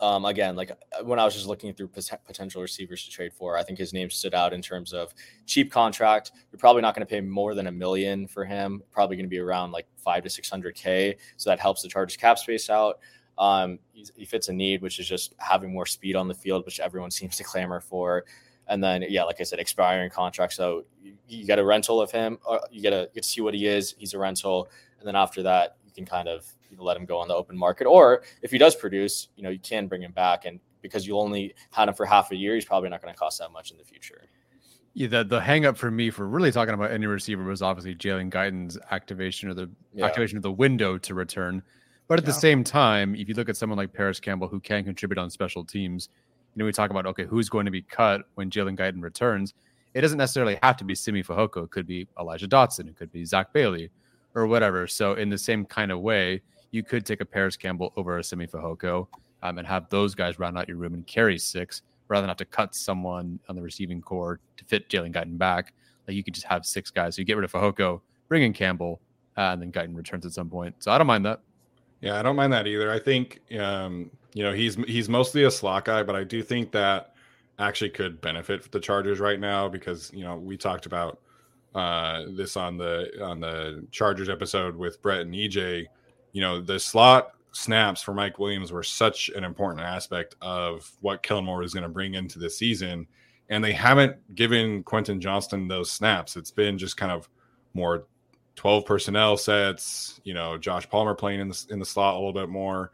um, 0.01 0.25
again, 0.25 0.57
like 0.57 0.71
uh, 0.71 1.05
when 1.05 1.19
I 1.19 1.25
was 1.25 1.35
just 1.35 1.47
looking 1.47 1.75
through 1.75 1.89
potential 2.27 2.63
receivers 2.63 3.05
to 3.05 3.11
trade 3.11 3.33
for, 3.35 3.57
I 3.57 3.63
think 3.63 3.79
his 3.79 3.93
name 3.93 4.09
stood 4.09 4.35
out 4.35 4.53
in 4.53 4.63
terms 4.63 4.93
of 4.93 5.13
cheap 5.47 5.71
contract. 5.71 6.33
You're 6.51 6.59
probably 6.59 6.83
not 6.83 6.95
going 6.95 7.07
to 7.07 7.11
pay 7.11 7.21
more 7.21 7.55
than 7.55 7.67
a 7.67 7.73
million 7.73 8.27
for 8.27 8.45
him. 8.45 8.83
Probably 8.91 9.17
going 9.17 9.27
to 9.27 9.31
be 9.31 9.39
around 9.39 9.73
like 9.73 9.87
five 9.97 10.23
to 10.23 10.31
six 10.31 10.49
hundred 10.49 10.75
k. 10.75 11.17
So 11.37 11.51
that 11.51 11.61
helps 11.61 11.83
the 11.83 11.89
Chargers 11.89 12.17
cap 12.17 12.39
space 12.39 12.71
out. 12.71 12.99
Um, 13.39 13.79
he 13.93 14.25
fits 14.25 14.49
a 14.49 14.53
need, 14.53 14.83
which 14.83 14.99
is 14.99 15.09
just 15.09 15.35
having 15.39 15.73
more 15.73 15.87
speed 15.87 16.17
on 16.17 16.29
the 16.29 16.35
field, 16.35 16.65
which 16.65 16.81
everyone 16.81 17.11
seems 17.11 17.37
to 17.37 17.45
clamor 17.45 17.81
for. 17.81 18.25
And 18.69 18.85
then, 18.85 19.05
yeah, 19.09 19.25
like 19.25 19.41
I 19.41 19.43
said, 19.43 19.59
expiring 19.59 20.11
contract. 20.11 20.53
So 20.53 20.85
you, 21.03 21.15
you 21.27 21.45
get 21.45 21.59
a 21.59 21.65
rental 21.65 22.01
of 22.01 22.11
him. 22.11 22.39
you 22.71 22.81
get 22.81 22.91
to 22.91 23.11
get 23.13 23.25
to 23.25 23.29
see 23.29 23.41
what 23.41 23.53
he 23.55 23.67
is. 23.67 23.95
He's 23.99 24.15
a 24.15 24.19
rental, 24.19 24.71
and 24.99 25.07
then 25.07 25.17
after 25.17 25.43
that, 25.43 25.77
you 25.80 25.80
can 26.01 26.07
kind 26.11 26.29
of 26.29 26.47
you 26.71 26.77
know, 26.77 26.83
let 26.83 26.97
him 26.97 27.05
go 27.05 27.19
on 27.19 27.29
the 27.29 27.35
open 27.35 27.57
market. 27.57 27.87
Or 27.87 28.23
if 28.43 28.51
he 28.51 28.59
does 28.59 28.75
produce, 28.75 29.29
you 29.37 29.43
know, 29.43 29.51
you 29.51 29.59
can 29.59 29.87
bring 29.87 30.03
him 30.03 30.13
back. 30.13 30.45
And 30.45 30.61
because 30.83 31.07
you 31.07 31.19
only 31.19 31.55
had 31.71 31.89
him 31.89 31.95
for 31.95 32.07
half 32.07 32.31
a 32.33 32.37
year, 32.37 32.55
he's 32.55 32.65
probably 32.65 32.89
not 32.89 33.03
going 33.03 33.13
to 33.13 33.19
cost 33.19 33.39
that 33.39 33.53
much 33.53 33.71
in 33.71 33.79
the 33.79 33.85
future. 33.85 34.23
Yeah, 34.95 35.09
the, 35.09 35.25
the 35.25 35.41
hang 35.41 35.67
up 35.67 35.77
for 35.77 35.91
me 35.91 36.11
for 36.11 36.27
really 36.27 36.51
talking 36.51 36.75
about 36.75 36.91
any 36.91 37.07
receiver 37.07 37.45
was 37.45 37.63
obviously 37.63 37.95
Jalen 37.95 38.31
Guyton's 38.31 38.77
activation 38.91 39.49
or 39.49 39.55
the 39.55 39.71
yeah. 39.95 40.05
activation 40.05 40.37
of 40.37 40.43
the 40.43 40.51
window 40.51 40.99
to 40.99 41.15
return. 41.15 41.63
But 42.09 42.19
at 42.19 42.25
yeah. 42.25 42.33
the 42.33 42.41
same 42.41 42.65
time, 42.65 43.15
if 43.15 43.29
you 43.29 43.35
look 43.35 43.49
at 43.49 43.57
someone 43.57 43.77
like 43.77 43.93
Parris 43.93 44.19
Campbell 44.19 44.49
who 44.49 44.59
can 44.59 44.83
contribute 44.83 45.19
on 45.19 45.31
special 45.31 45.65
teams, 45.65 46.09
you 46.55 46.59
know, 46.59 46.65
we 46.65 46.73
talk 46.73 46.91
about 46.91 47.07
okay, 47.07 47.25
who's 47.25 47.49
going 47.49 47.67
to 47.67 47.71
be 47.71 47.83
cut 47.83 48.23
when 48.35 48.51
Jalen 48.51 48.77
Guyton 48.77 49.03
returns. 49.03 49.55
It 49.95 50.01
doesn't 50.01 50.19
necessarily 50.19 50.59
have 50.63 50.77
to 50.79 50.85
be 50.85 50.95
Simi 50.95 51.23
Fehoko. 51.23 51.65
It 51.65 51.71
could 51.71 51.87
be 51.87 52.09
Elijah 52.19 52.49
Dotson. 52.49 52.89
It 52.89 52.97
could 52.97 53.13
be 53.13 53.25
Zach 53.25 53.53
Bailey 53.53 53.91
or 54.35 54.47
whatever. 54.47 54.87
So 54.87 55.15
in 55.15 55.29
the 55.29 55.39
same 55.39 55.65
kind 55.65 55.91
of 55.91 56.01
way, 56.01 56.43
you 56.71 56.83
could 56.83 57.05
take 57.05 57.21
a 57.21 57.25
Parris 57.25 57.57
Campbell 57.57 57.93
over 57.97 58.19
a 58.19 58.25
Simi 58.25 58.47
Fehoko 58.47 59.07
um, 59.43 59.59
and 59.59 59.67
have 59.67 59.89
those 59.89 60.15
guys 60.15 60.39
round 60.39 60.57
out 60.57 60.69
your 60.69 60.77
room 60.77 60.95
and 60.95 61.07
carry 61.07 61.39
six 61.39 61.83
rather 62.09 62.23
than 62.23 62.29
have 62.29 62.37
to 62.39 62.45
cut 62.45 62.75
someone 62.75 63.39
on 63.49 63.57
the 63.57 63.63
receiving 63.63 64.01
core 64.01 64.41
to 64.57 64.65
fit 64.65 64.89
Jalen 64.89 65.13
Guyton 65.15 65.39
back. 65.39 65.73
Like 66.07 66.17
you 66.17 66.25
could 66.25 66.35
just 66.35 66.47
have 66.47 66.65
six 66.65 66.91
guys. 66.91 67.17
So 67.17 67.21
you 67.21 67.27
get 67.27 67.37
rid 67.37 67.45
of 67.45 67.53
Fehoko, 67.53 68.01
bring 68.29 68.43
in 68.43 68.53
Campbell, 68.53 69.01
uh, 69.37 69.53
and 69.53 69.63
then 69.63 69.73
Guyton 69.73 69.97
returns 69.97 70.27
at 70.27 70.33
some 70.33 70.51
point. 70.51 70.75
So 70.79 70.91
I 70.91 70.99
don't 70.99 71.07
mind 71.07 71.25
that. 71.27 71.41
Yeah, 72.01 72.19
I 72.19 72.23
don't 72.23 72.37
mind 72.37 72.53
that 72.53 72.67
either. 72.67 72.91
I 72.91 72.99
think 72.99 73.41
um, 73.59 74.11
you 74.33 74.43
know 74.43 74.53
he's 74.53 74.77
he's 74.87 75.09
mostly 75.09 75.45
a 75.45 75.51
slot 75.51 75.85
guy, 75.85 76.03
but 76.03 76.17
I 76.17 76.25
do 76.25 76.43
think 76.43 76.73
that 76.73 77.15
actually 77.59 77.91
could 77.91 78.21
benefit 78.21 78.71
the 78.73 78.81
Chargers 78.81 79.21
right 79.21 79.39
now 79.39 79.69
because 79.69 80.11
you 80.15 80.25
know 80.25 80.37
we 80.37 80.57
talked 80.57 80.87
about 80.87 81.21
uh, 81.75 82.25
this 82.31 82.57
on 82.57 82.77
the 82.77 83.11
on 83.23 83.41
the 83.41 83.87
Chargers 83.91 84.29
episode 84.29 84.77
with 84.77 85.01
Brett 85.03 85.21
and 85.21 85.35
EJ 85.35 85.87
you 86.33 86.41
know, 86.41 86.61
the 86.61 86.79
slot 86.79 87.33
snaps 87.53 88.03
for 88.03 88.15
Mike 88.15 88.39
Williams 88.39 88.73
were 88.73 88.83
such 88.83 89.29
an 89.31 89.45
important 89.45 89.81
aspect 89.81 90.37
of 90.41 90.91
what 91.01 91.23
Kellen 91.23 91.45
Moore 91.45 91.59
was 91.59 91.75
going 91.75 91.83
to 91.83 91.89
bring 91.89 92.15
into 92.15 92.39
the 92.39 92.51
season. 92.51 93.07
And 93.49 93.65
they 93.65 93.73
haven't 93.73 94.17
given 94.37 94.85
Quentin 94.85 95.21
Johnston 95.21 95.67
those 95.67 95.91
snaps. 95.91 96.37
It's 96.37 96.53
been 96.53 96.79
just 96.79 96.97
kind 96.97 97.11
of 97.11 97.29
more 97.75 98.07
12 98.55 98.85
personnel 98.85 99.37
sets, 99.37 100.21
you 100.23 100.35
know, 100.35 100.57
Josh 100.57 100.89
Palmer 100.89 101.15
playing 101.15 101.41
in 101.41 101.49
the, 101.49 101.67
in 101.71 101.79
the 101.81 101.85
slot 101.85 102.15
a 102.15 102.19
little 102.19 102.33
bit 102.33 102.49
more. 102.49 102.93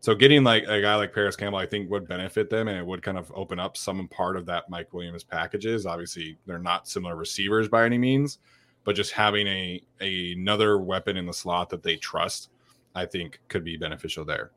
So 0.00 0.14
getting 0.14 0.42
like 0.44 0.64
a 0.66 0.80
guy 0.80 0.94
like 0.94 1.12
Parris 1.12 1.36
Campbell, 1.36 1.58
I 1.58 1.66
think 1.66 1.90
would 1.90 2.08
benefit 2.08 2.48
them 2.48 2.68
and 2.68 2.78
it 2.78 2.86
would 2.86 3.02
kind 3.02 3.18
of 3.18 3.30
open 3.34 3.60
up 3.60 3.76
some 3.76 4.08
part 4.08 4.36
of 4.36 4.46
that 4.46 4.70
Mike 4.70 4.92
Williams 4.92 5.24
packages. 5.24 5.84
Obviously, 5.84 6.38
they're 6.46 6.58
not 6.58 6.88
similar 6.88 7.16
receivers 7.16 7.68
by 7.68 7.84
any 7.84 7.98
means, 7.98 8.38
but 8.84 8.96
just 8.96 9.12
having 9.12 9.46
a, 9.46 9.82
a 10.00 10.32
another 10.32 10.78
weapon 10.78 11.18
in 11.18 11.26
the 11.26 11.34
slot 11.34 11.68
that 11.68 11.82
they 11.82 11.96
trust 11.96 12.50
I 12.94 13.06
think 13.06 13.40
could 13.48 13.64
be 13.64 13.76
beneficial 13.76 14.24
there. 14.24 14.50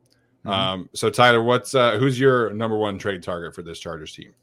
Mm-hmm. 0.44 0.50
Um, 0.50 0.88
so 0.92 1.10
Tyler, 1.10 1.42
what's 1.42 1.74
uh, 1.74 1.98
who's 1.98 2.18
your 2.18 2.52
number 2.52 2.76
one 2.76 2.98
trade 2.98 3.22
target 3.22 3.54
for 3.54 3.62
this 3.62 3.78
Chargers 3.78 4.14
team? 4.14 4.34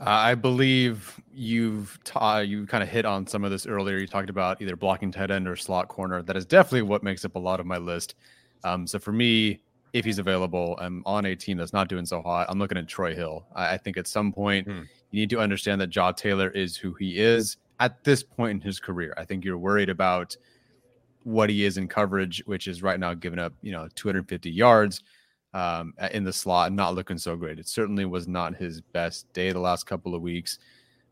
Uh, 0.00 0.10
I 0.10 0.34
believe 0.34 1.20
you've 1.32 1.98
ta- 2.02 2.40
you 2.40 2.66
kind 2.66 2.82
of 2.82 2.88
hit 2.88 3.04
on 3.04 3.26
some 3.26 3.44
of 3.44 3.50
this 3.50 3.66
earlier. 3.66 3.98
You 3.98 4.08
talked 4.08 4.30
about 4.30 4.60
either 4.60 4.74
blocking 4.74 5.12
tight 5.12 5.30
end 5.30 5.46
or 5.46 5.54
slot 5.54 5.88
corner. 5.88 6.22
That 6.22 6.36
is 6.36 6.44
definitely 6.44 6.82
what 6.82 7.02
makes 7.02 7.24
up 7.24 7.36
a 7.36 7.38
lot 7.38 7.60
of 7.60 7.66
my 7.66 7.78
list. 7.78 8.16
Um, 8.64 8.86
so 8.86 8.98
for 8.98 9.12
me, 9.12 9.60
if 9.94 10.04
he's 10.04 10.18
available, 10.18 10.76
I'm 10.80 11.04
on 11.06 11.24
a 11.24 11.36
team 11.36 11.56
that's 11.56 11.72
not 11.72 11.88
doing 11.88 12.04
so 12.04 12.20
hot. 12.20 12.48
I'm 12.50 12.58
looking 12.58 12.76
at 12.76 12.88
Troy 12.88 13.14
Hill. 13.14 13.46
I, 13.54 13.74
I 13.74 13.76
think 13.78 13.96
at 13.96 14.08
some 14.08 14.32
point 14.32 14.66
hmm. 14.66 14.82
you 15.12 15.20
need 15.20 15.30
to 15.30 15.38
understand 15.38 15.80
that 15.80 15.86
Jaw 15.86 16.10
Taylor 16.10 16.50
is 16.50 16.76
who 16.76 16.92
he 16.94 17.20
is 17.20 17.56
at 17.78 18.02
this 18.02 18.22
point 18.22 18.50
in 18.50 18.60
his 18.60 18.80
career. 18.80 19.14
I 19.16 19.24
think 19.24 19.44
you're 19.44 19.56
worried 19.56 19.88
about 19.88 20.36
what 21.22 21.48
he 21.48 21.64
is 21.64 21.78
in 21.78 21.86
coverage, 21.86 22.42
which 22.44 22.66
is 22.66 22.82
right 22.82 22.98
now 22.98 23.14
giving 23.14 23.38
up, 23.38 23.52
you 23.62 23.70
know, 23.70 23.88
250 23.94 24.50
yards 24.50 25.04
um, 25.54 25.94
in 26.10 26.24
the 26.24 26.32
slot, 26.32 26.66
and 26.66 26.76
not 26.76 26.96
looking 26.96 27.16
so 27.16 27.36
great. 27.36 27.60
It 27.60 27.68
certainly 27.68 28.04
was 28.04 28.26
not 28.26 28.56
his 28.56 28.80
best 28.80 29.32
day 29.32 29.52
the 29.52 29.60
last 29.60 29.86
couple 29.86 30.16
of 30.16 30.22
weeks. 30.22 30.58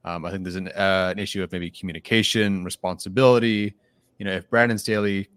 Um, 0.05 0.25
I 0.25 0.33
think 0.33 0.43
there's 0.43 0.57
an, 0.57 0.69
uh, 0.69 1.13
an 1.13 1.21
issue 1.21 1.41
of 1.45 1.53
maybe 1.53 1.71
communication, 1.71 2.65
responsibility. 2.65 3.75
You 4.19 4.25
know, 4.25 4.33
if 4.33 4.51
Brandon 4.51 4.77
Staley, 4.77 5.29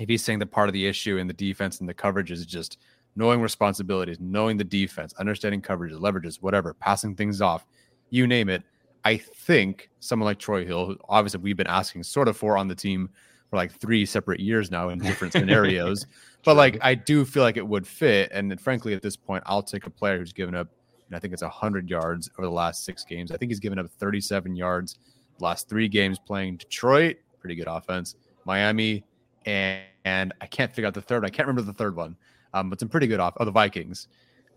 if 0.00 0.08
he's 0.08 0.24
saying 0.24 0.38
that 0.38 0.50
part 0.50 0.70
of 0.70 0.72
the 0.72 0.86
issue 0.86 1.18
in 1.18 1.26
the 1.26 1.34
defense 1.34 1.80
and 1.80 1.88
the 1.88 1.92
coverage 1.92 2.30
is 2.30 2.46
just 2.46 2.78
knowing 3.16 3.40
responsibilities, 3.40 4.18
knowing 4.20 4.56
the 4.56 4.64
defense, 4.64 5.14
understanding 5.18 5.62
coverages, 5.62 5.98
leverages, 5.98 6.42
whatever, 6.42 6.74
passing 6.74 7.14
things 7.14 7.40
off, 7.40 7.66
you 8.10 8.26
name 8.26 8.48
it. 8.48 8.62
I 9.04 9.16
think 9.18 9.90
someone 10.00 10.26
like 10.26 10.38
Troy 10.38 10.64
Hill, 10.64 10.86
who 10.86 10.96
obviously 11.08 11.40
we've 11.40 11.56
been 11.56 11.66
asking 11.66 12.02
sort 12.04 12.28
of 12.28 12.36
for 12.36 12.56
on 12.56 12.68
the 12.68 12.74
team 12.74 13.10
for 13.50 13.56
like 13.56 13.72
three 13.72 14.06
separate 14.06 14.40
years 14.40 14.70
now 14.70 14.88
in 14.88 14.98
different 14.98 15.32
scenarios. 15.34 16.06
But 16.44 16.56
like 16.56 16.78
I 16.80 16.94
do 16.94 17.24
feel 17.24 17.42
like 17.42 17.56
it 17.56 17.66
would 17.66 17.86
fit. 17.86 18.30
And 18.32 18.58
frankly, 18.60 18.94
at 18.94 19.02
this 19.02 19.16
point, 19.16 19.42
I'll 19.46 19.62
take 19.62 19.86
a 19.86 19.90
player 19.90 20.18
who's 20.18 20.32
given 20.32 20.54
up, 20.54 20.68
and 21.06 21.16
I 21.16 21.18
think 21.18 21.32
it's 21.32 21.42
hundred 21.42 21.90
yards 21.90 22.30
over 22.38 22.46
the 22.46 22.52
last 22.52 22.84
six 22.84 23.04
games. 23.04 23.30
I 23.30 23.36
think 23.36 23.50
he's 23.50 23.60
given 23.60 23.78
up 23.78 23.90
37 23.90 24.56
yards 24.56 24.98
last 25.40 25.68
three 25.68 25.88
games 25.88 26.18
playing 26.18 26.56
Detroit, 26.56 27.16
pretty 27.40 27.54
good 27.54 27.68
offense, 27.68 28.16
Miami, 28.44 29.04
and, 29.46 29.82
and 30.04 30.32
I 30.40 30.46
can't 30.46 30.72
figure 30.72 30.86
out 30.86 30.94
the 30.94 31.02
third. 31.02 31.24
I 31.24 31.28
can't 31.28 31.46
remember 31.46 31.62
the 31.70 31.76
third 31.76 31.96
one, 31.96 32.16
um, 32.54 32.70
but 32.70 32.80
some 32.80 32.88
pretty 32.88 33.06
good 33.06 33.20
off. 33.20 33.34
Oh, 33.38 33.44
the 33.44 33.50
Vikings. 33.50 34.08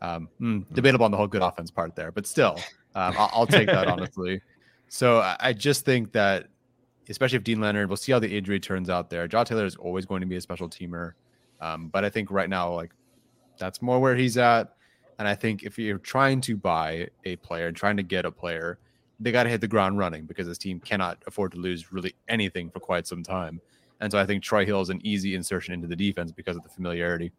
Um, 0.02 0.30
mm, 0.39 0.64
debatable 0.74 1.06
on 1.06 1.12
the 1.12 1.18
whole 1.18 1.28
good 1.28 1.41
offense 1.41 1.72
part 1.72 1.95
there, 1.95 2.12
but 2.12 2.28
still, 2.28 2.60
um, 2.95 3.16
I'll, 3.18 3.32
I'll, 3.34 3.48
take 3.48 3.68
that 3.68 3.88
honestly. 3.88 4.39
So 4.88 5.18
I, 5.20 5.36
I 5.39 5.54
just 5.54 5.86
think 5.86 6.12
that, 6.12 6.48
especially 7.10 7.38
if 7.38 7.43
Deane 7.43 7.60
Leonard, 7.60 7.89
we'll 7.89 7.98
see 7.98 8.12
how 8.12 8.20
the 8.20 8.30
injury 8.30 8.60
turns 8.60 8.91
out 8.91 9.10
there. 9.10 9.28
Jaw 9.28 9.43
Taylor 9.43 9.66
is 9.66 9.76
always 9.76 10.06
going 10.06 10.22
to 10.22 10.28
be 10.28 10.36
a 10.36 10.41
special 10.41 10.70
teamer, 10.70 11.14
um, 11.62 11.88
but 11.88 12.06
I 12.06 12.10
think 12.10 12.30
right 12.30 12.48
now, 12.48 12.72
like 12.72 12.91
that's 13.58 13.82
more 13.82 14.00
where 14.00 14.16
he's 14.16 14.38
at. 14.38 14.76
And 15.18 15.28
I 15.28 15.34
think 15.34 15.64
if 15.64 15.80
you're 15.80 15.98
trying 15.98 16.41
to 16.41 16.56
buy 16.56 17.08
a 17.26 17.38
player 17.38 17.68
and 17.68 17.76
trying 17.76 17.98
to 17.98 18.04
get 18.04 18.24
a 18.24 18.32
player, 18.32 18.78
they 19.20 19.32
got 19.32 19.43
to 19.43 19.50
hit 19.50 19.62
the 19.62 19.68
ground 19.68 19.98
running 19.98 20.26
because 20.26 20.45
this 20.45 20.60
team 20.60 20.80
cannot 20.80 21.18
afford 21.26 21.54
to 21.54 21.58
lose 21.58 21.91
really 21.91 22.14
anything 22.28 22.70
for 22.70 22.80
quite 22.80 23.08
some 23.08 23.24
time. 23.24 23.60
And 24.00 24.12
so 24.12 24.20
I 24.20 24.28
think 24.28 24.43
Troy 24.43 24.64
Hill 24.64 24.82
is 24.82 24.89
an 24.89 25.02
easy 25.04 25.34
insertion 25.34 25.74
into 25.74 25.88
the 25.88 25.95
defense 25.95 26.32
because 26.32 26.56
of 26.56 26.62
the 26.62 26.70
familiarity. 26.70 27.32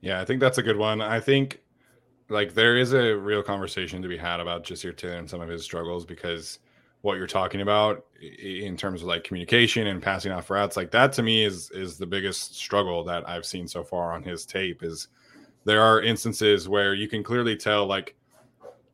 Yeah, 0.00 0.20
I 0.20 0.24
think 0.24 0.40
that's 0.40 0.58
a 0.58 0.62
good 0.62 0.76
one. 0.76 1.00
I 1.00 1.20
think 1.20 1.60
like 2.28 2.54
there 2.54 2.76
is 2.76 2.92
a 2.92 3.16
real 3.16 3.42
conversation 3.42 4.02
to 4.02 4.08
be 4.08 4.16
had 4.16 4.40
about 4.40 4.64
Ja'Sir 4.64 4.96
Taylor 4.96 5.16
and 5.16 5.28
some 5.28 5.40
of 5.40 5.48
his 5.48 5.62
struggles 5.62 6.04
because 6.04 6.58
what 7.02 7.18
you're 7.18 7.26
talking 7.26 7.60
about 7.60 8.04
in 8.20 8.76
terms 8.76 9.02
of 9.02 9.08
like 9.08 9.22
communication 9.22 9.86
and 9.86 10.02
passing 10.02 10.32
off 10.32 10.50
routes, 10.50 10.76
like 10.76 10.90
that 10.90 11.12
to 11.14 11.22
me 11.22 11.44
is 11.44 11.70
is 11.70 11.98
the 11.98 12.06
biggest 12.06 12.56
struggle 12.56 13.04
that 13.04 13.28
I've 13.28 13.46
seen 13.46 13.68
so 13.68 13.84
far 13.84 14.12
on 14.12 14.22
his 14.22 14.44
tape 14.44 14.82
is 14.82 15.08
there 15.64 15.82
are 15.82 16.02
instances 16.02 16.68
where 16.68 16.94
you 16.94 17.08
can 17.08 17.22
clearly 17.22 17.56
tell 17.56 17.86
like 17.86 18.16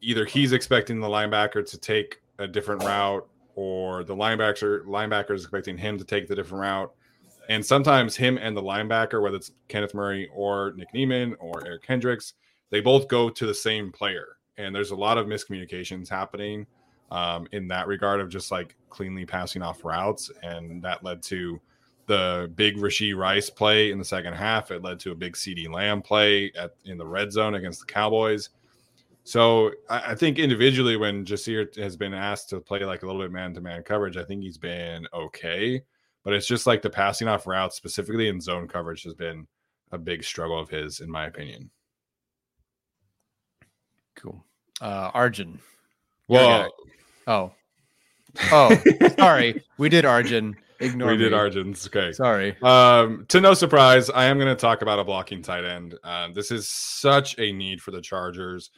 either 0.00 0.24
he's 0.24 0.52
expecting 0.52 1.00
the 1.00 1.06
linebacker 1.06 1.64
to 1.70 1.78
take 1.78 2.20
a 2.38 2.46
different 2.46 2.82
route 2.82 3.26
or 3.54 4.04
the 4.04 4.14
linebacker 4.14 4.84
linebacker 4.84 5.32
is 5.32 5.42
expecting 5.42 5.78
him 5.78 5.96
to 5.98 6.04
take 6.04 6.28
the 6.28 6.34
different 6.34 6.62
route. 6.62 6.92
And 7.48 7.64
sometimes 7.64 8.16
him 8.16 8.38
and 8.38 8.56
the 8.56 8.62
linebacker, 8.62 9.22
whether 9.22 9.36
it's 9.36 9.52
Kenneth 9.68 9.94
Murray 9.94 10.28
or 10.34 10.72
Nick 10.76 10.92
Niemann 10.94 11.34
or 11.40 11.66
Eric 11.66 11.82
Kendricks, 11.82 12.34
they 12.70 12.80
both 12.80 13.08
go 13.08 13.28
to 13.28 13.46
the 13.46 13.54
same 13.54 13.92
player. 13.92 14.36
And 14.56 14.74
there's 14.74 14.90
a 14.90 14.96
lot 14.96 15.18
of 15.18 15.26
miscommunications 15.26 16.08
happening 16.08 16.66
um, 17.10 17.46
in 17.52 17.68
that 17.68 17.86
regard 17.86 18.20
of 18.20 18.28
just 18.28 18.50
like 18.50 18.74
cleanly 18.90 19.26
passing 19.26 19.62
off 19.62 19.84
routes. 19.84 20.30
And 20.42 20.82
that 20.82 21.02
led 21.02 21.22
to 21.24 21.60
the 22.06 22.50
big 22.56 22.76
Rashee 22.76 23.16
Rice 23.16 23.50
play 23.50 23.90
in 23.90 23.98
the 23.98 24.04
second 24.04 24.34
half. 24.34 24.70
It 24.70 24.82
led 24.82 25.00
to 25.00 25.12
a 25.12 25.14
big 25.14 25.34
CeeDee 25.34 25.72
Lamb 25.72 26.02
play 26.02 26.52
at, 26.58 26.72
in 26.84 26.98
the 26.98 27.06
red 27.06 27.32
zone 27.32 27.54
against 27.54 27.80
the 27.80 27.92
Cowboys. 27.92 28.50
So 29.24 29.70
I, 29.88 30.12
I 30.12 30.14
think 30.14 30.38
individually, 30.38 30.96
when 30.96 31.24
Ja'Sir 31.24 31.76
has 31.78 31.96
been 31.96 32.14
asked 32.14 32.50
to 32.50 32.60
play 32.60 32.84
like 32.84 33.02
a 33.02 33.06
little 33.06 33.22
bit 33.22 33.30
man 33.30 33.54
to 33.54 33.60
man 33.60 33.82
coverage, 33.82 34.16
I 34.16 34.24
think 34.24 34.42
he's 34.42 34.58
been 34.58 35.06
okay. 35.12 35.82
But 36.24 36.34
it's 36.34 36.46
just 36.46 36.66
like 36.66 36.82
the 36.82 36.90
passing 36.90 37.28
off 37.28 37.46
routes, 37.46 37.76
specifically 37.76 38.28
in 38.28 38.40
zone 38.40 38.68
coverage, 38.68 39.02
has 39.02 39.14
been 39.14 39.46
a 39.90 39.98
big 39.98 40.24
struggle 40.24 40.58
of 40.58 40.70
his, 40.70 41.00
in 41.00 41.10
my 41.10 41.26
opinion. 41.26 41.70
Cool. 44.16 44.44
Uh, 44.80 45.10
Arjun. 45.14 45.58
Well, 46.28 46.70
oh, 47.26 47.52
oh, 48.50 48.82
sorry, 49.18 49.62
we 49.78 49.88
did 49.88 50.04
Arjun. 50.04 50.56
Ignore 50.80 51.10
we 51.10 51.16
me. 51.16 51.24
did 51.24 51.34
Arjun's. 51.34 51.86
Okay. 51.86 52.12
Sorry. 52.12 52.56
Um, 52.62 53.24
to 53.28 53.40
no 53.40 53.54
surprise, 53.54 54.10
I 54.10 54.24
am 54.24 54.38
going 54.38 54.48
to 54.48 54.60
talk 54.60 54.82
about 54.82 54.98
a 54.98 55.04
blocking 55.04 55.42
tight 55.42 55.64
end. 55.64 55.94
Um, 56.02 56.32
this 56.34 56.50
is 56.50 56.66
such 56.68 57.38
a 57.38 57.52
need 57.52 57.80
for 57.80 57.92
the 57.92 58.00
Chargers. 58.00 58.70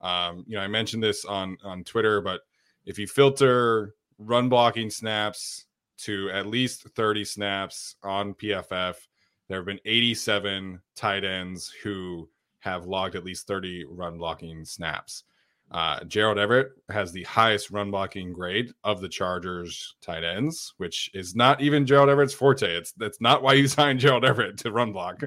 Um, 0.00 0.44
you 0.48 0.56
know, 0.56 0.62
I 0.62 0.68
mentioned 0.68 1.02
this 1.02 1.24
on 1.24 1.56
on 1.62 1.84
Twitter, 1.84 2.20
but 2.20 2.40
if 2.84 2.98
you 2.98 3.06
filter 3.06 3.94
run 4.18 4.48
blocking 4.48 4.90
snaps 4.90 5.66
to 6.04 6.30
at 6.30 6.46
least 6.46 6.88
30 6.96 7.24
snaps 7.24 7.96
on 8.02 8.34
PFF, 8.34 8.96
there 9.48 9.58
have 9.58 9.66
been 9.66 9.80
87 9.84 10.80
tight 10.96 11.24
ends 11.24 11.72
who 11.82 12.28
have 12.60 12.86
logged 12.86 13.16
at 13.16 13.24
least 13.24 13.46
30 13.46 13.86
run 13.88 14.18
blocking 14.18 14.64
snaps. 14.64 15.24
Uh, 15.70 16.04
Gerald 16.04 16.38
Everett 16.38 16.72
has 16.90 17.12
the 17.12 17.22
highest 17.24 17.70
run 17.70 17.90
blocking 17.90 18.32
grade 18.32 18.72
of 18.84 19.00
the 19.00 19.08
Chargers 19.08 19.96
tight 20.02 20.22
ends, 20.22 20.74
which 20.76 21.10
is 21.14 21.34
not 21.34 21.62
even 21.62 21.86
Gerald 21.86 22.10
Everett's 22.10 22.34
forte. 22.34 22.76
It's 22.76 22.92
that's 22.92 23.20
not 23.20 23.42
why 23.42 23.54
you 23.54 23.66
signed 23.68 24.00
Gerald 24.00 24.24
Everett 24.24 24.58
to 24.58 24.70
run 24.70 24.92
block. 24.92 25.22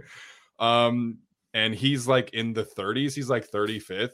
Um, 0.59 1.17
and 1.53 1.73
he's 1.73 2.07
like 2.07 2.33
in 2.33 2.53
the 2.53 2.63
30s. 2.63 3.13
He's 3.15 3.29
like 3.29 3.49
35th. 3.49 4.11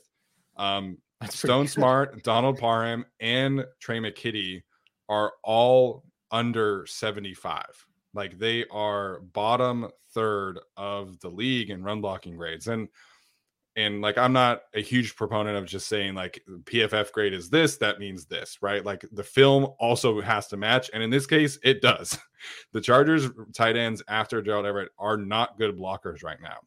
Um, 0.57 0.97
Stone 1.30 1.68
Smartt, 1.68 2.24
Donald 2.24 2.57
Parham, 2.57 3.05
and 3.20 3.66
Tre' 3.80 3.97
McKitty 3.97 4.62
are 5.09 5.34
all 5.43 6.03
under 6.32 6.86
75. 6.86 7.65
Like 8.13 8.38
they 8.38 8.65
are 8.71 9.21
bottom 9.34 9.89
third 10.13 10.59
of 10.75 11.19
the 11.19 11.29
league 11.29 11.69
in 11.69 11.84
run 11.84 12.01
blocking 12.01 12.36
grades. 12.36 12.67
And 12.67 12.89
and 13.75 14.01
like 14.01 14.17
I'm 14.17 14.34
not 14.34 14.63
a 14.73 14.82
huge 14.82 15.15
proponent 15.15 15.57
of 15.57 15.65
just 15.65 15.88
saying 15.88 16.13
like 16.13 16.43
PFF 16.63 17.11
grade 17.11 17.34
is 17.34 17.49
this, 17.49 17.77
that 17.77 17.99
means 17.99 18.25
this, 18.25 18.57
right? 18.61 18.84
Like 18.86 19.05
the 19.11 19.23
film 19.23 19.67
also 19.79 20.19
has 20.21 20.47
to 20.47 20.57
match, 20.57 20.89
and 20.93 21.01
in 21.01 21.09
this 21.09 21.27
case, 21.27 21.57
it 21.63 21.82
does. 21.82 22.17
The 22.73 22.82
Chargers 22.82 23.29
tight 23.53 23.77
ends 23.77 24.01
after 24.07 24.41
Gerald 24.41 24.65
Everett 24.65 24.89
are 24.97 25.15
not 25.15 25.59
good 25.59 25.77
blockers 25.77 26.23
right 26.23 26.41
now. 26.41 26.57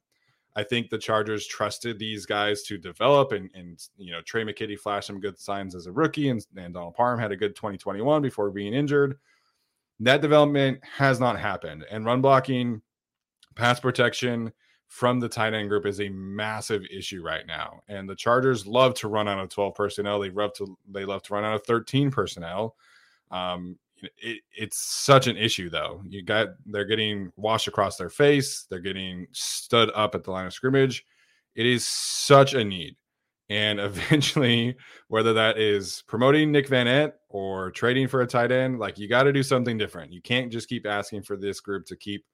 I 0.54 0.62
think 0.62 0.88
the 0.88 0.98
Chargers 0.98 1.48
trusted 1.48 1.98
these 1.98 2.26
guys 2.26 2.62
to 2.64 2.78
develop, 2.78 3.32
and 3.32 3.50
and 3.54 3.84
you 3.96 4.12
know 4.12 4.20
Tre' 4.20 4.42
McKitty 4.42 4.78
flashed 4.78 5.08
some 5.08 5.18
good 5.18 5.36
signs 5.36 5.74
as 5.74 5.86
a 5.86 5.92
rookie, 5.92 6.28
and, 6.28 6.46
and 6.56 6.74
Donald 6.74 6.94
Parham 6.94 7.18
had 7.18 7.32
a 7.32 7.36
good 7.36 7.56
2021 7.56 8.22
before 8.22 8.52
being 8.52 8.72
injured. 8.72 9.18
That 10.01 10.20
development 10.20 10.80
has 10.84 11.20
not 11.20 11.38
happened, 11.38 11.84
and 11.90 12.05
run 12.05 12.20
blocking, 12.20 12.82
pass 13.55 13.80
protection 13.80 14.53
from 14.88 15.18
the 15.18 15.28
tight 15.28 15.55
end 15.55 15.68
group 15.68 15.86
is 15.86 16.01
a 16.01 16.09
massive 16.09 16.84
issue 16.90 17.20
right 17.20 17.47
now. 17.47 17.80
And 17.88 18.09
the 18.09 18.14
Chargers 18.14 18.66
love 18.66 18.95
to 18.95 19.09
run 19.09 19.26
out 19.26 19.40
of 19.40 19.49
12 19.49 19.74
personnel. 19.74 20.20
They 20.20 20.30
love 20.30 20.53
to 20.55 20.78
they 20.88 21.05
love 21.05 21.22
to 21.24 21.34
run 21.34 21.45
out 21.45 21.55
of 21.55 21.64
13 21.64 22.11
personnel. 22.11 22.76
Um, 23.30 23.76
it, 24.18 24.42
it's 24.53 24.78
such 24.78 25.26
an 25.26 25.36
issue 25.36 25.70
though. 25.70 26.03
You 26.09 26.22
got 26.22 26.49
they're 26.66 26.84
getting 26.84 27.32
washed 27.36 27.68
across 27.68 27.97
their 27.97 28.11
face. 28.11 28.66
They're 28.70 28.78
getting 28.78 29.26
stood 29.32 29.90
up 29.95 30.14
at 30.14 30.24
the 30.24 30.30
line 30.30 30.47
of 30.47 30.53
scrimmage. 30.53 31.05
It 31.55 31.66
is 31.66 31.84
such 31.86 32.55
a 32.55 32.64
need. 32.64 32.97
And 33.51 33.78
eventually, 33.78 34.76
whether 35.09 35.32
that 35.34 35.59
is 35.59 36.03
promoting 36.07 36.51
Nick 36.51 36.68
Vannett 36.68 37.12
or 37.28 37.70
trading 37.70 38.09
for 38.09 38.22
a 38.22 38.26
tight 38.26 38.53
end, 38.53 38.78
like 38.78 38.99
you 38.99 39.09
got 39.09 39.24
to 39.24 39.32
do 39.32 39.42
something 39.42 39.76
different. 39.76 40.12
You 40.12 40.22
can't 40.22 40.51
just 40.51 40.68
keep 40.68 40.86
asking 40.86 41.22
for 41.22 41.36
this 41.36 41.61
group 41.61 41.86
to 41.86 41.97
keep 41.97 42.24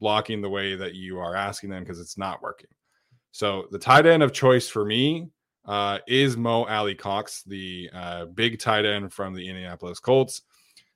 blocking 0.00 0.40
the 0.40 0.50
way 0.50 0.76
that 0.76 0.94
you 0.94 1.18
are 1.18 1.34
asking 1.34 1.70
them 1.70 1.82
because 1.82 2.00
it's 2.00 2.18
not 2.18 2.42
working. 2.42 2.70
So 3.32 3.66
the 3.70 3.78
tight 3.78 4.06
end 4.06 4.22
of 4.22 4.32
choice 4.32 4.68
for 4.68 4.84
me 4.84 5.28
uh, 5.66 5.98
is 6.06 6.36
Mo 6.36 6.64
Alie-Cox, 6.64 7.42
the 7.42 7.90
uh, 7.92 8.24
big 8.26 8.58
tight 8.58 8.84
end 8.84 9.12
from 9.12 9.34
the 9.34 9.48
Indianapolis 9.48 10.00
Colts. 10.00 10.42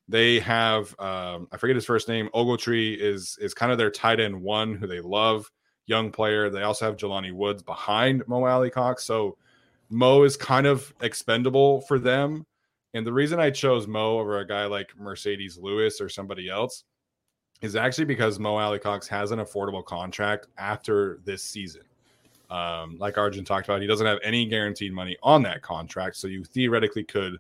They 0.09 0.41
have 0.41 0.99
um, 0.99 1.49
I 1.53 1.57
forget 1.57 1.77
his 1.77 1.85
first 1.85 2.09
name. 2.09 2.29
Ogletree 2.35 2.97
is 2.99 3.39
is 3.41 3.55
kind 3.55 3.71
of 3.71 3.79
their 3.79 3.91
tight 3.91 4.19
end 4.19 4.41
one 4.41 4.75
who 4.75 4.87
they 4.87 5.01
love, 5.01 5.51
young 5.87 6.11
player. 6.11 6.51
They 6.51 6.63
also 6.63 6.87
have 6.87 6.97
Jelani 6.97 7.33
Woods 7.33 7.63
behind 7.63 8.25
Mo 8.27 8.45
Alie-Cox. 8.45 9.05
So 9.05 9.37
Mo 9.91 10.23
is 10.23 10.37
kind 10.37 10.67
of 10.67 10.95
expendable 11.03 11.83
for 11.83 11.99
them. 11.99 12.47
And 12.95 13.07
the 13.07 13.13
reason 13.13 13.39
I 13.39 13.51
chose 13.51 13.87
Mo 13.87 14.19
over 14.19 14.39
a 14.39 14.47
guy 14.47 14.65
like 14.67 14.89
Marcedes 15.01 15.61
Lewis 15.61 16.01
or 16.01 16.09
somebody 16.09 16.49
else 16.49 16.85
is 17.61 17.77
actually 17.77 18.07
because 18.07 18.39
Mo 18.39 18.57
Alie-Cox 18.57 19.07
has 19.09 19.33
an 19.33 19.41
affordable 19.41 19.85
contract 19.85 20.47
after 20.59 21.21
this 21.25 21.43
season. 21.43 21.83
Um, 22.49 22.97
like 22.99 23.19
Arjun 23.19 23.45
talked 23.45 23.69
about, 23.69 23.81
he 23.81 23.87
doesn't 23.87 24.07
have 24.07 24.19
any 24.25 24.47
guaranteed 24.47 24.93
money 24.93 25.17
on 25.23 25.43
that 25.43 25.63
contract. 25.63 26.17
So 26.17 26.27
you 26.27 26.43
theoretically 26.43 27.05
could 27.05 27.39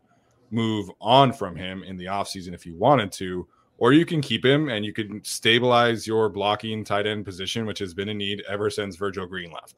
move 0.51 0.90
on 1.01 1.32
from 1.32 1.57
him 1.57 1.82
in 1.84 1.96
the 1.96 2.07
offseason 2.07 2.53
if 2.55 2.66
you 2.66 2.74
wanted 2.76 3.11
to, 3.12 3.46
or 3.78 3.92
you 3.92 4.05
can 4.05 4.20
keep 4.20 4.44
him 4.44 4.68
and 4.68 4.84
you 4.84 4.92
can 4.92 5.22
stabilize 5.24 6.07
your 6.07 6.28
blocking 6.28 6.84
tight 6.84 7.07
end 7.07 7.24
position, 7.24 7.66
which 7.66 7.78
has 7.78 7.94
been 7.94 8.11
a 8.11 8.14
need 8.14 8.42
ever 8.48 8.70
since 8.70 8.96
Virgil 8.96 9.26
Green 9.26 9.51
left. 9.51 9.74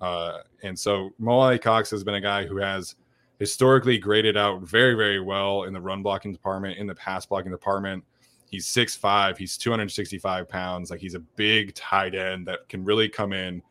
Uh, 0.00 0.38
and 0.62 0.78
so 0.78 1.10
Mo 1.18 1.38
Alie-Cox 1.38 1.90
has 1.90 2.04
been 2.04 2.14
a 2.14 2.20
guy 2.20 2.44
who 2.46 2.58
has 2.58 2.96
historically 3.38 3.98
graded 3.98 4.36
out 4.36 4.62
very, 4.62 4.94
very 4.94 5.20
well 5.20 5.64
in 5.64 5.72
the 5.72 5.80
run 5.80 6.02
blocking 6.02 6.32
department, 6.32 6.78
in 6.78 6.86
the 6.86 6.94
pass 6.94 7.26
blocking 7.26 7.50
department. 7.50 8.04
He's 8.50 8.66
6'5, 8.66 9.36
he's 9.36 9.56
265 9.56 10.48
pounds. 10.48 10.90
Like 10.90 11.00
he's 11.00 11.14
a 11.14 11.20
big 11.20 11.74
tight 11.74 12.14
end 12.14 12.46
that 12.46 12.68
can 12.68 12.84
really 12.84 13.08
come 13.08 13.32
in 13.32 13.62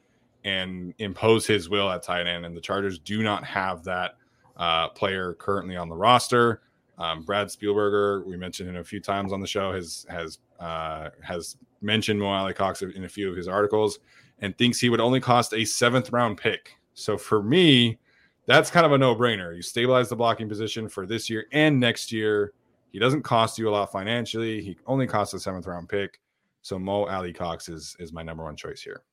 and 0.43 0.93
impose 0.99 1.47
his 1.47 1.69
will 1.69 1.89
at 1.89 2.03
tight 2.03 2.27
end. 2.27 2.45
And 2.45 2.55
the 2.55 2.61
Chargers 2.61 2.99
do 2.99 3.23
not 3.23 3.43
have 3.43 3.83
that 3.85 4.17
uh, 4.57 4.89
player 4.89 5.33
currently 5.33 5.75
on 5.75 5.89
the 5.89 5.95
roster. 5.95 6.61
Um, 6.97 7.23
Brad 7.23 7.47
Spielberger, 7.47 8.25
we 8.25 8.37
mentioned 8.37 8.69
him 8.69 8.77
a 8.77 8.83
few 8.83 8.99
times 8.99 9.33
on 9.33 9.41
the 9.41 9.47
show, 9.47 9.73
has 9.73 10.05
has 10.09 10.39
uh, 10.59 11.09
has 11.21 11.57
mentioned 11.81 12.19
Mo 12.19 12.27
Alie-Cox 12.27 12.81
in 12.83 13.03
a 13.03 13.09
few 13.09 13.29
of 13.29 13.35
his 13.35 13.47
articles, 13.49 13.99
and 14.39 14.57
thinks 14.57 14.79
he 14.79 14.89
would 14.89 14.99
only 14.99 15.19
cost 15.19 15.53
a 15.53 15.65
seventh 15.65 16.11
round 16.11 16.37
pick. 16.37 16.77
So 16.93 17.17
for 17.17 17.41
me, 17.41 17.97
that's 18.45 18.69
kind 18.69 18.85
of 18.85 18.91
a 18.91 18.97
no 18.97 19.15
brainer. 19.15 19.55
You 19.55 19.61
stabilize 19.61 20.09
the 20.09 20.15
blocking 20.15 20.49
position 20.49 20.87
for 20.87 21.05
this 21.05 21.29
year 21.29 21.45
and 21.51 21.79
next 21.79 22.11
year. 22.11 22.53
He 22.91 22.99
doesn't 22.99 23.23
cost 23.23 23.57
you 23.57 23.69
a 23.69 23.71
lot 23.71 23.91
financially. 23.91 24.61
He 24.61 24.77
only 24.87 25.07
costs 25.07 25.33
a 25.33 25.39
seventh 25.39 25.67
round 25.67 25.89
pick. 25.89 26.19
So 26.61 26.79
Mo 26.79 27.05
Alie-Cox 27.07 27.69
is 27.69 27.95
is 27.99 28.13
my 28.13 28.23
number 28.23 28.43
one 28.43 28.55
choice 28.55 28.81
here. 28.81 29.03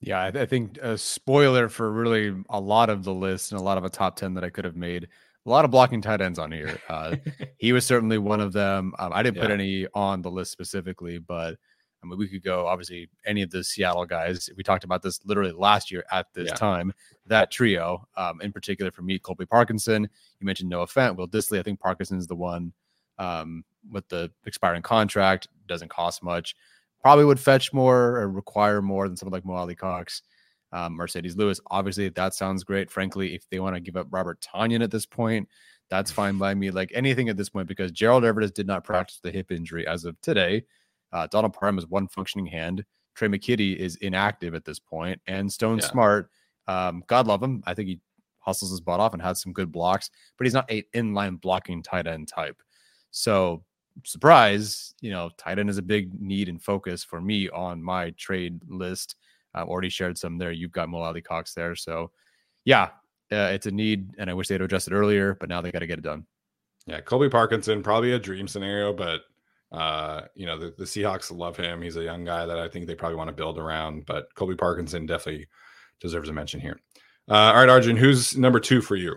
Yeah, 0.00 0.20
I, 0.20 0.26
I 0.26 0.46
think 0.46 0.78
a 0.78 0.98
spoiler 0.98 1.68
for 1.68 1.90
really 1.92 2.34
a 2.50 2.60
lot 2.60 2.90
of 2.90 3.04
the 3.04 3.14
list 3.14 3.52
and 3.52 3.60
a 3.60 3.64
lot 3.64 3.78
of 3.78 3.84
a 3.84 3.88
top 3.88 4.16
10 4.16 4.34
that 4.34 4.44
I 4.44 4.50
could 4.50 4.64
have 4.64 4.76
made. 4.76 5.08
A 5.46 5.50
lot 5.50 5.64
of 5.64 5.70
blocking 5.70 6.02
tight 6.02 6.20
ends 6.20 6.38
on 6.38 6.52
here. 6.52 6.80
Uh, 6.88 7.16
he 7.58 7.72
was 7.72 7.86
certainly 7.86 8.18
one 8.18 8.40
of 8.40 8.52
them. 8.52 8.92
Um, 8.98 9.12
I 9.12 9.22
didn't 9.22 9.40
put 9.40 9.50
any 9.50 9.86
on 9.94 10.22
the 10.22 10.30
list 10.30 10.50
specifically, 10.52 11.18
but 11.18 11.56
I 12.02 12.06
mean, 12.06 12.18
we 12.18 12.28
could 12.28 12.42
go 12.42 12.66
obviously 12.66 13.08
any 13.24 13.42
of 13.42 13.50
the 13.50 13.62
Seattle 13.62 14.04
guys. 14.06 14.50
We 14.56 14.62
talked 14.62 14.84
about 14.84 15.02
this 15.02 15.24
literally 15.24 15.52
last 15.52 15.90
year 15.90 16.04
at 16.10 16.26
this 16.34 16.48
Yeah. 16.48 16.54
time. 16.54 16.92
That 17.26 17.50
trio, 17.50 18.06
um, 18.16 18.40
in 18.40 18.52
particular 18.52 18.90
for 18.90 19.02
me, 19.02 19.18
Colby 19.18 19.46
Parkinson. 19.46 20.08
You 20.40 20.44
mentioned 20.46 20.68
Noah 20.68 20.86
Fant, 20.86 21.16
Will 21.16 21.28
Dissly. 21.28 21.58
I 21.58 21.62
think 21.62 21.78
Parkinson 21.80 22.18
is 22.18 22.26
the 22.26 22.34
one 22.34 22.72
um, 23.18 23.64
with 23.90 24.08
the 24.08 24.32
expiring 24.46 24.82
contract. 24.82 25.46
Doesn't 25.68 25.90
cost 25.90 26.22
much. 26.22 26.56
Probably 27.00 27.24
would 27.24 27.38
fetch 27.40 27.72
more 27.72 28.18
or 28.18 28.28
require 28.28 28.82
more 28.82 29.06
than 29.06 29.16
someone 29.16 29.32
like 29.32 29.44
Mo 29.44 29.54
Alie-Cox. 29.54 30.22
Um, 30.72 30.96
Marcedes 30.98 31.36
Lewis, 31.36 31.60
obviously, 31.66 32.08
that 32.08 32.34
sounds 32.34 32.64
great. 32.64 32.90
Frankly, 32.90 33.34
if 33.34 33.48
they 33.50 33.60
want 33.60 33.76
to 33.76 33.80
give 33.80 33.96
up 33.96 34.06
Robert 34.10 34.40
Tonyan 34.40 34.82
at 34.82 34.90
this 34.90 35.04
point, 35.04 35.48
that's 35.90 36.10
fine 36.10 36.38
by 36.38 36.54
me. 36.54 36.70
Like 36.70 36.90
anything 36.94 37.28
at 37.28 37.36
this 37.36 37.50
point, 37.50 37.68
because 37.68 37.92
Gerald 37.92 38.24
Everett 38.24 38.54
did 38.54 38.66
not 38.66 38.82
practice 38.82 39.20
the 39.22 39.30
hip 39.30 39.52
injury 39.52 39.86
as 39.86 40.04
of 40.04 40.18
today. 40.22 40.64
Uh, 41.12 41.26
Donald 41.28 41.52
Parham 41.52 41.76
has 41.76 41.86
one 41.86 42.08
functioning 42.08 42.46
hand. 42.46 42.84
Tre' 43.14 43.28
McKitty 43.28 43.76
is 43.76 43.96
inactive 43.96 44.54
at 44.54 44.64
this 44.64 44.78
point, 44.78 45.20
and 45.26 45.52
Stone 45.52 45.78
Yeah. 45.78 45.88
Smartt, 45.88 46.28
um, 46.66 47.04
God 47.06 47.26
love 47.26 47.42
him. 47.42 47.62
I 47.66 47.74
think 47.74 47.88
he 47.88 48.00
hustles 48.38 48.70
his 48.70 48.80
butt 48.80 49.00
off 49.00 49.12
and 49.12 49.22
has 49.22 49.40
some 49.40 49.52
good 49.52 49.70
blocks, 49.70 50.10
but 50.36 50.46
he's 50.46 50.54
not 50.54 50.70
a 50.70 50.82
inline 50.94 51.40
blocking 51.40 51.82
tight 51.82 52.06
end 52.06 52.28
type. 52.28 52.60
So, 53.10 53.64
surprise, 54.04 54.94
you 55.00 55.10
know, 55.10 55.30
tight 55.36 55.58
end 55.58 55.68
is 55.68 55.78
a 55.78 55.82
big 55.82 56.18
need 56.20 56.48
and 56.48 56.62
focus 56.62 57.04
for 57.04 57.20
me 57.20 57.50
on 57.50 57.82
my 57.82 58.10
trade 58.12 58.60
list. 58.66 59.16
I've 59.54 59.68
already 59.68 59.90
shared 59.90 60.16
some 60.16 60.38
there. 60.38 60.50
You've 60.50 60.72
got 60.72 60.88
Mo 60.88 60.98
Alie-Cox 61.02 61.52
there, 61.52 61.76
so 61.76 62.10
yeah, 62.64 62.88
uh, 63.30 63.50
it's 63.52 63.66
a 63.66 63.70
need, 63.70 64.14
and 64.18 64.30
I 64.30 64.34
wish 64.34 64.48
they'd 64.48 64.62
addressed 64.62 64.88
it 64.88 64.94
earlier, 64.94 65.34
but 65.34 65.48
now 65.48 65.60
they 65.60 65.70
got 65.70 65.80
to 65.80 65.86
get 65.86 65.98
it 65.98 66.04
done. 66.04 66.26
Yeah, 66.86 67.00
Colby 67.00 67.28
Parkinson, 67.28 67.82
probably 67.82 68.12
a 68.12 68.18
dream 68.18 68.48
scenario, 68.48 68.92
but 68.92 69.22
uh, 69.72 70.22
you 70.34 70.46
know, 70.46 70.58
the, 70.58 70.74
the 70.76 70.84
Seahawks 70.84 71.36
love 71.36 71.56
him. 71.56 71.82
He's 71.82 71.96
a 71.96 72.04
young 72.04 72.24
guy 72.24 72.46
that 72.46 72.58
I 72.58 72.68
think 72.68 72.86
they 72.86 72.94
probably 72.94 73.16
want 73.16 73.28
to 73.28 73.34
build 73.34 73.58
around, 73.58 74.06
but 74.06 74.34
Colby 74.34 74.54
Parkinson 74.54 75.06
definitely 75.06 75.46
deserves 76.00 76.28
a 76.28 76.32
mention 76.32 76.60
here. 76.60 76.80
Uh, 77.28 77.34
all 77.34 77.54
right, 77.54 77.68
Arjun, 77.68 77.96
who's 77.96 78.36
number 78.36 78.60
two 78.60 78.80
for 78.82 78.96
you? 78.96 79.16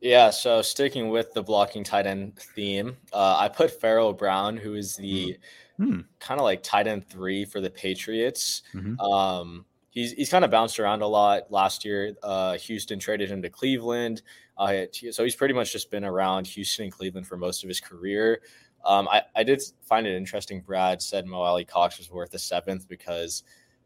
Yeah, 0.00 0.30
so 0.30 0.60
sticking 0.62 1.08
with 1.08 1.32
the 1.32 1.42
blocking 1.42 1.84
tight 1.84 2.06
end 2.06 2.36
theme, 2.38 2.96
uh, 3.12 3.36
I 3.38 3.48
put 3.48 3.80
Pharaoh 3.80 4.12
Brown, 4.12 4.56
who 4.56 4.74
is 4.74 4.96
the 4.96 5.38
Hmm. 5.76 6.00
kind 6.20 6.38
of 6.38 6.44
like 6.44 6.62
tight 6.62 6.86
end 6.86 7.08
three 7.08 7.44
for 7.44 7.60
the 7.60 7.70
Patriots. 7.70 8.62
Mhm. 8.74 8.96
Um, 9.00 9.64
he's 9.90 10.12
he's 10.12 10.30
kind 10.30 10.44
of 10.44 10.50
bounced 10.50 10.78
around 10.78 11.02
a 11.02 11.06
lot 11.06 11.50
last 11.50 11.84
year. 11.84 12.14
Uh, 12.22 12.56
Houston 12.58 12.98
traded 12.98 13.28
him 13.30 13.42
to 13.42 13.50
Cleveland, 13.50 14.22
uh, 14.56 14.84
so 15.10 15.24
he's 15.24 15.34
pretty 15.34 15.54
much 15.54 15.72
just 15.72 15.90
been 15.90 16.04
around 16.04 16.46
Houston 16.46 16.84
and 16.84 16.92
Cleveland 16.92 17.26
for 17.26 17.36
most 17.36 17.64
of 17.64 17.68
his 17.68 17.80
career. 17.80 18.40
Um, 18.84 19.08
I, 19.08 19.22
I 19.34 19.42
did 19.42 19.62
find 19.82 20.06
it 20.06 20.16
interesting. 20.16 20.60
Brad 20.60 21.00
said 21.00 21.26
Mo 21.26 21.38
Alie-Cox 21.38 21.98
was 21.98 22.10
worth 22.10 22.34
a 22.34 22.38
seventh 22.38 22.88
because 22.88 23.42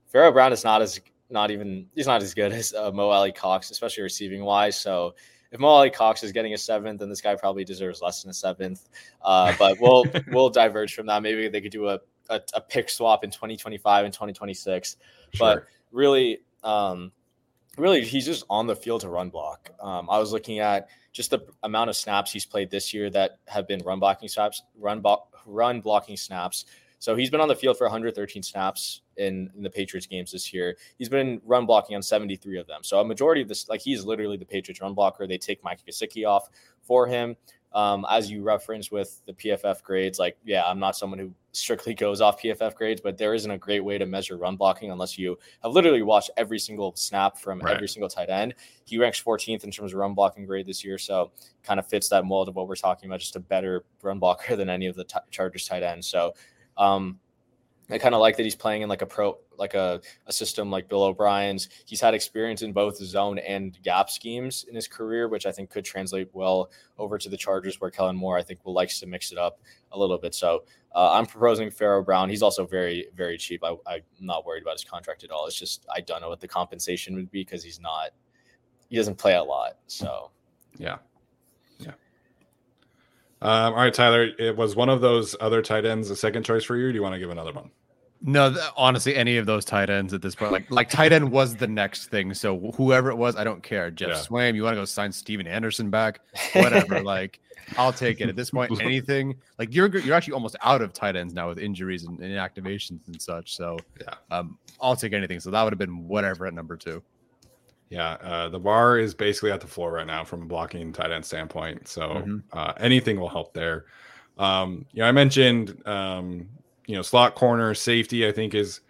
Pharaoh 0.07 0.32
Brown 0.32 0.53
is 0.53 0.64
not 0.64 0.82
as 0.82 1.01
not 1.30 1.51
even 1.51 1.86
he's 1.94 2.07
not 2.07 2.22
as 2.22 2.34
good 2.34 2.53
as 2.53 2.72
uh, 2.74 2.90
Mo 2.92 3.11
Alie-Cox, 3.11 3.70
especially 3.70 4.03
receiving 4.03 4.44
wise. 4.44 4.76
So 4.78 5.14
if 5.51 5.61
Mo 5.61 5.68
Alie-Cox 5.68 6.22
is 6.22 6.32
getting 6.32 6.55
a 6.55 6.59
seventh, 6.59 7.01
then 7.01 7.09
this 7.09 7.20
guy 7.20 7.34
probably 7.34 7.64
deserves 7.64 8.03
less 8.03 8.22
than 8.22 8.30
a 8.30 8.34
seventh. 8.34 8.88
Uh, 9.22 9.55
but 9.59 9.78
we'll 9.80 10.05
we'll 10.28 10.51
diverge 10.51 10.94
from 10.94 11.07
that. 11.07 11.22
Maybe 11.22 11.49
they 11.49 11.61
could 11.61 11.72
do 11.72 11.88
a, 11.88 12.01
a, 12.28 12.40
a 12.55 12.61
pick 12.61 12.90
swap 12.90 13.24
in 13.24 13.30
2025 13.30 14.05
and 14.05 14.12
2026. 14.12 14.96
But 15.38 15.64
really, 15.92 16.40
um, 16.64 17.12
really, 17.79 18.05
he's 18.05 18.26
just 18.26 18.45
on 18.51 18.66
the 18.66 18.76
field 18.76 19.03
to 19.03 19.09
run 19.09 19.31
block. 19.31 19.70
Um, 19.81 20.09
I 20.11 20.18
was 20.18 20.33
looking 20.33 20.59
at 20.59 20.89
just 21.12 21.31
the 21.31 21.41
amount 21.62 21.91
of 21.91 21.97
snaps 21.97 22.33
he's 22.33 22.47
played 22.47 22.70
this 22.70 22.93
year 22.93 23.11
that 23.11 23.39
have 23.47 23.66
been 23.66 23.81
run 23.85 23.99
blocking 23.99 24.29
snaps, 24.29 24.62
run 24.79 25.03
run 25.47 25.81
blocking 25.81 26.16
snaps. 26.16 26.64
So 27.01 27.14
he's 27.14 27.31
been 27.31 27.41
on 27.41 27.49
the 27.49 27.55
field 27.55 27.79
for 27.79 27.85
113 27.85 28.43
snaps 28.43 29.03
in, 29.16 29.51
in 29.57 29.62
the 29.62 29.70
Patriots 29.70 30.07
games 30.07 30.33
this 30.33 30.53
year. 30.53 30.76
He's 30.99 31.09
been 31.09 31.41
run 31.45 31.64
blocking 31.64 31.95
on 31.95 32.03
73 32.03 32.59
of 32.59 32.66
them. 32.66 32.83
So 32.83 32.99
a 32.99 33.05
majority 33.05 33.41
of 33.41 33.49
this, 33.49 33.68
like 33.68 33.81
he's 33.81 34.05
literally 34.05 34.37
the 34.37 34.45
Patriots 34.45 34.81
run 34.81 34.95
blocker. 34.95 35.26
They 35.26 35.39
take 35.39 35.62
Mike 35.62 35.81
Gesicki 35.89 36.26
off 36.26 36.49
for 36.83 37.07
him. 37.07 37.37
Um, 37.75 38.07
as 38.11 38.31
you 38.31 38.43
referenced 38.43 38.91
with 38.91 39.21
the 39.27 39.35
PFF 39.35 39.83
grades, 39.83 40.19
like, 40.19 40.39
yeah, 40.45 40.64
I'm 40.64 40.79
not 40.79 40.97
someone 40.97 41.19
who 41.19 41.33
strictly 41.53 41.93
goes 42.07 42.21
off 42.23 42.41
PFF 42.41 42.75
grades, 42.75 43.01
but 43.01 43.19
there 43.19 43.35
isn't 43.35 43.51
a 43.51 43.59
great 43.59 43.81
way 43.81 43.99
to 43.99 44.07
measure 44.07 44.39
run 44.39 44.57
blocking 44.57 44.91
unless 44.91 45.19
you 45.19 45.39
have 45.62 45.73
literally 45.73 46.03
watched 46.03 46.31
every 46.39 46.59
single 46.59 46.95
snap 46.97 47.37
from 47.37 47.61
Right. 47.61 47.75
every 47.77 47.89
single 47.89 48.09
tight 48.09 48.31
end. 48.31 48.55
He 48.87 48.97
ranks 48.97 49.23
14th 49.23 49.64
in 49.64 49.71
terms 49.71 49.93
of 49.93 49.99
run 49.99 50.14
blocking 50.14 50.47
grade 50.47 50.66
this 50.66 50.83
year. 50.83 50.97
So 50.97 51.31
kind 51.62 51.79
of 51.79 51.87
fits 51.87 52.09
that 52.09 52.25
mold 52.25 52.49
of 52.49 52.55
what 52.57 52.69
we're 52.69 52.75
talking 52.77 53.09
about, 53.11 53.21
just 53.21 53.37
a 53.37 53.41
better 53.41 53.85
run 54.03 54.19
blocker 54.19 54.57
than 54.57 54.71
any 54.71 54.87
of 54.87 54.97
the 54.97 55.05
t- 55.05 55.19
Chargers 55.31 55.66
tight 55.66 55.83
ends. 55.83 56.07
So, 56.07 56.33
um, 56.79 57.19
I 57.91 57.99
kind 57.99 58.14
of 58.14 58.20
like 58.20 58.36
that 58.36 58.43
he's 58.43 58.55
playing 58.55 58.82
in 58.82 58.89
like 58.89 59.03
a 59.03 59.07
pro, 59.07 59.39
like 59.57 59.74
a, 59.74 60.01
a 60.26 60.32
system 60.32 60.70
like 60.70 60.89
Bill 60.89 61.03
O'Brien's. 61.03 61.68
He's 61.86 62.01
had 62.01 62.12
experience 62.12 62.62
in 62.62 62.72
both 62.72 62.97
zone 62.97 63.39
and 63.39 63.78
gap 63.82 64.11
schemes 64.11 64.66
in 64.68 64.74
his 64.74 64.86
career, 64.86 65.28
which 65.28 65.47
I 65.47 65.53
think 65.53 65.70
could 65.70 65.84
translate 65.84 66.28
well 66.32 66.70
over 66.99 67.16
to 67.16 67.28
the 67.28 67.36
Chargers, 67.36 67.80
where 67.80 67.91
Kellen 67.91 68.16
Moore 68.16 68.36
I 68.39 68.43
think 68.43 68.64
will 68.64 68.74
likes 68.74 69.01
to 69.01 69.07
mix 69.07 69.32
it 69.32 69.39
up 69.39 69.61
a 69.93 69.99
little 69.99 70.18
bit. 70.18 70.34
So 70.34 70.64
uh, 70.95 71.12
I'm 71.12 71.26
proposing 71.26 71.70
Pharaoh 71.70 72.03
Brown. 72.03 72.28
He's 72.28 72.43
also 72.43 72.66
very 72.66 73.09
very 73.14 73.39
cheap. 73.39 73.64
I, 73.64 73.74
I'm 73.86 74.03
not 74.20 74.45
worried 74.45 74.62
about 74.62 74.74
his 74.74 74.84
contract 74.84 75.24
at 75.24 75.30
all. 75.30 75.47
It's 75.47 75.59
just 75.59 75.86
I 75.95 76.01
don't 76.01 76.20
know 76.20 76.28
what 76.28 76.41
the 76.41 76.49
compensation 76.49 77.14
would 77.14 77.30
be 77.30 77.41
because 77.41 77.64
he's 77.64 77.80
not 77.80 78.11
he 78.91 78.97
doesn't 78.97 79.16
play 79.16 79.34
a 79.34 79.43
lot. 79.43 79.76
So. 79.86 80.30
Yeah. 80.76 80.99
Um, 83.41 83.72
all 83.74 83.80
right, 83.80 83.95
Tyler. 83.95 84.30
It 84.39 84.57
was 84.57 84.74
one 84.76 84.89
of 84.89 85.01
those 85.01 85.36
other 85.41 85.62
tight 85.62 85.84
ends 85.84 86.11
a 86.11 86.16
second 86.16 86.45
choice 86.45 86.64
for 86.64 86.76
you. 86.76 86.91
Do 86.91 86.97
you 86.97 87.03
want 87.03 87.14
to 87.14 87.18
give 87.18 87.30
another 87.30 87.53
one? 87.53 87.70
No, 88.20 88.51
th- 88.53 88.64
honestly, 88.76 89.14
any 89.14 89.36
of 89.36 89.47
those 89.47 89.64
tight 89.64 89.91
ends 89.91 90.12
at 90.12 90.22
this 90.22 90.34
point, 90.34 90.51
like 90.51 90.68
like 90.72 90.91
tight 90.91 91.12
end 91.12 91.30
was 91.30 91.55
the 91.55 91.68
next 91.68 92.07
thing. 92.07 92.34
So 92.34 92.72
whoever 92.76 93.11
it 93.11 93.16
was, 93.16 93.36
I 93.36 93.45
don't 93.45 93.62
care. 93.62 93.93
Geoff 93.93 94.09
Yeah. 94.09 94.14
Swaim, 94.16 94.57
you 94.57 94.64
want 94.64 94.74
to 94.74 94.80
go 94.80 94.84
sign 94.84 95.12
Stephen 95.12 95.47
Anderson 95.47 95.89
back? 95.89 96.20
Whatever. 96.53 97.01
like 97.05 97.39
I'll 97.76 97.93
take 97.93 98.20
it 98.20 98.28
at 98.28 98.34
this 98.34 98.51
point. 98.51 98.80
Anything 98.82 99.36
like 99.57 99.72
you're 99.72 99.86
you're 99.99 100.16
actually 100.16 100.32
almost 100.34 100.57
out 100.62 100.82
of 100.82 100.93
tight 100.93 101.14
ends 101.14 101.32
now 101.32 101.49
with 101.49 101.59
injuries 101.61 102.05
and, 102.07 102.18
and 102.18 102.32
inactivations 102.32 103.07
and 103.07 103.22
such. 103.22 103.55
So 103.55 103.78
Yeah. 104.01 104.14
um, 104.32 104.59
I'll 104.80 104.97
take 104.97 105.12
anything. 105.12 105.39
So 105.39 105.53
that 105.53 105.62
would 105.62 105.72
have 105.72 105.78
been 105.78 106.09
whatever 106.09 106.47
at 106.47 106.55
number 106.55 106.76
two. 106.76 107.01
Yeah, 107.91 108.12
uh, 108.22 108.49
the 108.51 108.59
bar 108.59 108.99
is 108.99 109.14
basically 109.14 109.51
at 109.51 109.61
the 109.61 109.66
floor 109.66 109.93
right 109.93 110.07
now 110.07 110.22
from 110.24 110.43
a 110.43 110.45
blocking 110.45 110.93
tight 110.93 111.11
end 111.11 111.24
standpoint. 111.24 111.89
So 111.89 112.22
Mhm. 112.26 112.43
uh, 112.53 112.74
anything 112.78 113.18
will 113.18 113.30
help 113.30 113.55
there. 113.55 113.86
Um, 114.36 114.84
you 114.93 115.01
know, 115.03 115.09
I 115.09 115.12
mentioned 115.12 115.80
um, 115.86 116.49
you 116.86 116.97
know 116.97 117.03
slot 117.03 117.34
corner 117.34 117.74
safety. 117.74 118.26
I 118.26 118.32
think 118.32 118.55
is 118.55 118.80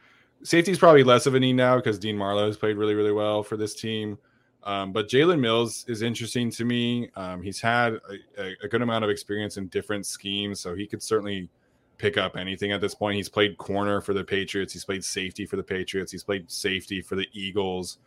safety 0.42 0.72
is 0.72 0.78
probably 0.78 1.04
less 1.04 1.26
of 1.26 1.34
a 1.34 1.40
need 1.40 1.54
now 1.54 1.76
because 1.76 1.98
Dean 1.98 2.16
Marlowe 2.16 2.46
has 2.46 2.56
played 2.56 2.76
really 2.76 2.94
really 2.94 3.12
well 3.12 3.42
for 3.42 3.56
this 3.56 3.74
team. 3.74 4.18
Um, 4.64 4.92
but 4.92 5.08
Jalen 5.08 5.38
Mills 5.38 5.84
is 5.88 6.02
interesting 6.02 6.50
to 6.50 6.64
me. 6.64 7.08
Um, 7.14 7.40
he's 7.42 7.60
had 7.60 7.94
a, 8.38 8.52
a 8.62 8.68
good 8.68 8.82
amount 8.82 9.04
of 9.04 9.10
experience 9.10 9.56
in 9.56 9.68
different 9.68 10.04
schemes, 10.04 10.60
so 10.60 10.74
he 10.74 10.86
could 10.86 11.02
certainly 11.02 11.48
pick 11.96 12.18
up 12.18 12.36
anything 12.36 12.72
at 12.72 12.80
this 12.80 12.94
point. 12.94 13.16
He's 13.16 13.28
played 13.28 13.56
corner 13.56 14.00
for 14.00 14.12
the 14.12 14.24
Patriots. 14.24 14.72
He's 14.72 14.84
played 14.84 15.04
safety 15.04 15.46
for 15.46 15.56
the 15.56 15.62
Patriots. 15.62 16.12
He's 16.12 16.24
played 16.24 16.50
safety 16.50 17.00
for 17.00 17.14
the 17.16 17.26
Eagles. 17.32 17.98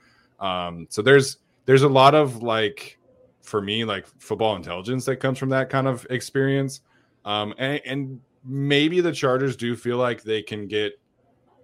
Um, 0.41 0.87
so 0.89 1.01
there's 1.01 1.37
there's 1.65 1.83
a 1.83 1.89
lot 1.89 2.15
of 2.15 2.43
like 2.43 2.97
for 3.41 3.61
me 3.61 3.85
like 3.85 4.05
football 4.19 4.55
intelligence 4.55 5.05
that 5.05 5.17
comes 5.17 5.37
from 5.37 5.49
that 5.49 5.69
kind 5.69 5.87
of 5.87 6.05
experience. 6.09 6.81
Um, 7.23 7.53
and, 7.57 7.81
and 7.85 8.21
maybe 8.43 8.99
the 9.01 9.11
Chargers 9.11 9.55
do 9.55 9.75
feel 9.75 9.97
like 9.97 10.23
they 10.23 10.41
can 10.41 10.67
get 10.67 10.99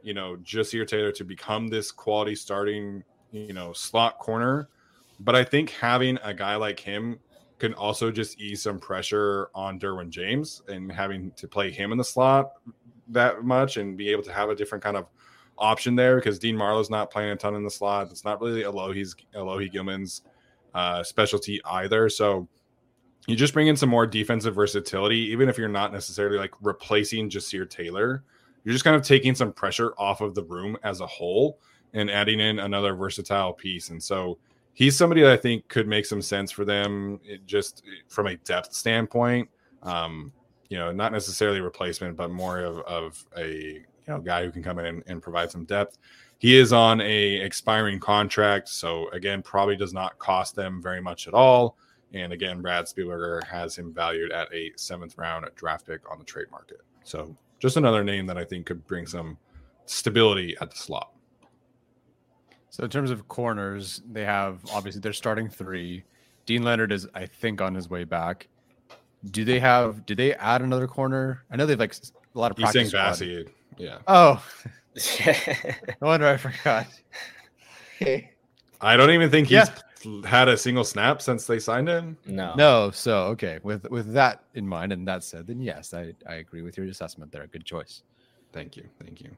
you 0.03 0.13
know 0.13 0.37
Ja'Sir 0.43 0.87
Taylor 0.87 1.11
to 1.13 1.23
become 1.23 1.67
this 1.67 1.91
quality 1.91 2.35
starting 2.35 3.03
you 3.31 3.53
know 3.53 3.73
slot 3.73 4.19
corner. 4.19 4.69
But 5.19 5.35
I 5.35 5.43
think 5.43 5.71
having 5.71 6.19
a 6.23 6.33
guy 6.33 6.55
like 6.55 6.79
him 6.79 7.19
can 7.57 7.73
also 7.73 8.11
just 8.11 8.39
ease 8.39 8.61
some 8.61 8.79
pressure 8.79 9.49
on 9.55 9.79
Derwin 9.79 10.09
James 10.09 10.61
and 10.67 10.91
having 10.91 11.31
to 11.31 11.47
play 11.47 11.71
him 11.71 11.91
in 11.91 11.97
the 11.97 12.03
slot 12.03 12.51
that 13.09 13.43
much 13.43 13.77
and 13.77 13.97
be 13.97 14.09
able 14.09 14.23
to 14.23 14.31
have 14.31 14.49
a 14.49 14.55
different 14.55 14.83
kind 14.83 14.97
of 14.97 15.07
option 15.57 15.95
there 15.95 16.15
because 16.17 16.39
Dean 16.39 16.55
Marlowe's 16.55 16.89
not 16.89 17.11
playing 17.11 17.31
a 17.31 17.35
ton 17.35 17.55
in 17.55 17.63
the 17.63 17.71
slot. 17.71 18.09
It's 18.11 18.25
not 18.25 18.41
really 18.41 18.63
Alohi's 18.63 19.15
Alohi 19.35 19.71
Gilman's 19.71 20.21
uh, 20.73 21.03
specialty 21.03 21.61
either. 21.65 22.09
So 22.09 22.47
you 23.27 23.35
just 23.35 23.53
bring 23.53 23.67
in 23.67 23.75
some 23.75 23.89
more 23.89 24.07
defensive 24.07 24.55
versatility, 24.55 25.17
even 25.17 25.49
if 25.49 25.57
you're 25.57 25.67
not 25.67 25.91
necessarily 25.91 26.37
like 26.37 26.53
replacing 26.61 27.29
Ja'Sir 27.29 27.69
Taylor. 27.69 28.23
You're 28.63 28.73
just 28.73 28.85
kind 28.85 28.95
of 28.95 29.01
taking 29.01 29.35
some 29.35 29.53
pressure 29.53 29.93
off 29.97 30.21
of 30.21 30.35
the 30.35 30.43
room 30.43 30.77
as 30.83 31.01
a 31.01 31.07
whole 31.07 31.59
and 31.93 32.09
adding 32.11 32.39
in 32.39 32.59
another 32.59 32.93
versatile 32.95 33.53
piece. 33.53 33.89
And 33.89 34.01
so 34.01 34.37
he's 34.73 34.95
somebody 34.95 35.21
that 35.21 35.31
I 35.31 35.37
think 35.37 35.67
could 35.67 35.87
make 35.87 36.05
some 36.05 36.21
sense 36.21 36.51
for 36.51 36.65
them 36.65 37.19
it 37.23 37.45
just 37.45 37.83
from 38.07 38.27
a 38.27 38.35
depth 38.37 38.73
standpoint. 38.73 39.49
Um, 39.83 40.31
you 40.69 40.77
know, 40.77 40.91
not 40.91 41.11
necessarily 41.11 41.61
replacement, 41.61 42.17
but 42.17 42.29
more 42.29 42.59
of, 42.59 42.79
of 42.79 43.25
a 43.37 43.85
you 44.07 44.13
know 44.13 44.19
guy 44.19 44.43
who 44.43 44.51
can 44.51 44.63
come 44.63 44.79
in 44.79 44.85
and, 44.85 45.03
and 45.07 45.21
provide 45.21 45.51
some 45.51 45.65
depth. 45.65 45.97
he 46.37 46.55
is 46.57 46.71
on 46.73 47.01
a 47.01 47.35
expiring 47.37 47.99
contract, 47.99 48.69
so 48.69 49.09
again, 49.09 49.41
probably 49.41 49.75
does 49.75 49.93
not 49.93 50.17
cost 50.19 50.55
them 50.55 50.81
very 50.81 51.01
much 51.01 51.27
at 51.27 51.33
all. 51.33 51.77
And 52.13 52.31
again, 52.31 52.61
Brad 52.61 52.85
Spielberger 52.85 53.43
has 53.43 53.77
him 53.77 53.93
valued 53.93 54.31
at 54.31 54.51
a 54.53 54.71
seventh 54.77 55.17
round 55.17 55.45
draft 55.55 55.85
pick 55.85 56.09
on 56.09 56.19
the 56.19 56.25
trade 56.25 56.49
market. 56.51 56.81
So 57.03 57.35
just 57.59 57.75
another 57.75 58.03
name 58.03 58.25
that 58.27 58.37
I 58.37 58.45
think 58.45 58.65
could 58.65 58.85
bring 58.87 59.05
some 59.05 59.37
stability 59.85 60.55
at 60.61 60.71
the 60.71 60.77
slot. 60.77 61.11
So 62.69 62.83
in 62.83 62.89
terms 62.89 63.11
of 63.11 63.27
corners, 63.27 64.01
they 64.09 64.23
have 64.23 64.59
obviously 64.73 65.01
they're 65.01 65.11
starting 65.13 65.49
three. 65.49 66.03
Deane 66.45 66.63
Leonard 66.63 66.91
is, 66.93 67.07
I 67.13 67.25
think, 67.25 67.59
on 67.59 67.75
his 67.75 67.89
way 67.89 68.05
back. 68.05 68.47
Do 69.31 69.43
they 69.43 69.59
have? 69.59 70.05
Do 70.05 70.15
they 70.15 70.33
add 70.35 70.61
another 70.61 70.87
corner? 70.87 71.43
I 71.51 71.55
know 71.57 71.65
they've 71.65 71.79
like 71.79 71.93
a 71.93 72.39
lot 72.39 72.51
of 72.51 72.57
He's 72.57 72.65
practice. 72.65 72.91
saying 72.91 73.17
squad. 73.17 73.25
Bassey. 73.25 73.49
Yeah. 73.77 73.99
Oh, 74.07 74.43
no 75.27 76.07
wonder 76.07 76.27
I 76.27 76.37
forgot. 76.37 76.87
I 78.81 78.97
don't 78.97 79.11
even 79.11 79.29
think 79.29 79.47
he's 79.47 79.53
Yeah. 80.03 80.21
had 80.25 80.47
a 80.47 80.57
single 80.57 80.83
snap 80.83 81.21
since 81.21 81.45
they 81.45 81.59
signed 81.59 81.87
him. 81.87 82.17
no. 82.25 82.53
No, 82.55 82.91
so 82.91 83.23
okay. 83.27 83.59
With 83.63 83.89
with 83.89 84.13
that 84.13 84.43
in 84.53 84.67
mind 84.67 84.91
and 84.93 85.07
that 85.07 85.23
said, 85.23 85.47
then 85.47 85.61
yes, 85.61 85.93
I, 85.93 86.13
I 86.27 86.35
agree 86.35 86.61
with 86.61 86.77
your 86.77 86.85
assessment 86.87 87.31
there. 87.31 87.45
Good 87.47 87.65
choice. 87.65 88.03
Thank 88.53 88.77
you. 88.77 88.83
Thank 89.03 89.21
you. 89.21 89.31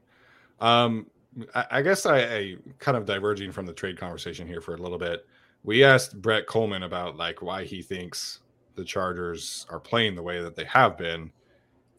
Um, 0.60 1.06
I, 1.54 1.66
I 1.70 1.82
guess 1.82 2.06
I, 2.06 2.18
I 2.20 2.56
kind 2.78 2.96
of 2.96 3.06
diverging 3.06 3.52
from 3.52 3.66
the 3.66 3.72
trade 3.72 3.98
conversation 3.98 4.46
here 4.46 4.60
for 4.60 4.74
a 4.74 4.78
little 4.78 4.98
bit. 4.98 5.26
We 5.64 5.84
asked 5.84 6.20
Brett 6.20 6.46
Coleman 6.46 6.82
about 6.84 7.16
like 7.16 7.42
why 7.42 7.64
he 7.64 7.82
thinks 7.82 8.40
the 8.76 8.84
Chargers 8.84 9.66
are 9.70 9.80
playing 9.80 10.14
the 10.14 10.22
way 10.22 10.40
that 10.42 10.54
they 10.56 10.64
have 10.64 10.96
been. 10.96 11.30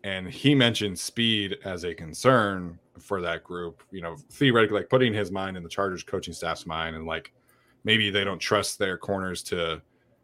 And 0.04 0.28
he 0.28 0.56
mentioned 0.56 0.98
speed 0.98 1.58
as 1.64 1.84
a 1.84 1.94
concern 1.94 2.80
for 3.00 3.22
that 3.22 3.44
group, 3.44 3.84
you 3.92 4.02
know, 4.02 4.16
theoretically, 4.32 4.80
like 4.80 4.90
putting 4.90 5.14
his 5.14 5.32
mind 5.32 5.58
in 5.58 5.64
the 5.64 5.70
Chargers 5.70 6.04
coaching 6.04 6.34
staff's 6.34 6.66
mind 6.66 6.96
and 6.96 7.06
like 7.06 7.32
maybe 7.84 8.10
they 8.10 8.24
don't 8.24 8.40
trust 8.40 8.80
their 8.80 8.98
corners 8.98 9.44
to 9.44 9.82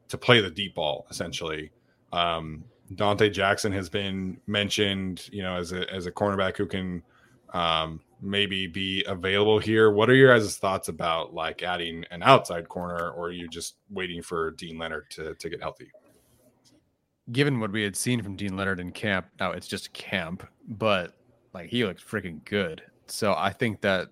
to 0.07 0.17
play 0.17 0.41
the 0.41 0.49
deep 0.49 0.75
ball 0.75 1.05
essentially. 1.09 1.71
Um, 2.13 2.63
Donte 2.93 3.31
Jackson 3.31 3.71
has 3.73 3.89
been 3.89 4.39
mentioned, 4.47 5.29
you 5.31 5.43
know, 5.43 5.57
as 5.57 5.73
a 5.73 5.91
as 5.93 6.05
a 6.05 6.11
cornerback 6.11 6.57
who 6.57 6.65
can 6.65 7.03
um, 7.53 7.99
maybe 8.21 8.67
be 8.67 9.03
available 9.07 9.59
here. 9.59 9.91
What 9.91 10.09
are 10.09 10.15
your 10.15 10.37
guys' 10.37 10.57
thoughts 10.57 10.87
about 10.87 11.33
like 11.33 11.63
adding 11.63 12.05
an 12.11 12.23
outside 12.23 12.69
corner, 12.69 13.11
or 13.11 13.27
are 13.27 13.31
you 13.31 13.47
just 13.47 13.75
waiting 13.89 14.21
for 14.21 14.51
Deane 14.51 14.77
Leonard 14.77 15.09
to 15.11 15.35
to 15.35 15.49
get 15.49 15.61
healthy? 15.61 15.91
Given 17.31 17.59
what 17.59 17.71
we 17.71 17.83
had 17.83 17.95
seen 17.95 18.21
from 18.23 18.35
Deane 18.35 18.55
Leonard 18.55 18.79
in 18.79 18.91
camp, 18.91 19.27
now 19.39 19.51
it's 19.51 19.67
just 19.67 19.91
camp, 19.93 20.47
but 20.67 21.13
like 21.53 21.69
he 21.69 21.83
looked 21.83 22.05
freaking 22.05 22.43
good. 22.45 22.81
So 23.07 23.33
I 23.37 23.51
think 23.51 23.81
that 23.81 24.09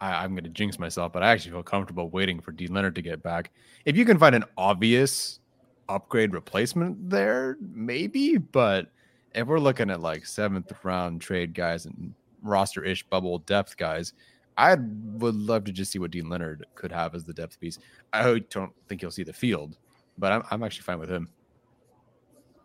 I, 0.00 0.24
I'm 0.24 0.32
going 0.32 0.44
to 0.44 0.50
jinx 0.50 0.78
myself, 0.78 1.12
but 1.12 1.22
I 1.22 1.30
actually 1.30 1.52
feel 1.52 1.62
comfortable 1.62 2.10
waiting 2.10 2.40
for 2.40 2.52
Deane 2.52 2.74
Leonard 2.74 2.94
to 2.96 3.02
get 3.02 3.22
back. 3.22 3.50
If 3.84 3.96
you 3.96 4.04
can 4.04 4.18
find 4.18 4.34
an 4.34 4.44
obvious 4.56 5.40
upgrade 5.88 6.32
replacement 6.32 7.10
there, 7.10 7.56
maybe. 7.60 8.38
But 8.38 8.90
if 9.34 9.46
we're 9.46 9.58
looking 9.58 9.90
at 9.90 10.00
like 10.00 10.26
seventh 10.26 10.72
round 10.82 11.20
trade 11.20 11.54
guys 11.54 11.86
and 11.86 12.14
roster 12.42 12.84
ish 12.84 13.02
bubble 13.04 13.38
depth 13.40 13.76
guys, 13.76 14.14
I 14.56 14.74
would 14.74 15.34
love 15.34 15.64
to 15.64 15.72
just 15.72 15.92
see 15.92 15.98
what 15.98 16.10
Deane 16.10 16.28
Leonard 16.28 16.66
could 16.74 16.92
have 16.92 17.14
as 17.14 17.24
the 17.24 17.32
depth 17.32 17.60
piece. 17.60 17.78
I 18.12 18.40
don't 18.50 18.72
think 18.88 19.00
he'll 19.00 19.10
see 19.10 19.22
the 19.22 19.32
field, 19.32 19.78
but 20.18 20.32
I'm, 20.32 20.42
I'm 20.50 20.62
actually 20.62 20.82
fine 20.82 20.98
with 20.98 21.10
him. 21.10 21.28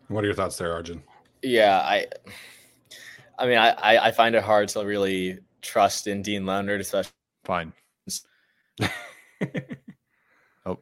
What 0.08 0.22
are 0.22 0.26
your 0.26 0.36
thoughts 0.36 0.56
there, 0.56 0.72
Arjun? 0.72 1.02
Yeah, 1.42 1.78
I. 1.78 2.06
I 3.38 3.46
mean, 3.46 3.58
I, 3.58 3.74
I 4.06 4.10
find 4.12 4.34
it 4.34 4.42
hard 4.42 4.68
to 4.70 4.80
really 4.80 5.38
trust 5.60 6.06
in 6.06 6.22
Deane 6.22 6.46
Leonard, 6.46 6.80
especially. 6.80 7.12
Fine. 7.44 7.72
oh. 10.66 10.78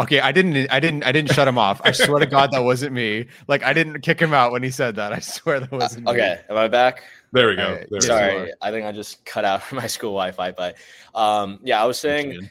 Okay, 0.00 0.20
I 0.20 0.32
didn't 0.32 0.70
I 0.70 0.80
didn't 0.80 1.04
I 1.04 1.12
didn't 1.12 1.32
shut 1.32 1.46
him 1.48 1.58
off. 1.58 1.80
I 1.84 1.92
swear 1.92 2.18
to 2.18 2.26
God 2.26 2.50
that 2.52 2.64
wasn't 2.64 2.92
me. 2.92 3.26
Like 3.48 3.62
I 3.62 3.72
didn't 3.72 4.00
kick 4.00 4.20
him 4.20 4.34
out 4.34 4.52
when 4.52 4.62
he 4.62 4.70
said 4.70 4.96
that. 4.96 5.12
I 5.12 5.20
swear 5.20 5.60
that 5.60 5.70
wasn't 5.70 6.06
me. 6.06 6.12
Okay, 6.12 6.40
am 6.48 6.56
I 6.56 6.68
back? 6.68 7.02
There 7.32 7.48
we 7.48 7.56
go. 7.56 7.72
Right. 7.72 7.86
There. 7.90 8.00
Sorry, 8.00 8.52
I 8.60 8.70
think 8.70 8.86
I 8.86 8.92
just 8.92 9.24
cut 9.24 9.44
out 9.44 9.62
my 9.72 9.86
school 9.86 10.12
Wi-Fi. 10.12 10.52
But 10.52 10.76
um, 11.14 11.60
yeah, 11.62 11.82
I 11.82 11.86
was 11.86 11.98
saying 11.98 12.50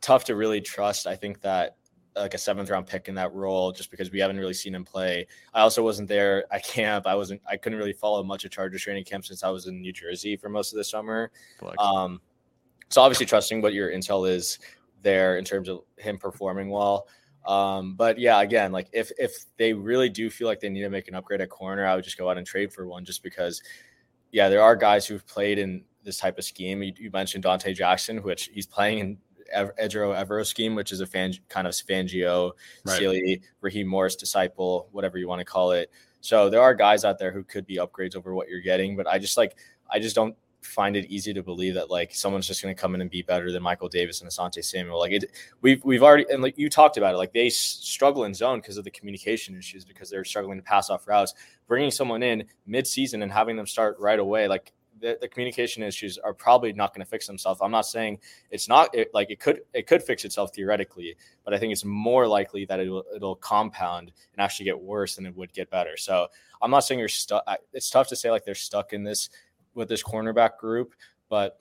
tough 0.00 0.24
to 0.24 0.36
really 0.36 0.60
trust. 0.60 1.06
I 1.06 1.16
think 1.16 1.40
that 1.42 1.76
like 2.16 2.34
a 2.34 2.38
seventh 2.38 2.70
round 2.70 2.86
pick 2.86 3.08
in 3.08 3.14
that 3.16 3.32
role, 3.34 3.72
just 3.72 3.90
because 3.90 4.10
we 4.10 4.20
haven't 4.20 4.38
really 4.38 4.54
seen 4.54 4.74
him 4.74 4.84
play. 4.84 5.26
I 5.52 5.60
also 5.60 5.82
wasn't 5.82 6.08
there 6.08 6.44
at 6.52 6.64
camp. 6.64 7.06
I 7.06 7.14
wasn't. 7.14 7.40
I 7.48 7.56
couldn't 7.56 7.78
really 7.78 7.92
follow 7.92 8.22
much 8.22 8.44
of 8.44 8.50
Chargers 8.50 8.82
training 8.82 9.04
camp 9.04 9.24
since 9.26 9.42
I 9.42 9.50
was 9.50 9.66
in 9.66 9.80
New 9.80 9.92
Jersey 9.92 10.36
for 10.36 10.48
most 10.48 10.72
of 10.72 10.76
the 10.76 10.84
summer. 10.84 11.30
Um, 11.78 12.20
so 12.88 13.02
obviously 13.02 13.26
trusting 13.26 13.62
what 13.62 13.74
your 13.74 13.90
intel 13.90 14.28
is 14.28 14.58
there 15.02 15.38
in 15.38 15.44
terms 15.44 15.68
of 15.68 15.80
him 15.96 16.18
performing 16.18 16.70
well. 16.70 17.08
Um, 17.46 17.94
but 17.94 18.18
yeah, 18.18 18.40
again, 18.40 18.72
like 18.72 18.88
if 18.92 19.10
if 19.18 19.32
they 19.56 19.72
really 19.72 20.08
do 20.08 20.30
feel 20.30 20.48
like 20.48 20.60
they 20.60 20.68
need 20.68 20.82
to 20.82 20.90
make 20.90 21.08
an 21.08 21.14
upgrade 21.14 21.40
at 21.40 21.50
corner, 21.50 21.84
I 21.84 21.94
would 21.94 22.04
just 22.04 22.18
go 22.18 22.30
out 22.30 22.38
and 22.38 22.46
trade 22.46 22.72
for 22.72 22.86
one, 22.86 23.04
just 23.04 23.22
because. 23.22 23.62
Yeah, 24.32 24.48
there 24.48 24.62
are 24.62 24.74
guys 24.74 25.06
who've 25.06 25.24
played 25.28 25.60
in 25.60 25.84
this 26.02 26.16
type 26.16 26.38
of 26.38 26.44
scheme. 26.44 26.82
You, 26.82 26.92
you 26.96 27.10
mentioned 27.12 27.44
Donte 27.44 27.72
Jackson, 27.72 28.20
which 28.20 28.50
he's 28.52 28.66
playing 28.66 28.98
in 28.98 29.18
Ejiro 29.54 30.14
Evero 30.14 30.44
scheme, 30.44 30.74
which 30.74 30.92
is 30.92 31.00
a 31.00 31.06
fan 31.06 31.34
kind 31.48 31.66
of 31.66 31.74
Fangio, 31.74 32.52
Right. 32.84 32.98
Sealy, 32.98 33.42
Raheem 33.60 33.86
Morris 33.86 34.16
disciple, 34.16 34.88
whatever 34.92 35.18
you 35.18 35.28
want 35.28 35.40
to 35.40 35.44
call 35.44 35.72
it. 35.72 35.90
So 36.20 36.48
there 36.48 36.62
are 36.62 36.74
guys 36.74 37.04
out 37.04 37.18
there 37.18 37.32
who 37.32 37.44
could 37.44 37.66
be 37.66 37.76
upgrades 37.76 38.16
over 38.16 38.34
what 38.34 38.48
you're 38.48 38.60
getting, 38.60 38.96
but 38.96 39.06
I 39.06 39.18
just 39.18 39.36
like 39.36 39.56
I 39.90 39.98
just 39.98 40.16
don't 40.16 40.34
find 40.64 40.96
it 40.96 41.04
easy 41.10 41.34
to 41.34 41.42
believe 41.42 41.74
that 41.74 41.90
like 41.90 42.14
someone's 42.14 42.46
just 42.46 42.62
going 42.62 42.74
to 42.74 42.80
come 42.80 42.94
in 42.94 43.00
and 43.00 43.10
be 43.10 43.22
better 43.22 43.52
than 43.52 43.62
Michael 43.62 43.88
Davis 43.88 44.22
and 44.22 44.30
Asante 44.30 44.64
Samuel. 44.64 44.98
Like 44.98 45.12
it, 45.12 45.24
we've 45.60 45.84
we've 45.84 46.02
already 46.02 46.24
and 46.30 46.42
like 46.42 46.56
you 46.56 46.70
talked 46.70 46.96
about 46.96 47.14
it, 47.14 47.18
like 47.18 47.32
they 47.32 47.50
struggle 47.50 48.24
in 48.24 48.34
zone 48.34 48.60
because 48.60 48.78
of 48.78 48.84
the 48.84 48.90
communication 48.90 49.56
issues 49.56 49.84
because 49.84 50.08
they're 50.10 50.24
struggling 50.24 50.58
to 50.58 50.64
pass 50.64 50.90
off 50.90 51.06
routes. 51.06 51.34
Bringing 51.66 51.90
someone 51.90 52.22
in 52.22 52.44
mid-season 52.66 53.22
and 53.22 53.32
having 53.32 53.56
them 53.56 53.66
start 53.66 53.96
right 53.98 54.18
away, 54.18 54.48
like 54.48 54.72
the, 55.04 55.18
the 55.20 55.28
communication 55.28 55.82
issues 55.82 56.16
are 56.16 56.32
probably 56.32 56.72
not 56.72 56.94
going 56.94 57.04
to 57.04 57.10
fix 57.10 57.26
themselves. 57.26 57.60
I'm 57.62 57.70
not 57.70 57.84
saying 57.84 58.20
it's 58.50 58.68
not 58.68 58.88
it, 58.94 59.12
like 59.12 59.30
it 59.30 59.38
could 59.38 59.60
it 59.74 59.86
could 59.86 60.02
fix 60.02 60.24
itself 60.24 60.54
theoretically, 60.54 61.14
but 61.44 61.52
I 61.52 61.58
think 61.58 61.72
it's 61.72 61.84
more 61.84 62.26
likely 62.26 62.64
that 62.64 62.80
it'll 62.80 63.04
it'll 63.14 63.36
compound 63.36 64.12
and 64.32 64.42
actually 64.42 64.64
get 64.64 64.80
worse 64.80 65.16
than 65.16 65.26
it 65.26 65.36
would 65.36 65.52
get 65.52 65.70
better. 65.70 65.98
So 65.98 66.28
I'm 66.62 66.70
not 66.70 66.80
saying 66.80 66.98
you're 66.98 67.08
stuck. 67.08 67.44
It's 67.74 67.90
tough 67.90 68.08
to 68.08 68.16
say 68.16 68.30
like 68.30 68.46
they're 68.46 68.54
stuck 68.54 68.94
in 68.94 69.04
this 69.04 69.28
with 69.74 69.90
this 69.90 70.02
cornerback 70.02 70.56
group, 70.56 70.94
but 71.28 71.60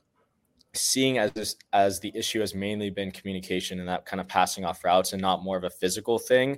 seeing 0.73 1.17
as 1.17 1.33
this 1.33 1.57
as 1.73 1.99
the 1.99 2.13
issue 2.15 2.39
has 2.39 2.55
mainly 2.55 2.89
been 2.89 3.11
communication 3.11 3.81
and 3.81 3.89
that 3.89 4.05
kind 4.05 4.21
of 4.21 4.27
passing 4.29 4.63
off 4.63 4.85
routes 4.85 5.11
and 5.11 5.21
not 5.21 5.43
more 5.43 5.57
of 5.57 5.65
a 5.65 5.69
physical 5.69 6.17
thing, 6.17 6.57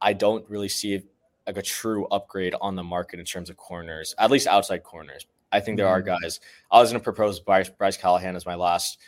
I 0.00 0.14
don't 0.14 0.44
really 0.50 0.68
see 0.68 1.00
like 1.46 1.58
a 1.58 1.62
true 1.62 2.06
upgrade 2.06 2.56
on 2.60 2.74
the 2.74 2.82
market 2.82 3.20
in 3.20 3.24
terms 3.24 3.50
of 3.50 3.56
corners, 3.56 4.16
at 4.18 4.32
least 4.32 4.48
outside 4.48 4.82
corners. 4.82 5.26
I 5.56 5.60
think 5.60 5.76
there 5.78 5.88
are 5.88 6.02
guys. 6.02 6.40
I 6.70 6.80
was 6.80 6.90
going 6.90 7.00
to 7.00 7.04
propose 7.04 7.40
Bryce, 7.40 7.68
Bryce 7.68 7.96
Callahan 7.96 8.36
as 8.36 8.44
my 8.44 8.54
last 8.54 8.98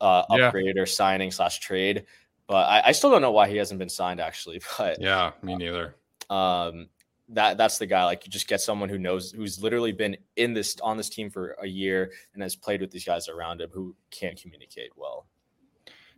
uh, 0.00 0.24
Yeah. 0.30 0.46
upgrade 0.46 0.76
or 0.76 0.86
signing 0.86 1.30
slash 1.30 1.58
trade, 1.60 2.04
but 2.46 2.66
I, 2.68 2.82
I 2.86 2.92
still 2.92 3.10
don't 3.10 3.22
know 3.22 3.32
why 3.32 3.48
he 3.48 3.56
hasn't 3.56 3.78
been 3.78 3.88
signed 3.88 4.20
actually. 4.20 4.60
But 4.78 5.00
Yeah, 5.00 5.32
me 5.42 5.56
neither. 5.56 5.94
um 6.28 6.88
that 7.30 7.56
that's 7.58 7.78
the 7.78 7.86
guy 7.86 8.04
like 8.04 8.24
you 8.24 8.30
just 8.30 8.46
get 8.46 8.60
someone 8.60 8.88
who 8.88 8.98
knows 8.98 9.32
who's 9.32 9.60
literally 9.60 9.90
been 9.90 10.16
in 10.36 10.54
this 10.54 10.76
on 10.80 10.96
this 10.96 11.08
team 11.08 11.28
for 11.28 11.56
a 11.60 11.66
year 11.66 12.12
and 12.34 12.42
has 12.42 12.54
played 12.54 12.80
with 12.80 12.90
these 12.92 13.04
guys 13.04 13.28
around 13.28 13.60
him 13.60 13.68
who 13.72 13.96
can't 14.12 14.40
communicate 14.40 14.90
well 14.96 15.26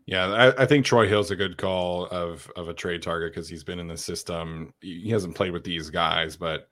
Yeah, 0.07 0.27
I, 0.27 0.63
I 0.63 0.67
think 0.67 0.85
Troy 0.85 1.07
Hill's 1.09 1.31
a 1.31 1.37
good 1.37 1.57
call 1.57 2.07
of 2.07 2.51
of 2.57 2.69
a 2.69 2.75
trade 2.75 3.03
target 3.03 3.33
because 3.33 3.49
he's 3.49 3.65
been 3.65 3.79
in 3.79 3.87
the 3.89 3.97
system. 3.97 4.73
He 4.81 5.09
hasn't 5.11 5.35
played 5.35 5.53
with 5.53 5.65
these 5.65 5.89
guys, 5.91 6.37
but 6.37 6.69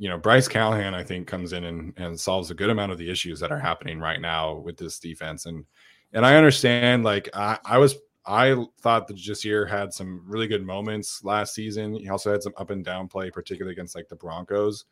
you 0.00 0.08
know, 0.08 0.16
Bryce 0.16 0.48
Callahan, 0.48 0.94
I 0.94 1.04
think, 1.04 1.26
comes 1.26 1.52
in 1.52 1.64
and, 1.64 1.92
and 1.98 2.18
solves 2.18 2.50
a 2.50 2.54
good 2.54 2.70
amount 2.70 2.90
of 2.90 2.96
the 2.96 3.10
issues 3.10 3.38
that 3.40 3.52
are 3.52 3.58
happening 3.58 4.00
right 4.00 4.18
now 4.18 4.56
with 4.56 4.78
this 4.78 4.98
defense. 4.98 5.44
And 5.44 5.66
and 6.14 6.24
I 6.24 6.36
understand, 6.36 7.04
like 7.04 7.28
I, 7.34 7.58
I 7.66 7.76
was 7.76 7.96
I 8.26 8.64
thought 8.80 9.08
that 9.08 9.18
Ja'Sir 9.18 9.68
had 9.68 9.92
some 9.92 10.22
really 10.26 10.46
good 10.46 10.64
moments 10.64 11.22
last 11.22 11.54
season. 11.54 11.94
He 11.94 12.08
also 12.08 12.32
had 12.32 12.42
some 12.42 12.54
up 12.56 12.70
and 12.70 12.82
down 12.82 13.08
play, 13.08 13.30
particularly 13.30 13.74
against 13.74 13.94
like 13.94 14.08
the 14.08 14.16
Broncos. 14.16 14.86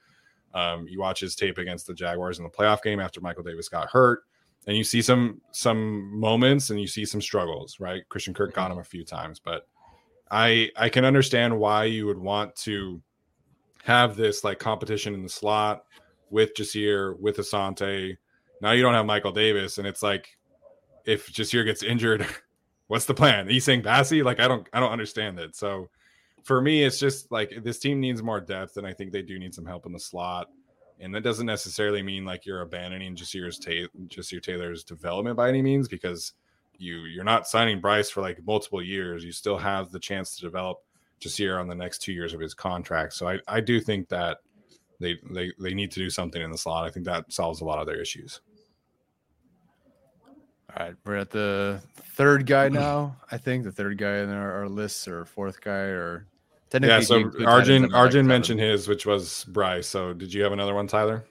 Um, 0.53 0.87
you 0.87 1.01
watch 1.01 1.21
his 1.21 1.35
tape 1.35 1.57
against 1.57 1.87
the 1.87 1.95
Jaguars 1.95 2.37
in 2.37 2.45
the 2.45 2.51
playoff 2.51 2.83
game 2.83 3.01
after 3.01 3.23
Michael 3.23 3.43
Davis 3.43 3.71
got 3.71 3.89
hurt 3.89 4.25
and 4.69 4.77
you 4.77 4.85
see 4.85 5.03
some 5.03 5.41
some 5.51 6.15
moments 6.15 6.71
and 6.71 6.81
you 6.81 6.87
see 6.87 7.05
some 7.05 7.21
struggles 7.21 7.81
right 7.81 8.09
christian 8.09 8.35
kirk 8.35 8.53
got 8.55 8.71
him 8.71 8.79
a 8.79 8.85
few 8.85 9.05
times 9.05 9.41
but 9.41 9.67
i 10.31 10.71
i 10.77 10.89
can 10.89 11.05
understand 11.05 11.59
why 11.59 11.85
you 11.85 12.07
would 12.07 12.19
want 12.19 12.55
to 12.55 13.01
have 13.89 14.17
this 14.17 14.45
like 14.45 14.59
competition 14.59 15.15
in 15.15 15.23
the 15.23 15.29
slot 15.29 15.85
with 16.29 16.55
jasir 16.55 17.19
with 17.19 17.39
asante 17.39 18.15
now 18.61 18.73
you 18.73 18.83
don't 18.83 18.93
have 18.93 19.07
michael 19.07 19.33
davis 19.33 19.79
and 19.79 19.87
it's 19.87 20.03
like 20.03 20.29
if 21.07 21.33
jasir 21.33 21.65
gets 21.65 21.83
injured 21.83 22.27
what's 22.89 23.07
the 23.07 23.15
plan 23.15 23.49
he's 23.49 23.65
saying 23.65 23.83
Bassey? 23.83 24.23
like 24.23 24.41
i 24.41 24.47
don't 24.47 24.69
i 24.75 24.79
don't 24.79 24.93
understand 24.93 25.39
it 25.39 25.57
so 25.57 25.89
for 26.45 26.61
me 26.61 26.85
it's 26.85 26.99
just 26.99 27.33
like 27.33 27.51
this 27.63 27.79
team 27.79 27.99
needs 27.99 28.23
more 28.23 28.43
depth 28.43 28.77
and 28.77 28.87
i 28.87 28.93
think 28.93 29.11
they 29.11 29.23
do 29.23 29.39
need 29.39 29.55
some 29.55 29.65
help 29.65 29.87
in 29.87 29.93
the 29.93 29.99
slot 29.99 30.49
And 31.01 31.15
that 31.15 31.23
doesn't 31.23 31.47
necessarily 31.47 32.03
mean 32.03 32.25
like 32.27 32.45
you're 32.45 32.63
abandoning 32.63 33.17
Ja'Sir's 33.17 33.59
ta- 33.59 33.89
Ja'Sir 34.09 34.43
Taylor's 34.43 34.85
development 34.85 35.37
by 35.37 35.49
any 35.49 35.63
means, 35.63 35.89
because 35.89 36.35
you 36.77 37.05
you're 37.05 37.25
not 37.25 37.47
signing 37.47 37.81
Bryce 37.81 38.11
for 38.11 38.21
like 38.21 38.45
multiple 38.45 38.83
years. 38.83 39.25
You 39.25 39.33
still 39.33 39.59
have 39.59 39.91
the 39.91 40.01
chance 40.01 40.37
to 40.37 40.43
develop 40.43 40.79
Ja'Sir 41.21 41.61
on 41.61 41.69
the 41.69 41.75
next 41.75 41.99
two 41.99 42.13
years 42.13 42.35
of 42.35 42.41
his 42.41 42.55
contract. 42.55 43.15
So 43.15 43.29
I, 43.29 43.39
I 43.49 43.61
do 43.61 43.81
think 43.81 44.09
that 44.09 44.39
they, 45.01 45.17
they 45.31 45.53
they 45.59 45.75
need 45.75 45.91
to 45.93 46.01
do 46.01 46.11
something 46.11 46.43
in 46.43 46.51
the 46.51 46.59
slot. 46.59 46.87
I 46.87 46.91
think 46.91 47.07
that 47.07 47.33
solves 47.33 47.61
a 47.61 47.65
lot 47.65 47.79
of 47.79 47.87
their 47.87 48.01
issues. 48.01 48.41
All 50.77 50.87
right, 50.87 50.95
we're 51.05 51.17
at 51.17 51.31
the 51.31 51.81
third 52.15 52.47
guy 52.47 52.69
now. 52.69 53.17
I 53.31 53.39
think 53.39 53.65
the 53.65 53.73
third 53.73 53.97
guy 53.97 54.19
in 54.19 54.31
our, 54.31 54.53
our 54.53 54.69
list 54.69 55.09
or 55.09 55.25
fourth 55.25 55.61
guy 55.61 55.73
or 55.73 56.27
technically. 56.69 56.95
yeah. 56.95 57.01
So 57.01 57.31
Arjun 57.47 57.95
Arjun 57.95 58.27
mentioned 58.27 58.61
his, 58.61 58.87
which 58.87 59.07
was 59.07 59.45
Bryce. 59.45 59.87
So 59.87 60.13
did 60.13 60.33
you 60.33 60.43
have 60.43 60.53
another 60.53 60.75
one, 60.75 60.87
Tyler? 60.87 61.25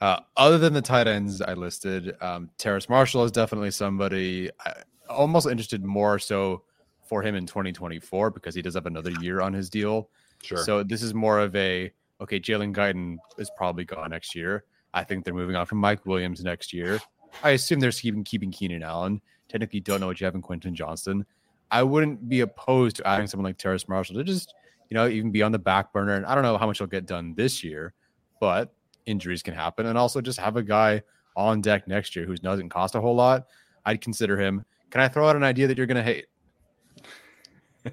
Uh, 0.00 0.20
other 0.36 0.58
than 0.58 0.74
the 0.74 0.82
tight 0.82 1.06
ends 1.06 1.40
I 1.40 1.54
listed, 1.54 2.14
um, 2.20 2.50
Terrace 2.58 2.88
Marshall 2.88 3.24
is 3.24 3.30
definitely 3.32 3.70
somebody 3.70 4.50
I, 4.66 4.74
almost 5.08 5.46
interested 5.46 5.84
more 5.84 6.18
so 6.18 6.62
for 7.04 7.22
him 7.22 7.34
in 7.34 7.46
2024 7.46 8.30
because 8.30 8.54
he 8.54 8.62
does 8.62 8.74
have 8.74 8.86
another 8.86 9.10
year 9.20 9.40
on 9.40 9.52
his 9.52 9.70
deal. 9.70 10.10
Sure. 10.42 10.58
So 10.58 10.82
this 10.82 11.02
is 11.02 11.14
more 11.14 11.38
of 11.38 11.54
a 11.56 11.92
okay. 12.20 12.40
Jalen 12.40 12.74
Guyton 12.74 13.16
is 13.38 13.50
probably 13.56 13.84
gone 13.84 14.10
next 14.10 14.34
year. 14.34 14.64
I 14.92 15.04
think 15.04 15.24
they're 15.24 15.34
moving 15.34 15.56
on 15.56 15.66
from 15.66 15.78
Mike 15.78 16.06
Williams 16.06 16.42
next 16.42 16.72
year. 16.72 17.00
I 17.42 17.50
assume 17.50 17.80
they're 17.80 17.90
keeping 17.90 18.24
keeping 18.24 18.50
Keenan 18.50 18.82
Allen. 18.82 19.20
Technically, 19.48 19.80
don't 19.80 20.00
know 20.00 20.06
what 20.06 20.20
you 20.20 20.24
have 20.24 20.34
in 20.34 20.42
Quentin 20.42 20.74
Johnston. 20.74 21.24
I 21.70 21.82
wouldn't 21.82 22.28
be 22.28 22.40
opposed 22.40 22.96
to 22.96 23.06
adding 23.06 23.26
someone 23.26 23.44
like 23.44 23.58
Terrace 23.58 23.88
Marshall 23.88 24.16
to 24.16 24.24
just 24.24 24.54
you 24.90 24.94
know 24.94 25.08
even 25.08 25.30
be 25.30 25.42
on 25.42 25.52
the 25.52 25.58
back 25.58 25.92
burner. 25.92 26.14
And 26.14 26.26
I 26.26 26.34
don't 26.34 26.44
know 26.44 26.56
how 26.58 26.66
much 26.66 26.78
he'll 26.78 26.86
get 26.86 27.06
done 27.06 27.34
this 27.34 27.64
year, 27.64 27.94
but 28.40 28.72
injuries 29.06 29.42
can 29.42 29.54
happen. 29.54 29.86
And 29.86 29.98
also 29.98 30.20
just 30.20 30.38
have 30.38 30.56
a 30.56 30.62
guy 30.62 31.02
on 31.36 31.60
deck 31.60 31.88
next 31.88 32.14
year 32.14 32.26
who 32.26 32.36
doesn't 32.36 32.68
cost 32.68 32.94
a 32.94 33.00
whole 33.00 33.14
lot. 33.14 33.46
I'd 33.84 34.00
consider 34.00 34.38
him. 34.38 34.64
Can 34.90 35.00
I 35.00 35.08
throw 35.08 35.28
out 35.28 35.36
an 35.36 35.42
idea 35.42 35.66
that 35.66 35.76
you're 35.76 35.86
going 35.86 35.96
to 35.96 36.02
hate? 36.02 36.26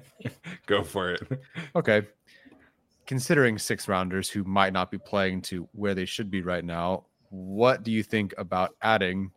Go 0.66 0.82
for 0.82 1.12
it. 1.12 1.40
Okay. 1.76 2.06
Considering 3.06 3.58
six 3.58 3.88
rounders 3.88 4.28
who 4.28 4.44
might 4.44 4.72
not 4.72 4.90
be 4.90 4.98
playing 4.98 5.42
to 5.42 5.68
where 5.72 5.94
they 5.94 6.04
should 6.04 6.30
be 6.30 6.42
right 6.42 6.64
now, 6.64 7.04
what 7.30 7.82
do 7.82 7.90
you 7.90 8.02
think 8.02 8.34
about 8.38 8.76
adding? 8.82 9.30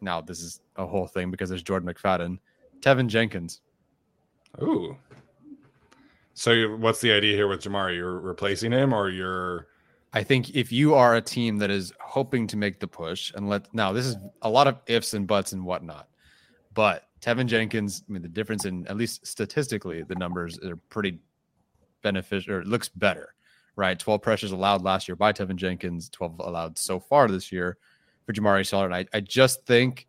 Now, 0.00 0.20
this 0.20 0.40
is 0.40 0.60
a 0.76 0.86
whole 0.86 1.06
thing 1.06 1.30
because 1.30 1.48
there's 1.48 1.62
Jordan 1.62 1.92
McFadden, 1.92 2.38
Teven 2.80 3.06
Jenkins. 3.06 3.60
Ooh. 4.62 4.96
So, 6.34 6.76
what's 6.76 7.00
the 7.00 7.12
idea 7.12 7.36
here 7.36 7.48
with 7.48 7.60
Jamaree? 7.60 7.96
You're 7.96 8.18
replacing 8.18 8.72
him, 8.72 8.92
or 8.92 9.10
you're? 9.10 9.68
I 10.12 10.22
think 10.22 10.56
if 10.56 10.72
you 10.72 10.94
are 10.94 11.16
a 11.16 11.20
team 11.20 11.58
that 11.58 11.70
is 11.70 11.92
hoping 12.00 12.46
to 12.48 12.56
make 12.56 12.80
the 12.80 12.88
push, 12.88 13.32
and 13.34 13.48
let 13.48 13.72
now 13.74 13.92
this 13.92 14.06
is 14.06 14.16
a 14.42 14.50
lot 14.50 14.66
of 14.66 14.78
ifs 14.86 15.14
and 15.14 15.26
buts 15.26 15.52
and 15.52 15.64
whatnot, 15.64 16.08
but 16.74 17.09
Teven 17.20 17.46
Jenkins, 17.46 18.02
I 18.08 18.12
mean, 18.12 18.22
the 18.22 18.28
difference 18.28 18.64
in 18.64 18.86
at 18.86 18.96
least 18.96 19.26
statistically, 19.26 20.02
the 20.02 20.14
numbers 20.14 20.58
are 20.58 20.76
pretty 20.76 21.18
beneficial 22.02 22.54
or 22.54 22.64
looks 22.64 22.88
better 22.88 23.34
right? 23.80 23.98
12 23.98 24.20
pressures 24.20 24.52
allowed 24.52 24.82
last 24.82 25.08
year 25.08 25.16
by 25.16 25.32
Teven 25.32 25.56
Jenkins, 25.56 26.10
12 26.10 26.40
allowed 26.40 26.78
so 26.78 27.00
far 27.00 27.28
this 27.28 27.50
year 27.50 27.78
for 28.26 28.32
Jamaree 28.32 28.66
Salyer. 28.66 28.86
And 28.86 28.94
I, 28.94 29.06
I 29.14 29.20
just 29.20 29.64
think 29.64 30.06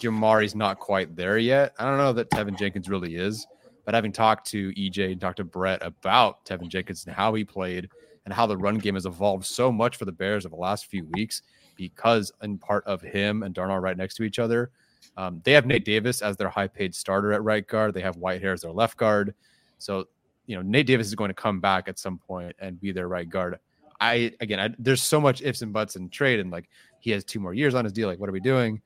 Jamaree's 0.00 0.54
not 0.54 0.78
quite 0.78 1.14
there 1.14 1.36
yet. 1.36 1.74
I 1.78 1.84
don't 1.84 1.98
know 1.98 2.14
that 2.14 2.30
Teven 2.30 2.58
Jenkins 2.58 2.88
really 2.88 3.16
is, 3.16 3.46
but 3.84 3.94
having 3.94 4.12
talked 4.12 4.46
to 4.52 4.72
EJ 4.72 5.12
and 5.12 5.20
talked 5.20 5.36
to 5.38 5.44
Brett 5.44 5.84
about 5.84 6.44
Teven 6.46 6.68
Jenkins 6.68 7.04
and 7.04 7.14
how 7.14 7.34
he 7.34 7.44
played 7.44 7.90
and 8.24 8.32
how 8.32 8.46
the 8.46 8.56
run 8.56 8.78
game 8.78 8.94
has 8.94 9.04
evolved 9.06 9.44
so 9.44 9.70
much 9.70 9.96
for 9.96 10.06
the 10.06 10.12
Bears 10.12 10.46
over 10.46 10.56
the 10.56 10.62
last 10.62 10.86
few 10.86 11.04
weeks 11.12 11.42
because 11.76 12.32
in 12.42 12.56
part 12.56 12.84
of 12.86 13.02
him 13.02 13.42
and 13.42 13.54
Darnell 13.54 13.78
right 13.78 13.96
next 13.96 14.14
to 14.14 14.22
each 14.22 14.38
other. 14.38 14.70
Um, 15.16 15.40
they 15.44 15.52
have 15.52 15.66
Nate 15.66 15.84
Davis 15.84 16.22
as 16.22 16.36
their 16.36 16.48
high 16.48 16.68
paid 16.68 16.94
starter 16.94 17.32
at 17.32 17.42
right 17.42 17.66
guard. 17.66 17.94
They 17.94 18.00
have 18.00 18.16
Whitehair 18.16 18.52
as 18.52 18.62
their 18.62 18.72
left 18.72 18.96
guard. 18.96 19.34
So 19.78 20.06
you 20.46 20.56
know 20.56 20.62
Nate 20.62 20.86
Davis 20.86 21.06
is 21.06 21.14
going 21.14 21.30
to 21.30 21.34
come 21.34 21.60
back 21.60 21.88
at 21.88 21.98
some 21.98 22.18
point 22.18 22.54
and 22.58 22.80
be 22.80 22.92
their 22.92 23.08
right 23.08 23.28
guard. 23.28 23.58
I 24.00 24.32
again, 24.40 24.58
I, 24.58 24.74
there's 24.78 25.02
so 25.02 25.20
much 25.20 25.42
ifs 25.42 25.62
and 25.62 25.72
buts 25.72 25.96
in 25.96 26.08
trade, 26.08 26.40
and 26.40 26.50
like 26.50 26.68
he 26.98 27.10
has 27.12 27.24
two 27.24 27.40
more 27.40 27.54
years 27.54 27.74
on 27.74 27.84
his 27.84 27.92
deal. 27.92 28.08
Like, 28.08 28.18
what 28.18 28.28
are 28.28 28.32
we 28.32 28.40
doing? 28.40 28.80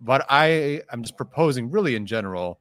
But 0.00 0.24
I 0.28 0.82
I'm 0.90 1.02
just 1.02 1.16
proposing, 1.16 1.70
really 1.70 1.96
in 1.96 2.06
general, 2.06 2.60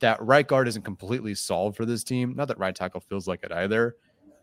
that 0.00 0.22
right 0.22 0.46
guard 0.46 0.68
isn't 0.68 0.82
completely 0.82 1.34
solved 1.34 1.76
for 1.76 1.84
this 1.84 2.04
team. 2.04 2.34
Not 2.36 2.48
that 2.48 2.58
right 2.58 2.74
tackle 2.74 3.00
feels 3.00 3.26
like 3.26 3.42
it 3.42 3.52
either, 3.52 3.96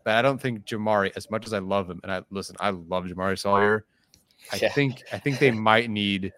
but 0.04 0.14
I 0.14 0.22
don't 0.22 0.40
think 0.40 0.66
Jamaree, 0.66 1.12
as 1.16 1.30
much 1.30 1.46
as 1.46 1.52
I 1.52 1.58
love 1.58 1.88
him, 1.88 2.00
and 2.02 2.12
I 2.12 2.22
listen, 2.30 2.56
I 2.60 2.70
love 2.70 3.04
Jamaree 3.04 3.38
Salyer. 3.38 3.86
I 4.52 4.56
yeah. 4.56 4.68
think 4.72 5.02
I 5.12 5.18
think 5.18 5.38
they 5.38 5.50
might 5.50 5.88
need 5.88 6.32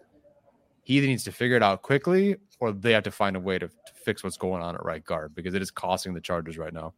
he 0.86 0.98
either 0.98 1.08
needs 1.08 1.24
to 1.24 1.32
figure 1.32 1.56
it 1.56 1.64
out 1.64 1.82
quickly 1.82 2.36
or 2.60 2.70
they 2.70 2.92
have 2.92 3.02
to 3.02 3.10
find 3.10 3.34
a 3.34 3.40
way 3.40 3.58
to, 3.58 3.66
to 3.66 3.92
fix 4.04 4.22
what's 4.22 4.36
going 4.36 4.62
on 4.62 4.76
at 4.76 4.84
right 4.84 5.04
guard 5.04 5.34
because 5.34 5.52
it 5.52 5.60
is 5.60 5.68
costing 5.68 6.14
the 6.14 6.20
Chargers 6.20 6.56
right 6.56 6.72
now. 6.72 6.94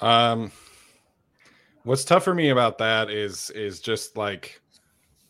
Um, 0.00 0.52
what's 1.82 2.04
tough 2.04 2.22
for 2.22 2.32
me 2.32 2.50
about 2.50 2.78
that 2.78 3.10
is 3.10 3.50
is 3.50 3.80
just 3.80 4.16
like 4.16 4.60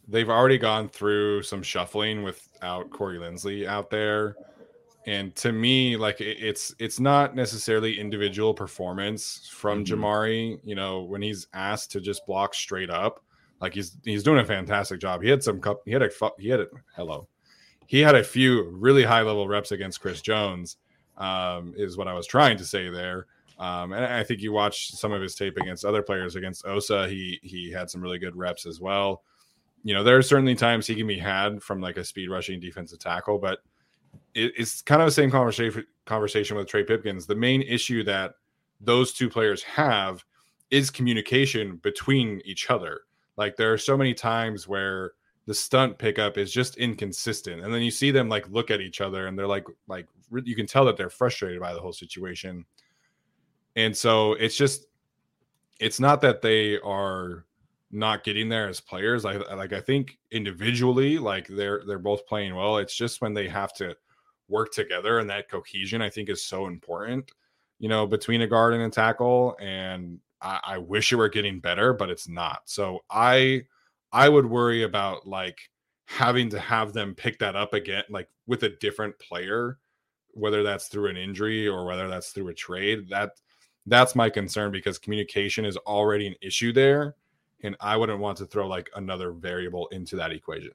they've 0.07 0.29
already 0.29 0.59
gone 0.59 0.91
through 0.91 1.45
some 1.45 1.63
shuffling 1.63 2.23
without 2.23 2.91
Corey 2.91 3.17
Linsley 3.17 3.67
out 3.67 3.89
there. 3.89 4.37
And 5.07 5.35
to 5.37 5.53
me, 5.53 5.97
like 5.97 6.21
it, 6.21 6.37
it's 6.39 6.75
it's 6.79 7.01
not 7.01 7.35
necessarily 7.35 7.99
individual 7.99 8.53
performance 8.53 9.49
from 9.51 9.83
mm-hmm. 9.83 9.95
Jamaree. 9.95 10.61
You 10.63 10.75
know, 10.75 11.05
when 11.05 11.23
he's 11.23 11.47
asked 11.55 11.91
to 11.93 12.03
just 12.03 12.27
block 12.27 12.53
straight 12.53 12.91
up, 12.91 13.25
like 13.61 13.75
he's 13.75 13.97
he's 14.05 14.23
doing 14.23 14.39
a 14.39 14.45
fantastic 14.45 15.01
job. 15.01 15.23
He 15.23 15.31
had 15.31 15.43
some 15.43 15.61
cup. 15.61 15.83
He 15.85 15.93
had 15.93 16.03
a 16.03 16.11
he 16.39 16.49
had 16.49 16.61
a 16.61 16.67
hello. 16.95 17.29
He 17.87 18.01
had 18.01 18.15
a 18.15 18.25
few 18.25 18.69
really 18.71 19.05
high 19.05 19.23
level 19.23 19.47
reps 19.49 19.73
against 19.73 20.01
Chris 20.01 20.21
Jones. 20.21 20.77
Um, 21.17 21.73
is 21.77 21.97
what 21.97 22.09
I 22.09 22.13
was 22.13 22.27
trying 22.27 22.59
to 22.59 22.65
say 22.65 22.91
there. 22.91 23.27
Um, 23.59 23.93
and 23.93 24.05
I 24.05 24.23
think 24.23 24.43
you 24.43 24.53
watch 24.53 24.91
some 24.91 25.13
of 25.13 25.23
his 25.23 25.35
tape 25.35 25.57
against 25.57 25.85
other 25.85 26.03
players 26.03 26.37
against 26.37 26.67
Osa. 26.67 27.09
He 27.09 27.41
he 27.43 27.71
had 27.71 27.89
some 27.89 28.03
really 28.03 28.19
good 28.19 28.37
reps 28.37 28.67
as 28.67 28.81
well. 28.81 29.23
You 29.83 29.95
know, 29.95 30.03
there 30.03 30.17
are 30.17 30.23
certainly 30.23 30.55
times 30.55 30.87
he 30.87 30.95
can 30.95 31.07
be 31.07 31.19
had 31.19 31.63
from 31.63 31.81
like 31.81 31.97
a 31.97 32.05
speed 32.05 32.29
rushing 32.29 32.61
defensive 32.61 32.99
tackle, 32.99 33.39
but 33.39 33.61
it, 34.35 34.53
it's 34.59 34.83
kind 34.83 35.01
of 35.01 35.07
the 35.07 35.13
same 35.13 35.31
conversation 35.31 35.87
conversation 36.05 36.57
with 36.57 36.69
Trey 36.69 36.85
Pipkins. 36.85 37.27
The 37.27 37.35
main 37.35 37.63
issue 37.63 38.05
that 38.05 38.35
those 38.81 39.13
two 39.13 39.31
players 39.31 39.63
have 39.63 40.23
is 40.71 40.91
communication 40.91 41.77
between 41.77 42.43
each 42.45 42.71
other. 42.71 43.03
Like 43.37 43.57
there 43.57 43.73
are 43.73 43.79
so 43.79 43.97
many 43.97 44.15
times 44.15 44.67
where 44.67 45.13
the 45.47 45.55
stunt 45.55 45.99
pickup 45.99 46.39
is 46.39 46.53
just 46.53 46.77
inconsistent, 46.77 47.63
and 47.63 47.73
then 47.73 47.83
you 47.83 47.91
see 47.91 48.11
them 48.11 48.29
like 48.29 48.49
look 48.49 48.71
at 48.71 48.81
each 48.81 49.01
other, 49.01 49.27
and 49.27 49.39
they're 49.39 49.47
like, 49.47 49.67
like 49.87 50.07
you 50.45 50.57
can 50.57 50.67
tell 50.67 50.85
that 50.85 50.97
they're 50.97 51.11
frustrated 51.11 51.61
by 51.61 51.73
the 51.73 51.81
whole 51.81 51.93
situation. 51.93 52.65
And 53.77 53.97
so 53.97 54.33
it's 54.33 54.57
just, 54.57 54.87
it's 55.79 56.01
not 56.01 56.21
that 56.23 56.41
they 56.41 56.79
are 56.81 57.45
not 57.91 58.25
getting 58.25 58.49
there 58.49 58.69
as 58.69 58.81
players. 58.81 59.25
Like, 59.25 59.49
like 59.51 59.73
I 59.73 59.81
think 59.81 60.19
individually, 60.31 61.19
like 61.19 61.47
they're 61.47 61.83
they're 61.87 61.99
both 61.99 62.27
playing 62.27 62.55
well. 62.55 62.79
It's 62.79 62.97
just 62.97 63.21
when 63.21 63.35
they 63.35 63.49
have 63.49 63.73
to 63.75 63.97
work 64.49 64.73
together, 64.73 65.19
and 65.19 65.31
that 65.31 65.51
cohesion 65.51 66.03
I 66.03 66.11
think 66.11 66.29
is 66.29 66.43
so 66.43 66.67
important. 66.67 67.31
You 67.79 67.89
know, 67.89 68.07
between 68.07 68.43
a 68.43 68.47
guard 68.47 68.75
and 68.75 68.83
a 68.83 68.91
tackle, 68.91 69.57
and 69.61 70.19
I, 70.47 70.61
I 70.63 70.79
wish 70.79 71.13
it 71.13 71.17
were 71.17 71.29
getting 71.29 71.59
better, 71.59 71.93
but 71.93 72.09
it's 72.09 72.29
not. 72.29 72.63
So 72.67 73.01
I 73.11 73.65
I 74.13 74.29
would 74.29 74.47
worry 74.47 74.85
about 74.85 75.27
like 75.27 75.59
having 76.07 76.49
to 76.51 76.61
have 76.61 76.93
them 76.93 77.15
pick 77.15 77.39
that 77.41 77.57
up 77.57 77.75
again, 77.75 78.05
like 78.09 78.29
with 78.47 78.63
a 78.63 78.69
different 78.69 79.19
player, 79.19 79.79
whether 80.31 80.63
that's 80.63 80.87
through 80.87 81.11
an 81.11 81.17
injury 81.17 81.67
or 81.67 81.85
whether 81.85 82.09
that's 82.09 82.31
through 82.31 82.49
a 82.49 82.55
trade. 82.55 83.09
That 83.11 83.33
that's 83.87 84.15
my 84.15 84.31
concern 84.31 84.71
because 84.71 84.99
communication 84.99 85.65
is 85.65 85.77
already 85.79 86.29
an 86.29 86.37
issue 86.41 86.73
there. 86.73 87.17
And 87.63 87.77
I 87.81 87.97
wouldn't 87.97 88.21
want 88.21 88.39
to 88.39 88.47
throw 88.47 88.69
like 88.69 88.89
another 88.95 89.33
variable 89.33 89.89
into 89.89 90.15
that 90.17 90.31
equation. 90.31 90.73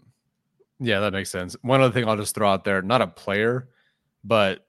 Yeah, 0.80 1.00
that 1.00 1.14
makes 1.14 1.30
sense. 1.30 1.56
One 1.62 1.80
other 1.80 1.94
thing 1.94 2.08
I'll 2.10 2.18
just 2.18 2.36
throw 2.36 2.52
out 2.52 2.66
there, 2.66 2.82
not 2.82 3.02
a 3.02 3.08
player, 3.08 3.70
but 4.24 4.66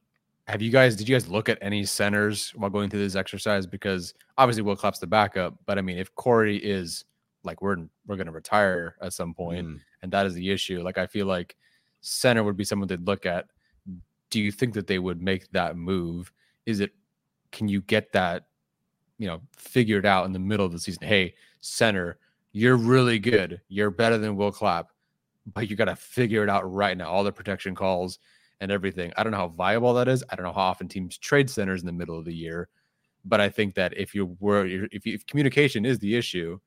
have 0.46 0.60
you 0.60 0.70
guys 0.70 0.96
did 0.96 1.08
you 1.08 1.14
guys 1.14 1.28
look 1.28 1.48
at 1.48 1.58
any 1.62 1.84
centers 1.84 2.50
while 2.50 2.70
going 2.70 2.90
through 2.90 3.00
this 3.00 3.14
exercise? 3.14 3.66
Because 3.66 4.14
obviously 4.38 4.62
Will 4.62 4.76
Clapp's 4.76 4.98
the 4.98 5.06
backup, 5.06 5.54
but 5.66 5.78
I 5.78 5.82
mean 5.82 5.98
if 5.98 6.14
Corey 6.14 6.56
is 6.56 7.04
like 7.44 7.62
we're 7.62 7.76
we're 8.06 8.16
gonna 8.16 8.32
retire 8.32 8.96
at 9.00 9.12
some 9.12 9.34
point, 9.34 9.66
mm. 9.66 9.80
and 10.02 10.12
that 10.12 10.26
is 10.26 10.34
the 10.34 10.50
issue. 10.50 10.82
Like 10.82 10.98
I 10.98 11.06
feel 11.06 11.26
like 11.26 11.56
center 12.00 12.42
would 12.42 12.56
be 12.56 12.64
someone 12.64 12.88
they'd 12.88 13.06
look 13.06 13.26
at. 13.26 13.46
Do 14.30 14.40
you 14.40 14.50
think 14.50 14.74
that 14.74 14.86
they 14.86 14.98
would 14.98 15.22
make 15.22 15.50
that 15.52 15.76
move? 15.76 16.32
Is 16.66 16.80
it 16.80 16.92
can 17.52 17.68
you 17.68 17.82
get 17.82 18.12
that, 18.12 18.46
you 19.18 19.26
know, 19.26 19.40
figured 19.56 20.06
out 20.06 20.26
in 20.26 20.32
the 20.32 20.38
middle 20.38 20.66
of 20.66 20.72
the 20.72 20.78
season? 20.78 21.06
Hey, 21.06 21.34
center, 21.60 22.18
you're 22.52 22.76
really 22.76 23.18
good. 23.18 23.60
You're 23.68 23.90
better 23.90 24.18
than 24.18 24.36
Will 24.36 24.50
Clapp, 24.50 24.88
but 25.52 25.68
you 25.68 25.76
got 25.76 25.84
to 25.84 25.96
figure 25.96 26.42
it 26.42 26.48
out 26.48 26.70
right 26.70 26.96
now. 26.96 27.10
All 27.10 27.22
the 27.22 27.32
protection 27.32 27.74
calls, 27.74 28.18
and 28.62 28.70
everything. 28.70 29.12
I 29.16 29.24
don't 29.24 29.32
know 29.32 29.38
how 29.38 29.48
viable 29.48 29.92
that 29.94 30.08
is. 30.08 30.22
I 30.30 30.36
don't 30.36 30.46
know 30.46 30.52
how 30.52 30.60
often 30.60 30.88
teams 30.88 31.18
trade 31.18 31.50
centers 31.50 31.80
in 31.80 31.86
the 31.86 31.92
middle 31.92 32.16
of 32.16 32.24
the 32.24 32.32
year, 32.32 32.68
but 33.24 33.40
I 33.40 33.48
think 33.48 33.74
that 33.74 33.92
if 33.96 34.14
you 34.14 34.36
were 34.38 34.64
if, 34.64 35.04
you, 35.04 35.14
if 35.14 35.26
communication 35.26 35.84
is 35.84 35.98
the 35.98 36.16
issue, 36.16 36.58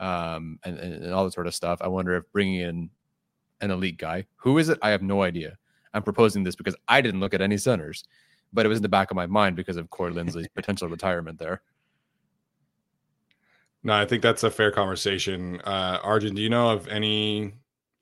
um, 0.00 0.58
and, 0.64 0.78
and, 0.78 1.12
all 1.12 1.24
that 1.24 1.32
sort 1.32 1.46
of 1.46 1.54
stuff. 1.54 1.78
I 1.80 1.88
wonder 1.88 2.16
if 2.16 2.24
bringing 2.32 2.60
in 2.60 2.90
an 3.60 3.70
elite 3.70 3.98
guy, 3.98 4.26
who 4.36 4.58
is 4.58 4.68
it? 4.68 4.78
I 4.82 4.90
have 4.90 5.02
no 5.02 5.22
idea. 5.22 5.56
I'm 5.92 6.02
proposing 6.02 6.42
this 6.42 6.56
because 6.56 6.74
I 6.88 7.00
didn't 7.00 7.20
look 7.20 7.34
at 7.34 7.40
any 7.40 7.56
centers, 7.58 8.04
but 8.52 8.66
it 8.66 8.68
was 8.68 8.78
in 8.78 8.82
the 8.82 8.88
back 8.88 9.10
of 9.10 9.14
my 9.14 9.26
mind 9.26 9.54
because 9.54 9.76
of 9.76 9.90
Corey 9.90 10.12
Linsley's 10.12 10.48
potential 10.54 10.88
retirement 10.88 11.38
there. 11.38 11.62
No, 13.84 13.92
I 13.92 14.06
think 14.06 14.22
that's 14.22 14.42
a 14.42 14.50
fair 14.50 14.72
conversation. 14.72 15.60
Uh, 15.60 16.00
Arjun, 16.02 16.34
do 16.34 16.42
you 16.42 16.48
know 16.48 16.70
of 16.70 16.88
any 16.88 17.52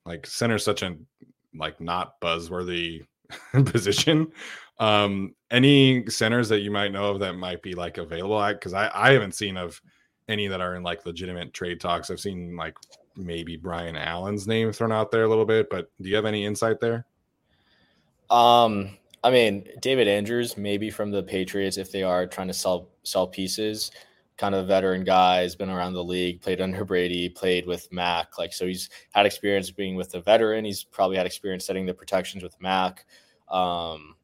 like 0.06 0.26
center 0.26 0.58
such 0.58 0.82
a 0.82 0.96
like 1.54 1.80
not 1.80 2.20
buzzworthy 2.20 3.04
position? 3.64 4.32
Um, 4.78 5.34
any 5.50 6.08
centers 6.08 6.48
that 6.48 6.60
you 6.60 6.70
might 6.70 6.92
know 6.92 7.10
of 7.10 7.20
that 7.20 7.34
might 7.34 7.62
be 7.62 7.74
like 7.74 7.98
available? 7.98 8.46
Because 8.52 8.72
I, 8.72 8.90
I 8.94 9.12
haven't 9.12 9.34
seen 9.34 9.56
of 9.56 9.80
any 10.28 10.48
that 10.48 10.60
are 10.60 10.76
in 10.76 10.82
like 10.82 11.06
legitimate 11.06 11.52
trade 11.52 11.80
talks. 11.80 12.10
I've 12.10 12.20
seen 12.20 12.56
like 12.56 12.76
maybe 13.16 13.56
Brian 13.56 13.96
Allen's 13.96 14.46
name 14.46 14.72
thrown 14.72 14.92
out 14.92 15.10
there 15.10 15.24
a 15.24 15.28
little 15.28 15.44
bit, 15.44 15.68
but 15.70 15.90
do 16.00 16.08
you 16.08 16.16
have 16.16 16.24
any 16.24 16.44
insight 16.44 16.80
there? 16.80 17.06
Um, 18.30 18.96
I 19.22 19.30
mean, 19.30 19.68
David 19.80 20.08
Andrews, 20.08 20.56
maybe 20.56 20.90
from 20.90 21.10
the 21.10 21.22
Patriots, 21.22 21.76
if 21.76 21.92
they 21.92 22.02
are 22.02 22.26
trying 22.26 22.48
to 22.48 22.54
sell 22.54 22.88
sell 23.04 23.26
pieces, 23.26 23.90
kind 24.36 24.54
of 24.54 24.64
a 24.64 24.66
veteran 24.66 25.04
guy, 25.04 25.42
has 25.42 25.54
been 25.54 25.70
around 25.70 25.92
the 25.92 26.02
league, 26.02 26.40
played 26.40 26.60
under 26.60 26.84
Brady, 26.84 27.28
played 27.28 27.66
with 27.66 27.92
Mac. 27.92 28.38
Like, 28.38 28.52
so 28.52 28.66
he's 28.66 28.88
had 29.12 29.26
experience 29.26 29.70
being 29.70 29.94
with 29.96 30.14
a 30.14 30.20
veteran. 30.20 30.64
He's 30.64 30.82
probably 30.82 31.16
had 31.16 31.26
experience 31.26 31.66
setting 31.66 31.86
the 31.86 31.94
protections 31.94 32.42
with 32.42 32.60
Mac. 32.60 33.04
Um, 33.52 34.16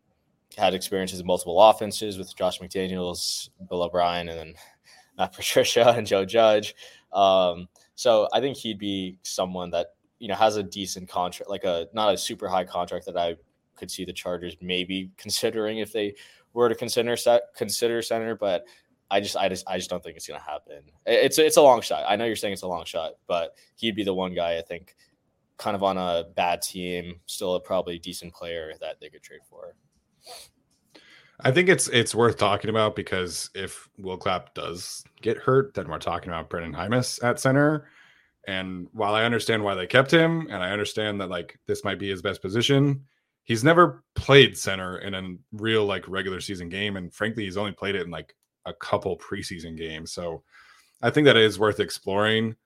had 0.56 0.74
experiences 0.74 1.20
in 1.20 1.26
multiple 1.26 1.60
offenses 1.62 2.18
with 2.18 2.34
Josh 2.36 2.58
McDaniels, 2.58 3.50
Bill 3.68 3.82
O'Brien, 3.82 4.28
and 4.28 4.38
then 4.38 4.54
Matt 5.18 5.32
Patricia 5.32 5.90
and 5.96 6.06
Joe 6.06 6.24
Judge. 6.24 6.74
Um, 7.12 7.68
so 7.94 8.28
I 8.32 8.40
think 8.40 8.56
he'd 8.56 8.78
be 8.78 9.18
someone 9.22 9.70
that 9.70 9.94
you 10.18 10.28
know 10.28 10.34
has 10.34 10.56
a 10.56 10.62
decent 10.62 11.08
contract, 11.08 11.50
like 11.50 11.64
a 11.64 11.88
not 11.92 12.14
a 12.14 12.18
super 12.18 12.48
high 12.48 12.64
contract 12.64 13.06
that 13.06 13.16
I 13.16 13.36
could 13.76 13.90
see 13.90 14.04
the 14.04 14.12
Chargers 14.12 14.56
maybe 14.60 15.10
considering 15.16 15.78
if 15.78 15.92
they 15.92 16.14
were 16.52 16.68
to 16.68 16.74
consider 16.74 17.16
consider 17.56 18.02
center, 18.02 18.34
but 18.34 18.64
I 19.10 19.20
just 19.20 19.36
I 19.36 19.48
just 19.48 19.68
I 19.68 19.76
just 19.78 19.88
don't 19.88 20.02
think 20.02 20.16
it's 20.16 20.26
gonna 20.26 20.40
happen. 20.40 20.82
It's 21.06 21.38
it's 21.38 21.56
a 21.56 21.62
long 21.62 21.80
shot. 21.80 22.04
I 22.06 22.16
know 22.16 22.24
you're 22.24 22.36
saying 22.36 22.52
it's 22.52 22.62
a 22.62 22.68
long 22.68 22.84
shot, 22.84 23.12
but 23.26 23.54
he'd 23.76 23.94
be 23.94 24.04
the 24.04 24.14
one 24.14 24.34
guy 24.34 24.58
I 24.58 24.62
think 24.62 24.96
kind 25.58 25.74
of 25.74 25.82
on 25.82 25.98
a 25.98 26.24
bad 26.34 26.62
team, 26.62 27.20
still 27.26 27.54
a 27.54 27.60
probably 27.60 27.98
decent 27.98 28.32
player 28.32 28.72
that 28.80 29.00
they 29.00 29.08
could 29.08 29.22
trade 29.22 29.40
for. 29.48 29.74
I 31.40 31.52
think 31.52 31.68
it's 31.68 31.88
it's 31.88 32.14
worth 32.14 32.36
talking 32.36 32.70
about 32.70 32.96
because 32.96 33.50
if 33.54 33.88
Will 33.98 34.16
Clapp 34.16 34.54
does 34.54 35.04
get 35.20 35.36
hurt, 35.36 35.74
then 35.74 35.88
we're 35.88 35.98
talking 35.98 36.30
about 36.30 36.50
Brendan 36.50 36.74
Jaimes 36.74 37.22
at 37.22 37.38
center. 37.38 37.88
And 38.46 38.88
while 38.92 39.14
I 39.14 39.24
understand 39.24 39.62
why 39.62 39.74
they 39.74 39.86
kept 39.86 40.10
him, 40.10 40.48
and 40.50 40.62
I 40.62 40.70
understand 40.70 41.20
that 41.20 41.28
like 41.28 41.58
this 41.66 41.84
might 41.84 41.98
be 41.98 42.08
his 42.08 42.22
best 42.22 42.40
position, 42.42 43.04
he's 43.44 43.62
never 43.62 44.02
played 44.14 44.56
center 44.56 44.98
in 44.98 45.14
a 45.14 45.34
real 45.52 45.84
like 45.84 46.08
regular 46.08 46.40
season 46.40 46.68
game. 46.68 46.96
And 46.96 47.12
frankly, 47.12 47.44
he's 47.44 47.56
only 47.56 47.72
played 47.72 47.94
it 47.94 48.02
in 48.02 48.10
like 48.10 48.34
a 48.66 48.72
couple 48.74 49.16
preseason 49.18 49.76
games. 49.76 50.12
So 50.12 50.42
I 51.02 51.10
think 51.10 51.26
that 51.26 51.36
is 51.36 51.58
worth 51.58 51.78
exploring. 51.78 52.56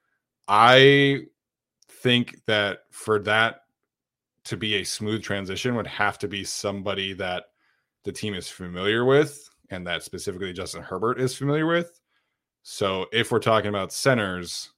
I 0.49 1.25
think 2.03 2.45
that 2.47 2.81
for 2.91 3.19
that 3.21 3.63
to 4.45 4.57
be 4.57 4.77
a 4.77 4.85
smooth 4.85 5.23
transition 5.23 5.77
would 5.77 5.87
have 5.87 6.19
to 6.19 6.29
be 6.29 6.45
somebody 6.45 7.13
that 7.15 7.45
the 8.05 8.13
team 8.13 8.35
is 8.35 8.49
familiar 8.49 9.05
with 9.05 9.49
and 9.71 9.87
that 9.87 10.03
specifically 10.03 10.53
Justin 10.53 10.83
Herbert 10.83 11.21
is 11.21 11.37
familiar 11.37 11.67
with. 11.67 12.01
So 12.63 13.07
if 13.13 13.31
we're 13.31 13.39
talking 13.39 13.69
about 13.69 13.93
centers, 13.93 14.71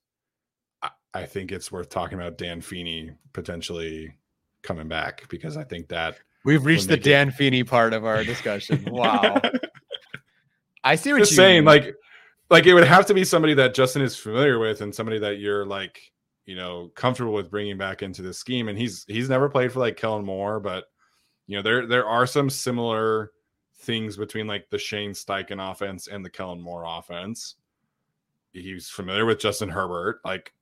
I, 0.82 0.90
I 1.14 1.24
think 1.24 1.50
it's 1.50 1.72
worth 1.72 1.88
talking 1.88 2.18
about 2.18 2.38
Dan 2.38 2.60
Feeney 2.60 3.12
potentially 3.32 4.14
coming 4.62 4.88
back 4.88 5.28
because 5.28 5.56
I 5.56 5.64
think 5.64 5.88
that 5.88 6.18
we've 6.44 6.64
reached 6.64 6.88
the 6.88 6.96
Dan 6.96 7.28
it... 7.28 7.34
Feeney 7.34 7.64
part 7.64 7.92
of 7.94 8.04
our 8.04 8.24
discussion. 8.24 8.86
Wow. 8.90 9.40
I 10.86 10.96
see 10.96 11.12
what 11.12 11.18
you're 11.18 11.26
saying. 11.26 11.64
Like, 11.64 11.94
like 12.50 12.66
it 12.66 12.74
would 12.74 12.86
have 12.86 13.06
to 13.06 13.14
be 13.14 13.24
somebody 13.24 13.54
that 13.54 13.72
Justin 13.72 14.02
is 14.02 14.16
familiar 14.16 14.58
with 14.58 14.82
and 14.82 14.94
somebody 14.94 15.18
that 15.20 15.38
you're 15.38 15.64
like, 15.64 16.12
you 16.46 16.56
know, 16.56 16.90
comfortable 16.94 17.32
with 17.32 17.50
bringing 17.50 17.78
back 17.78 18.02
into 18.02 18.22
the 18.22 18.34
scheme. 18.34 18.68
And 18.68 18.78
he's 18.78 19.04
he's 19.08 19.28
never 19.28 19.48
played 19.48 19.72
for 19.72 19.80
like 19.80 19.96
Kellen 19.96 20.24
Moore, 20.24 20.60
but 20.60 20.84
you 21.46 21.56
know 21.56 21.62
there 21.62 21.86
there 21.86 22.06
are 22.06 22.26
some 22.26 22.50
similar 22.50 23.32
things 23.78 24.16
between 24.16 24.46
like 24.46 24.68
the 24.70 24.78
Shane 24.78 25.12
Steichen 25.12 25.70
offense 25.70 26.06
and 26.06 26.24
the 26.24 26.30
Kellen 26.30 26.60
Moore 26.60 26.84
offense. 26.86 27.56
He's 28.52 28.88
familiar 28.88 29.26
with 29.26 29.40
Justin 29.40 29.68
Herbert. 29.68 30.20
Like 30.24 30.52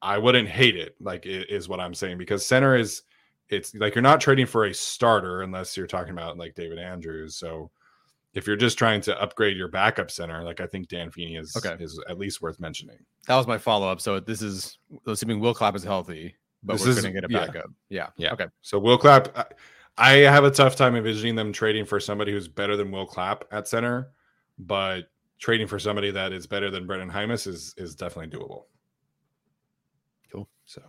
I 0.00 0.18
wouldn't 0.18 0.48
hate 0.48 0.76
it. 0.76 0.96
Like 1.00 1.24
is 1.26 1.68
what 1.68 1.80
I'm 1.80 1.94
saying 1.94 2.18
because 2.18 2.44
center 2.44 2.76
is 2.76 3.02
it's 3.48 3.74
like 3.74 3.94
you're 3.94 4.02
not 4.02 4.20
trading 4.20 4.46
for 4.46 4.64
a 4.64 4.74
starter 4.74 5.42
unless 5.42 5.76
you're 5.76 5.86
talking 5.86 6.12
about 6.12 6.38
like 6.38 6.54
David 6.54 6.78
Andrews. 6.78 7.36
So 7.36 7.70
if 8.34 8.46
you're 8.46 8.56
just 8.56 8.78
trying 8.78 9.00
to 9.02 9.20
upgrade 9.20 9.56
your 9.56 9.68
backup 9.68 10.10
center, 10.10 10.42
like 10.42 10.60
I 10.60 10.66
think 10.66 10.88
Dan 10.88 11.10
Feeney 11.10 11.36
is 11.36 11.54
okay. 11.56 11.82
is 11.82 12.00
at 12.08 12.18
least 12.18 12.40
worth 12.40 12.58
mentioning. 12.60 12.98
That 13.26 13.36
was 13.36 13.46
my 13.46 13.58
follow 13.58 13.88
up. 13.88 14.00
So 14.00 14.20
this 14.20 14.42
is 14.42 14.78
assuming 15.06 15.40
Will 15.40 15.54
Clapp 15.54 15.76
is 15.76 15.84
healthy, 15.84 16.34
but 16.62 16.74
this 16.74 16.86
we're 16.86 16.92
going 16.94 17.14
to 17.14 17.20
get 17.20 17.24
a 17.24 17.28
backup. 17.28 17.70
Yeah. 17.88 18.08
yeah. 18.16 18.28
yeah. 18.28 18.32
Okay. 18.32 18.46
So 18.62 18.78
Will 18.78 18.96
Clapp, 18.96 19.54
I 19.98 20.12
have 20.12 20.44
a 20.44 20.50
tough 20.50 20.76
time 20.76 20.96
envisioning 20.96 21.34
them 21.34 21.52
trading 21.52 21.84
for 21.84 22.00
somebody 22.00 22.32
who's 22.32 22.48
better 22.48 22.76
than 22.76 22.90
Will 22.90 23.06
Clapp 23.06 23.44
at 23.52 23.68
center, 23.68 24.12
but 24.58 25.10
trading 25.38 25.66
for 25.66 25.78
somebody 25.78 26.10
that 26.10 26.32
is 26.32 26.46
better 26.46 26.70
than 26.70 26.86
Brendan 26.86 27.10
Jaimes 27.10 27.46
is 27.46 27.74
is 27.76 27.94
definitely 27.94 28.36
doable. 28.38 28.64
Cool. 30.32 30.48
So 30.64 30.80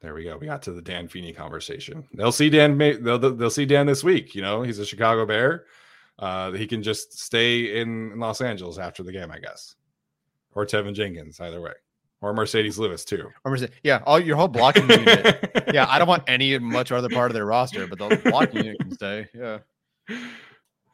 there 0.00 0.14
we 0.14 0.24
go. 0.24 0.38
We 0.38 0.46
got 0.46 0.62
to 0.62 0.72
the 0.72 0.82
Dan 0.82 1.06
Feeney 1.06 1.32
conversation. 1.32 2.08
They'll 2.14 2.32
see 2.32 2.50
Dan. 2.50 2.78
They'll 2.78 3.18
they'll 3.18 3.50
see 3.50 3.66
Dan 3.66 3.86
this 3.86 4.02
week. 4.02 4.34
You 4.34 4.42
know, 4.42 4.62
he's 4.62 4.80
a 4.80 4.86
Chicago 4.86 5.24
Bear. 5.24 5.66
Uh, 6.20 6.52
he 6.52 6.66
can 6.66 6.82
just 6.82 7.18
stay 7.18 7.80
in 7.80 8.18
Los 8.20 8.40
Angeles 8.40 8.78
after 8.78 9.02
the 9.02 9.10
game, 9.10 9.30
I 9.32 9.38
guess, 9.38 9.74
or 10.54 10.64
Teven 10.64 10.94
Jenkins, 10.94 11.40
either 11.40 11.60
way 11.60 11.72
or 12.20 12.34
Marcedes 12.34 12.78
Lewis 12.78 13.04
too. 13.04 13.28
Or 13.44 13.52
Marcedes, 13.52 13.70
yeah, 13.82 14.02
all 14.06 14.20
your 14.20 14.36
whole 14.36 14.48
blocking 14.48 14.88
unit. 14.90 15.70
yeah, 15.72 15.86
I 15.88 15.98
don't 15.98 16.08
want 16.08 16.24
any 16.26 16.58
much 16.58 16.92
other 16.92 17.08
part 17.08 17.30
of 17.30 17.34
their 17.34 17.46
roster, 17.46 17.86
but 17.86 17.98
the 17.98 18.16
blocking 18.30 18.64
unit 18.64 18.78
can 18.78 18.92
stay. 18.92 19.28
Yeah. 19.34 19.58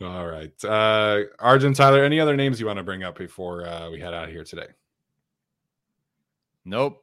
All 0.02 0.26
right, 0.26 0.52
uh, 0.64 1.22
Arjun 1.38 1.72
Tyler. 1.72 2.04
Any 2.04 2.20
other 2.20 2.36
names 2.36 2.60
you 2.60 2.66
want 2.66 2.78
to 2.78 2.82
bring 2.82 3.02
up 3.02 3.16
before 3.16 3.66
uh, 3.66 3.90
we 3.90 3.98
head 3.98 4.12
out 4.12 4.24
of 4.24 4.30
here 4.30 4.44
today? 4.44 4.66
Nope. 6.64 7.02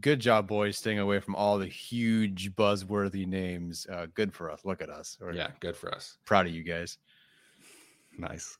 Good 0.00 0.20
job, 0.20 0.46
boys, 0.46 0.76
staying 0.76 1.00
away 1.00 1.18
from 1.18 1.34
all 1.34 1.58
the 1.58 1.66
huge 1.66 2.54
buzzworthy 2.54 3.26
names. 3.26 3.88
Uh, 3.90 4.06
good 4.14 4.32
for 4.32 4.50
us. 4.50 4.60
Look 4.64 4.80
at 4.80 4.88
us. 4.88 5.18
We're 5.20 5.32
yeah, 5.32 5.48
good 5.58 5.76
for 5.76 5.92
us. 5.92 6.18
Proud 6.24 6.46
of 6.46 6.52
you 6.52 6.62
guys. 6.62 6.98
Nice. 8.18 8.58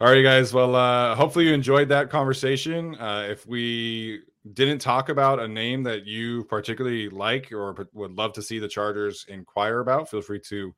All 0.00 0.10
right, 0.10 0.22
guys. 0.22 0.52
Well, 0.52 0.74
uh, 0.74 1.14
hopefully 1.14 1.46
you 1.46 1.54
enjoyed 1.54 1.88
that 1.90 2.10
conversation. 2.10 2.96
Uh, 2.96 3.26
if 3.30 3.46
we 3.46 4.22
didn't 4.52 4.80
talk 4.80 5.08
about 5.08 5.38
a 5.40 5.48
name 5.48 5.82
that 5.84 6.06
you 6.06 6.44
particularly 6.44 7.08
like 7.08 7.52
or 7.52 7.88
would 7.92 8.12
love 8.12 8.32
to 8.34 8.42
see 8.42 8.58
the 8.58 8.68
Chargers 8.68 9.24
inquire 9.28 9.80
about, 9.80 10.10
feel 10.10 10.20
free 10.20 10.40
to 10.48 10.74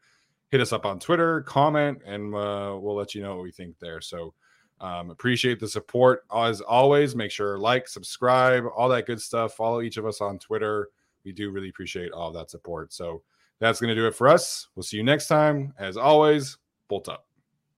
hit 0.50 0.60
us 0.60 0.72
up 0.72 0.86
on 0.86 1.00
Twitter, 1.00 1.40
comment, 1.42 1.98
and 2.04 2.34
uh, 2.34 2.76
we'll 2.78 2.94
let 2.94 3.14
you 3.14 3.22
know 3.22 3.34
what 3.36 3.42
we 3.42 3.50
think 3.50 3.78
there. 3.80 4.00
So, 4.00 4.34
um, 4.80 5.10
appreciate 5.10 5.58
the 5.58 5.68
support 5.68 6.24
as 6.34 6.60
always. 6.60 7.16
Make 7.16 7.30
sure 7.30 7.58
like, 7.58 7.88
subscribe, 7.88 8.64
all 8.76 8.90
that 8.90 9.06
good 9.06 9.20
stuff. 9.20 9.54
Follow 9.54 9.80
each 9.80 9.96
of 9.96 10.06
us 10.06 10.20
on 10.20 10.38
Twitter. 10.38 10.90
We 11.24 11.32
do 11.32 11.50
really 11.50 11.70
appreciate 11.70 12.12
all 12.12 12.30
that 12.32 12.50
support. 12.50 12.92
So 12.92 13.22
that's 13.58 13.80
going 13.80 13.88
to 13.88 13.94
do 13.94 14.06
it 14.06 14.14
for 14.14 14.28
us. 14.28 14.68
We'll 14.76 14.82
see 14.82 14.98
you 14.98 15.02
next 15.02 15.28
time. 15.28 15.72
As 15.78 15.96
always, 15.96 16.58
bolt 16.88 17.08
up. 17.08 17.25